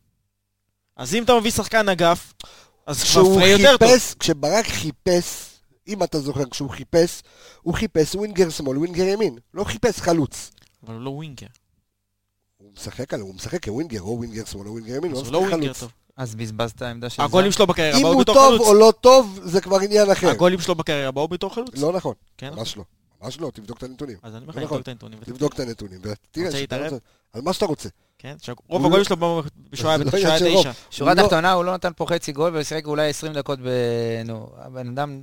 אז 0.97 1.15
אם 1.15 1.23
אתה 1.23 1.41
מביא 1.41 1.51
שחקן 1.51 1.89
אגף, 1.89 2.33
אז 2.87 3.05
כבר 3.05 3.47
יותר 3.47 3.77
טוב. 3.77 3.89
כשברק 4.19 4.67
חיפש, 4.67 5.51
אם 5.89 6.03
אתה 6.03 6.21
זוכר, 6.21 6.45
כשהוא 6.51 6.71
חיפש, 6.71 7.23
הוא 7.63 7.75
חיפש 7.75 8.15
winger 8.15 8.51
שמאל, 8.51 8.79
winger 8.79 9.05
ימין. 9.05 9.39
לא 9.55 9.65
חיפש 9.65 10.01
חלוץ. 10.01 10.51
אבל 10.87 10.95
הוא 10.95 11.03
לא 11.03 11.11
winger. 11.11 11.47
הוא 12.57 12.73
משחק 12.73 13.15
עליו, 13.15 13.27
הוא 13.27 13.35
משחק 13.35 13.65
כ 13.65 13.73
winger, 13.73 14.01
או 14.01 14.17
winger 14.19 14.45
שמאל 14.45 14.67
או 14.67 14.73
winger 14.73 14.97
ימין, 14.97 15.13
אז 15.13 15.19
הוא 15.19 15.33
לא 15.33 15.33
לא 15.33 15.47
משחק 15.47 15.61
חלוץ. 15.61 15.93
טוב. 16.21 16.29
אז 16.29 16.35
בזבזת 16.35 16.77
את 16.77 16.83
העמדה 16.83 17.11
של 17.11 17.23
הגולים 17.23 17.53
שלו 17.53 17.67
בקריירה 17.67 17.99
אם 17.99 18.03
באו 18.03 18.13
הוא 18.13 18.21
בתור 18.21 18.35
טוב 18.35 18.55
חלוץ. 18.57 18.69
או 18.69 18.75
לא 18.75 18.93
טוב, 19.01 19.41
זה 19.43 19.61
כבר 19.61 19.81
עניין 19.81 20.11
אחר. 20.11 20.29
הגולים 20.29 20.61
שלו 20.61 20.75
בקריירה 20.75 21.11
באו 21.11 21.29
בתור 21.29 21.55
חלוץ. 21.55 21.77
לא 21.77 21.93
נכון, 21.93 22.15
כן, 22.39 22.51
ממש 22.55 22.77
לא. 22.77 22.85
ממש 23.23 23.41
לא, 23.41 23.51
תבדוק 23.55 23.79
את 23.79 23.83
הנתונים. 23.83 24.17
אז 24.23 24.35
אני 24.35 24.43
אומר 24.43 24.51
לך, 24.53 24.57
לא 24.57 24.65
נכון. 24.65 24.79
נבדוק 24.79 24.83
את 24.83 24.89
הנתונים. 24.89 25.19
תבדוק 25.25 25.55
את 25.55 25.61
הנתונים, 25.61 25.99
ותראה 26.03 26.47
רוצה 26.47 26.61
להתערב? 26.61 26.93
על 27.33 27.43
מה 27.43 27.53
שאתה 27.53 27.67
רוצה. 27.67 27.89
כן, 28.19 28.37
הוא 28.47 28.57
רוב 28.69 28.87
הגולים 28.87 29.05
שלו 29.05 29.17
באו 29.17 29.43
בשעה 29.71 29.99
זה 29.99 30.05
לא. 30.05 30.61
תשע. 30.61 30.71
שורה 30.91 31.13
הוא 31.13 31.17
לא- 31.19 31.23
תחתונה, 31.23 31.53
הוא 31.53 31.65
לא 31.65 31.75
נתן 31.75 31.91
פה 31.97 32.07
חצי 32.09 32.33
גול 32.33 32.57
ושיחק 32.57 32.87
אולי 32.87 33.09
20 33.11 33.33
דקות 33.33 33.59
ב... 33.59 33.69
נו, 34.25 34.47
הבן 34.59 34.89
אדם 34.89 35.23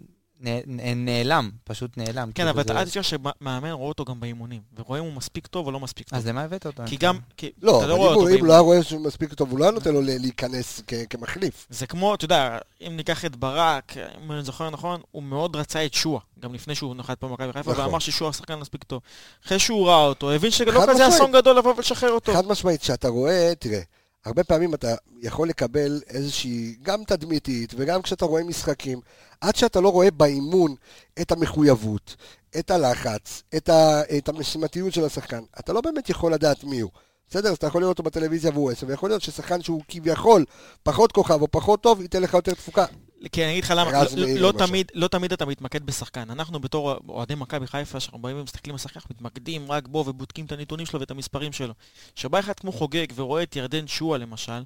נעלם, 0.95 1.49
פשוט 1.63 1.97
נעלם. 1.97 2.27
כן, 2.27 2.33
כאילו 2.33 2.49
אבל 2.49 2.61
אתה 2.61 2.79
אל 2.79 2.85
תשכח 2.85 3.01
שמאמן 3.01 3.71
רואה 3.71 3.88
אותו 3.88 4.05
גם 4.05 4.19
באימונים, 4.19 4.61
ורואה 4.77 4.99
אם 4.99 5.05
הוא 5.05 5.13
מספיק 5.13 5.47
טוב 5.47 5.65
או 5.65 5.71
לא 5.71 5.79
מספיק 5.79 6.09
טוב. 6.09 6.19
אז 6.19 6.27
למה 6.27 6.41
הבאת 6.41 6.65
אותו? 6.65 6.83
כי 6.85 6.97
גם, 6.97 7.17
כי 7.38 7.51
לא, 7.61 7.77
אתה 7.77 7.85
אבל 7.85 7.93
לא 7.93 8.29
אם 8.39 8.45
לא. 8.45 8.51
היה 8.51 8.59
רואה 8.61 8.83
שהוא 8.83 9.01
מספיק 9.01 9.33
טוב, 9.33 9.51
הוא 9.51 9.59
לא 9.59 9.63
היה 9.63 9.71
נותן 9.71 9.93
לו 9.93 10.01
להיכנס 10.01 10.81
כמחליף. 11.09 11.67
זה 11.69 11.88
כמו, 11.88 12.15
אתה 12.15 12.25
יודע, 12.25 12.57
אם 12.88 12.93
ניקח 12.97 13.25
את 13.25 13.35
ברק, 13.35 13.93
אם 14.23 14.31
אני 14.31 14.43
זוכר 14.43 14.69
נכון, 14.69 15.01
הוא 15.11 15.23
מאוד 15.23 15.55
רצה 15.55 15.85
את 15.85 15.93
שועה, 15.93 16.21
גם 16.39 16.53
לפני 16.53 16.75
שהוא 16.75 16.95
נחת 16.95 17.19
פה 17.19 17.27
במכבי 17.27 17.53
חיפה, 17.53 17.71
נכון. 17.71 17.85
ואמר 17.85 17.99
ששועה 17.99 18.33
שחקן 18.33 18.55
מספיק 18.55 18.83
טוב. 18.83 19.01
אחרי 19.45 19.59
שהוא 19.59 19.88
ראה 19.88 20.05
אותו, 20.05 20.31
הבין 20.31 20.51
שלא 20.51 20.85
כזה. 20.88 21.07
אסון 21.07 21.31
גדול 21.31 21.57
לבוא 21.57 21.73
ולשחרר 21.77 22.11
אותו. 22.11 22.33
חד 22.33 22.47
משמעית, 22.47 22.83
שאתה 22.83 23.07
רואה, 23.07 23.53
תראה, 23.59 23.81
הרבה 24.28 24.43
פעמים 24.43 24.73
אתה 24.73 24.95
יכול 25.21 25.49
לקבל 25.49 26.01
איזושהי, 26.07 26.75
גם 26.82 27.03
תדמיתית, 27.03 27.73
וגם 27.78 28.01
כשאתה 28.01 28.25
רואה 28.25 28.43
משחקים, 28.43 28.99
עד 29.41 29.55
שאתה 29.55 29.82
לא 29.82 29.89
רואה 29.89 30.11
באימון 30.11 30.75
את 31.21 31.32
המחויבות, 31.32 32.15
את 32.59 32.71
הלחץ, 32.71 33.43
את, 33.57 33.69
ה, 33.69 34.01
את 34.17 34.30
המשימתיות 34.30 34.93
של 34.93 35.05
השחקן, 35.05 35.43
אתה 35.59 35.73
לא 35.73 35.82
באמת 35.82 36.09
יכול 36.09 36.34
לדעת 36.34 36.63
מי 36.63 36.80
הוא. 36.80 36.91
בסדר? 37.30 37.49
אז 37.49 37.55
אתה 37.55 37.67
יכול 37.67 37.82
לראות 37.82 37.99
אותו 37.99 38.03
בטלוויזיה 38.03 38.51
והוא 38.53 38.71
עשר, 38.71 38.88
ויכול 38.88 39.09
להיות 39.09 39.21
ששחקן 39.21 39.61
שהוא 39.61 39.82
כביכול 39.88 40.45
פחות 40.84 41.11
כוכב 41.11 41.41
או 41.41 41.51
פחות 41.51 41.84
טוב, 41.84 42.01
ייתן 42.01 42.21
לך 42.21 42.34
יותר 42.34 42.53
תפוקה. 42.53 42.86
כי 43.32 43.43
אני 43.43 43.51
אגיד 43.51 43.63
לך 43.63 43.74
למה, 43.78 43.91
לא- 43.91 43.97
לא. 44.39 44.51
תמיד- 44.51 44.91
לא 44.93 45.07
תמיד 45.07 45.34
אתה 45.34 45.45
מתמקד 45.45 45.84
בשחקן. 45.86 46.30
אנחנו 46.30 46.59
בתור 46.59 46.95
אוהדי 47.09 47.36
מכבי 47.36 47.68
חיפה, 47.68 47.99
שאנחנו 47.99 48.20
באים 48.20 48.39
ומסתכלים 48.39 48.76
על 48.76 48.80
שחקן, 48.80 48.99
מתמקדים 49.11 49.72
רק 49.72 49.88
בו 49.88 50.03
ובודקים 50.07 50.45
את 50.45 50.51
הנתונים 50.51 50.86
שלו 50.86 50.99
ואת 50.99 51.11
המספרים 51.11 51.53
שלו. 51.53 51.74
כשבא 52.15 52.39
אחד 52.39 52.53
כמו 52.59 52.72
חוגג 52.72 53.05
ורואה 53.15 53.43
את 53.43 53.55
ירדן 53.55 53.88
שועה 53.88 54.18
למשל, 54.18 54.61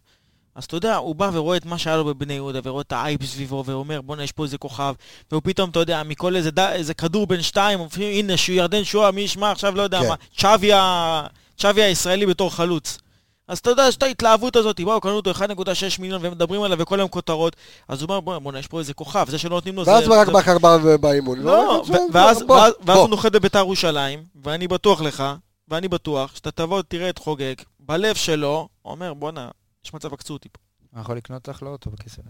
אז 0.56 0.64
אתה 0.64 0.76
יודע, 0.78 0.96
הוא 0.96 1.16
בא 1.16 1.30
ורואה 1.34 1.58
את 1.58 1.66
מה 1.66 1.78
שהיה 1.78 1.98
לו 1.98 2.06
בבני 2.06 2.34
יהודה, 2.34 2.60
ורואה 2.64 2.82
את 2.82 2.92
האייפ 2.92 3.24
סביבו, 3.26 3.64
ואומר, 3.66 4.02
בואנה, 4.02 4.24
יש 4.24 4.32
פה 4.32 4.44
איזה 4.44 4.58
כוכב, 4.58 4.94
והוא 5.32 5.42
פתאום, 5.46 5.70
אתה 5.70 5.80
יודע, 5.80 6.04
מכל 6.04 6.36
איזה, 6.36 6.52
ד... 6.52 6.60
איזה 6.60 6.94
כדור 6.94 7.28
בין 7.28 7.42
שתיים, 7.42 7.80
הנה, 7.98 8.34
ירדן 8.50 8.84
שועה, 8.84 9.12
מי 9.12 9.22
ישמע 9.22 9.52
עכשיו, 9.52 9.76
לא 9.76 9.82
יודע 9.82 10.02
כן. 10.02 10.08
מה, 10.10 10.16
צ'אבי 11.58 11.82
הישראלי 11.84 12.26
בתור 12.26 12.54
חלוץ. 12.56 12.98
אז 13.52 13.58
אתה 13.60 13.70
יודע, 13.70 13.84
יש 13.88 13.96
את 13.96 14.04
ההתלהבות 14.04 14.56
הזאת, 14.56 14.80
באו, 14.82 15.02
קנו 15.02 15.12
אותו 15.12 15.32
1.6 15.32 15.42
מיליון, 16.00 16.26
ומדברים 16.26 16.62
עליו 16.64 16.80
וכל 16.80 17.00
היום 17.00 17.10
כותרות, 17.10 17.56
אז 17.88 18.02
הוא 18.02 18.10
אומר, 18.10 18.20
בואנה, 18.20 18.40
בואנה, 18.40 18.60
יש 18.60 18.68
פה 18.68 18.80
איזה 18.80 18.94
כוכב, 18.94 19.26
זה 19.30 19.38
שלא 19.38 19.50
נותנים 19.56 19.76
לו, 19.76 19.86
ואז 19.86 20.04
זה... 20.04 20.10
ברק 20.10 20.28
זה- 20.28 20.34
בכר 20.34 20.58
בא 20.60 20.98
באימון. 20.98 21.40
לא, 21.40 21.84
ו- 21.88 21.92
ואז- 22.14 22.44
בוא, 22.44 22.56
ואז 22.56 22.74
ואז 22.80 22.86
בוא. 22.86 22.94
הוא 22.94 23.10
נוחת 23.10 23.32
בביתר 23.32 23.60
ירושלים, 23.60 24.24
ואני 24.44 24.68
בטוח 24.68 25.02
לך, 25.02 25.24
ואני 25.68 25.88
בטוח, 25.88 26.36
שאתה 26.36 26.52
תבוא, 26.52 26.82
תראה 26.82 27.10
את 27.10 27.18
חוגג, 27.18 27.54
בלב 27.80 28.16
שלו, 28.16 28.70
הוא 28.82 28.92
אומר, 28.92 29.14
בואנה, 29.14 29.50
יש 29.86 29.94
מצב 29.94 30.14
עקצו 30.14 30.34
אותי 30.34 30.50
פה. 30.52 30.60
אני 30.94 31.02
יכול 31.02 31.18
לקנות 31.18 31.48
לך 31.48 31.64
לא 31.64 31.70
אותו 31.70 31.90
בכסף. 31.90 32.22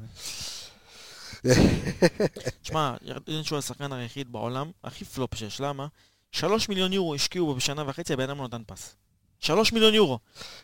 תשמע, 2.62 2.94
ירדן 3.06 3.44
שהוא 3.44 3.58
השחקן 3.60 3.94
היחיד 3.94 4.32
בעולם, 4.32 4.72
הכי 4.84 5.06
פלופ 5.06 5.36
שיש, 5.36 5.62
למה? 5.62 5.88
שלוש 6.32 6.70
מיליון 6.70 6.94
יורו 6.94 7.16
השקיעו 7.16 7.46
בו 7.46 7.56
בשנה 7.56 7.84
וחצי, 7.90 8.14
הבן 8.14 8.24
אדם 8.24 8.38
לא 8.38 8.44
נתן 8.44 8.62
פס. 8.68 8.96
שלוש 9.42 9.74
מיליון 9.74 9.94
יורו. 9.94 10.20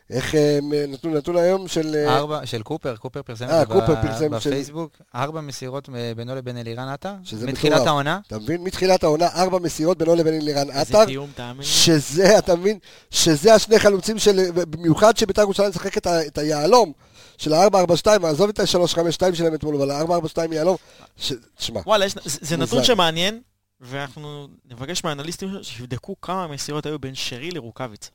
איך 0.10 0.36
הם 0.36 0.74
נתנו 0.88 1.14
נתון 1.18 1.38
היום 1.38 1.68
של... 1.68 1.96
אה, 1.96 2.18
ארבע, 2.18 2.46
של 2.46 2.62
קופר, 2.64 2.96
קופר 2.96 3.22
פרסם 3.24 3.46
אה, 3.50 3.62
את 3.62 3.68
זה 3.68 3.74
קופר 3.74 3.96
פרסם 4.02 4.40
של- 4.40 4.50
בפייסבוק, 4.50 4.92
ארבע 5.16 5.42
מסירות 5.42 5.90
אה, 5.96 6.12
בינו 6.16 6.36
לבין 6.36 6.58
אלירן 6.58 6.88
עטר, 6.88 7.14
שזה 7.24 7.48
מתחילת 7.48 7.74
מטורף. 7.74 7.88
העונה. 7.88 8.20
אתה 8.28 8.40
מבין? 8.40 8.64
מתחילת 8.64 9.04
העונה, 9.04 9.28
ארבע 9.28 9.60
מסירות 9.60 9.98
בינו 9.98 10.16
לבין 10.16 10.34
אלירן 10.34 10.70
איזה 10.70 10.80
עטר. 10.82 11.06
תיאום, 11.06 11.30
תאמין. 11.36 11.64
שזה, 11.64 12.38
אתה 12.38 12.56
מבין? 12.56 12.80
שזה 13.12 13.54
השני 13.56 13.80
חלוצים 13.80 14.20
של... 14.20 14.40
במיוחד 14.52 15.18
שבית"ר 15.18 15.42
ירושלים 15.42 15.70
משחק 15.70 15.98
את, 15.98 16.08
ה- 16.08 16.26
את 16.28 16.38
היהלום 16.38 16.92
של 17.38 17.54
ה-442, 17.54 18.26
עזוב 18.28 18.50
את 18.50 18.60
ה-352 18.60 19.36
שלהם 19.36 19.54
אתמול, 19.54 19.76
אבל 19.76 19.92
ה-442 19.92 20.54
יהלום, 20.54 20.76
ש- 21.18 21.34
תשמע, 21.58 21.80
וואלה, 21.86 22.06
יש- 22.06 22.14
זה 22.26 22.40
זה 22.42 22.58
נתון. 22.58 22.84
שמעניין, 22.84 23.42
ואנחנו 23.82 24.48
נבקש 24.72 25.04
מהאנליסטים 25.04 25.50
שיבדקו 25.62 26.16
כמה 26.22 26.48
מסירות 26.48 26.86
היו 26.86 27.00
בין 27.00 27.16
שרי 27.16 27.52
לרוקאביץ. 27.52 28.10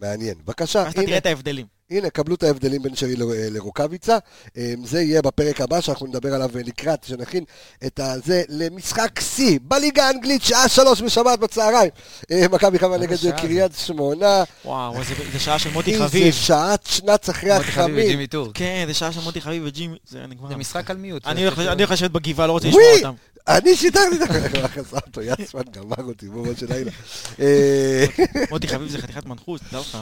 מעניין. 0.00 0.34
בבקשה, 0.44 0.82
אז 0.86 0.92
אתה 0.92 1.00
הנה, 1.00 1.06
תראה 1.06 1.18
את 1.18 1.26
ההבדלים. 1.26 1.77
הנה, 1.90 2.10
קבלו 2.10 2.34
את 2.34 2.42
ההבדלים 2.42 2.82
בין 2.82 2.94
שרי 2.96 3.14
לרוקאביצה. 3.50 4.18
אה, 4.56 4.72
זה 4.84 5.02
יהיה 5.02 5.22
בפרק 5.22 5.60
הבא, 5.60 5.80
שאנחנו 5.80 6.06
נדבר 6.06 6.34
עליו 6.34 6.50
לקראת, 6.54 7.04
שנכין 7.04 7.44
את 7.86 8.00
הזה 8.00 8.42
למשחק 8.48 9.20
שיא 9.20 9.58
בליגה 9.62 10.06
האנגלית, 10.06 10.42
שעה 10.42 10.68
שלוש 10.68 11.02
בשבת 11.02 11.38
בצהריים. 11.38 11.90
אה, 12.30 12.46
מכבי 12.50 12.78
חיפה 12.78 12.98
נגד 12.98 13.16
קריית 13.40 13.72
שמונה. 13.74 14.44
וואו, 14.64 14.94
זה- 15.04 15.14
זה 15.32 15.38
שעה 15.38 15.58
של 15.58 15.70
מוטי 15.70 15.98
חביב. 15.98 16.34
שעת 16.34 16.86
שנץ 16.86 17.28
אחרי 17.28 17.50
מוטי 17.52 17.64
חביב 17.64 17.78
החמים. 17.98 18.06
וג'ימי. 18.06 18.26
כן, 18.54 18.84
זה 18.86 18.94
שעה 18.94 19.12
של 19.12 19.20
מוטי 19.20 19.40
חביב 19.40 19.62
וג'ימי, 19.66 19.96
זה 20.08 20.18
נגמר. 20.28 20.48
זה 20.48 20.56
משחק 20.56 20.90
על 20.90 20.96
מיוט. 20.96 21.26
אני 21.26 21.34
זה 21.40 21.46
הולך 21.46 21.54
כאילו- 21.54 21.72
אני 21.72 21.82
הולך 21.82 21.92
לשבת 21.92 22.10
בגבעה, 22.10 22.46
לא 22.46 22.52
רוצה! 22.52 22.68
לשמוע 22.68 22.82
אותם. 22.96 23.14
אני 23.48 23.76
שיתקתי 23.76 24.16
את 24.24 24.28
זה. 24.52 24.68
חסם 24.68 24.96
אותו, 25.06 25.20
יסמן 25.22 25.62
גמר 25.70 26.04
אותי, 26.08 26.28
בואו 26.28 26.56
של 26.56 26.66
לילה. 26.72 26.90
אה, 27.40 28.04
מוטי 28.50 28.68
חביב 28.68 28.88
זה 28.88 28.98
חתיכת 28.98 29.26
מנחוס, 29.26 29.60
תדע 29.70 29.80
לך, 29.80 29.98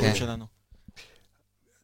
כן. 0.00 0.14
שלנו. 0.14 0.55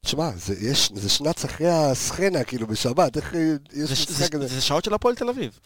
תשמע, 0.04 0.30
זה, 0.36 0.54
יש, 0.60 0.92
זה 0.94 1.08
שנץ 1.08 1.44
אחרי 1.44 1.68
הסצנה, 1.68 2.44
כאילו, 2.44 2.66
בשבת, 2.66 3.16
איך 3.16 3.34
אה, 3.34 3.40
יש 3.72 3.88
זה- 3.88 3.92
משחק 3.92 4.08
זה- 4.24 4.28
כזה? 4.28 4.46
זה 4.46 4.60
שעות 4.60 4.84
של 4.84 4.94
הפועל 4.94 5.14
תל 5.14 5.28
אביב. 5.28 5.58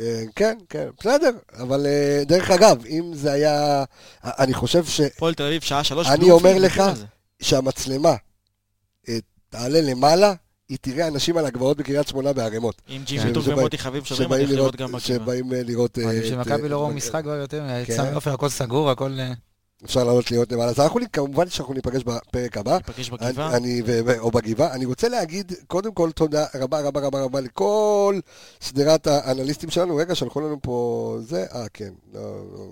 אה, 0.00 0.22
כן, 0.36 0.58
כן, 0.68 0.88
בסדר, 1.00 1.30
אבל 1.56 1.86
אה, 1.86 2.22
דרך 2.26 2.50
אגב, 2.50 2.84
אם 2.86 3.10
זה 3.14 3.32
היה... 3.32 3.84
אני 4.24 4.54
חושב 4.54 4.84
ש... 4.84 5.00
הפועל 5.00 5.34
תל 5.34 5.42
אביב, 5.42 5.62
שעה 5.62 5.84
שלוש. 5.84 6.06
אני 6.08 6.30
אומר 6.30 6.58
לך, 6.58 6.82
זה. 6.94 7.04
שהמצלמה 7.42 8.14
אה, 9.08 9.18
תעלה 9.48 9.80
למעלה, 9.80 10.34
היא 10.68 10.78
תראה 10.80 11.08
אנשים 11.08 11.36
על 11.36 11.46
הגבעות 11.46 11.76
בקריית 11.76 12.08
שמונה 12.08 12.32
בערימות. 12.32 12.82
עם 12.88 12.98
כן, 12.98 13.04
ג'ימי 13.04 13.32
טוב 13.32 13.48
ומוטי 13.48 13.78
חביב 13.78 14.04
שודרים, 14.04 14.32
אני 14.32 14.42
הולך 14.42 14.52
לראות, 14.56 14.76
גם 14.76 14.86
בגבעה. 14.88 15.00
שבאים 15.00 15.52
אה, 15.52 15.62
לראות... 15.62 15.98
אה, 15.98 16.04
אוהדים 16.04 16.22
את, 16.22 16.26
של 16.28 16.34
אה, 16.34 16.40
מכבי 16.40 16.68
לא 16.68 16.76
ראו 16.80 16.90
את- 16.90 16.94
משחק 16.94 17.22
כבר 17.22 17.34
יותר, 17.34 17.62
כן. 17.86 18.14
עופר 18.14 18.32
הכל 18.34 18.48
סגור, 18.48 18.90
הכל... 18.90 19.18
אפשר 19.84 20.04
לעלות 20.04 20.30
להיות 20.30 20.52
למעלה. 20.52 20.70
אז 20.70 20.80
אנחנו 20.80 21.00
כמובן 21.12 21.48
שאנחנו 21.48 21.74
ניפגש 21.74 22.02
בפרק 22.02 22.56
הבא. 22.56 22.76
ניפגש 22.76 23.10
בגבעה. 23.10 23.56
אני, 23.56 23.82
ו- 23.86 24.18
או 24.18 24.30
בגבעה. 24.30 24.72
אני 24.72 24.84
רוצה 24.84 25.08
להגיד, 25.08 25.52
קודם 25.66 25.92
כל, 25.92 26.10
תודה 26.10 26.44
רבה 26.54 26.80
רבה 26.80 27.00
רבה 27.00 27.20
רבה 27.20 27.40
לכל 27.40 28.18
שדרת 28.60 29.06
האנליסטים 29.06 29.70
שלנו. 29.70 29.96
רגע, 29.96 30.14
שלחו 30.14 30.40
לנו 30.40 30.56
פה 30.62 31.16
זה, 31.20 31.44
אה, 31.54 31.64
כן. 31.74 31.90
לא, 32.14 32.20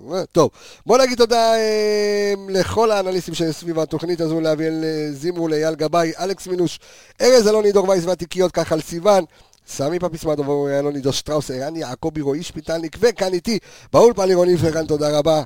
לא. 0.09 0.25
טוב, 0.31 0.49
בוא 0.85 0.97
נגיד 0.97 1.17
תודה 1.17 1.55
אה, 1.55 2.33
לכל 2.49 2.91
האנליסטים 2.91 3.33
שסביב 3.33 3.79
התוכנית 3.79 4.21
הזו, 4.21 4.41
לאביאל 4.41 4.83
אה, 4.83 5.11
זימרו, 5.11 5.47
לאייל 5.47 5.75
גבאי, 5.75 6.11
אלכס 6.19 6.47
מינוש, 6.47 6.79
ארז 7.21 7.47
אלוני, 7.47 7.71
דור 7.71 7.89
וייס 7.89 8.05
והתיקיות, 8.05 8.57
על 8.71 8.81
סיוון. 8.81 9.23
סמי 9.67 9.99
פפיסמדוב, 9.99 10.67
אלוני 10.67 10.99
דו 10.99 11.13
שטראוס, 11.13 11.51
ערן 11.51 11.75
יעקבי, 11.75 12.21
רועי 12.21 12.43
שפיטלניק, 12.43 12.97
וכאן 12.99 13.33
איתי, 13.33 13.59
באולפן 13.93 14.27
לירוני 14.27 14.57
פרן, 14.57 14.85
תודה 14.85 15.17
רבה. 15.17 15.43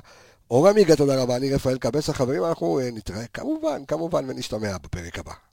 אור 0.50 0.68
עמיגה, 0.68 0.96
תודה 0.96 1.22
רבה. 1.22 1.36
אני 1.36 1.54
רפאל 1.54 1.78
קבסה, 1.78 2.12
חברים, 2.12 2.44
אנחנו 2.44 2.80
אה, 2.80 2.90
נתראה 2.92 3.26
כמובן, 3.26 3.84
כמובן, 3.84 4.24
ונשתמע 4.28 4.78
בפרק 4.78 5.18
הבא. 5.18 5.47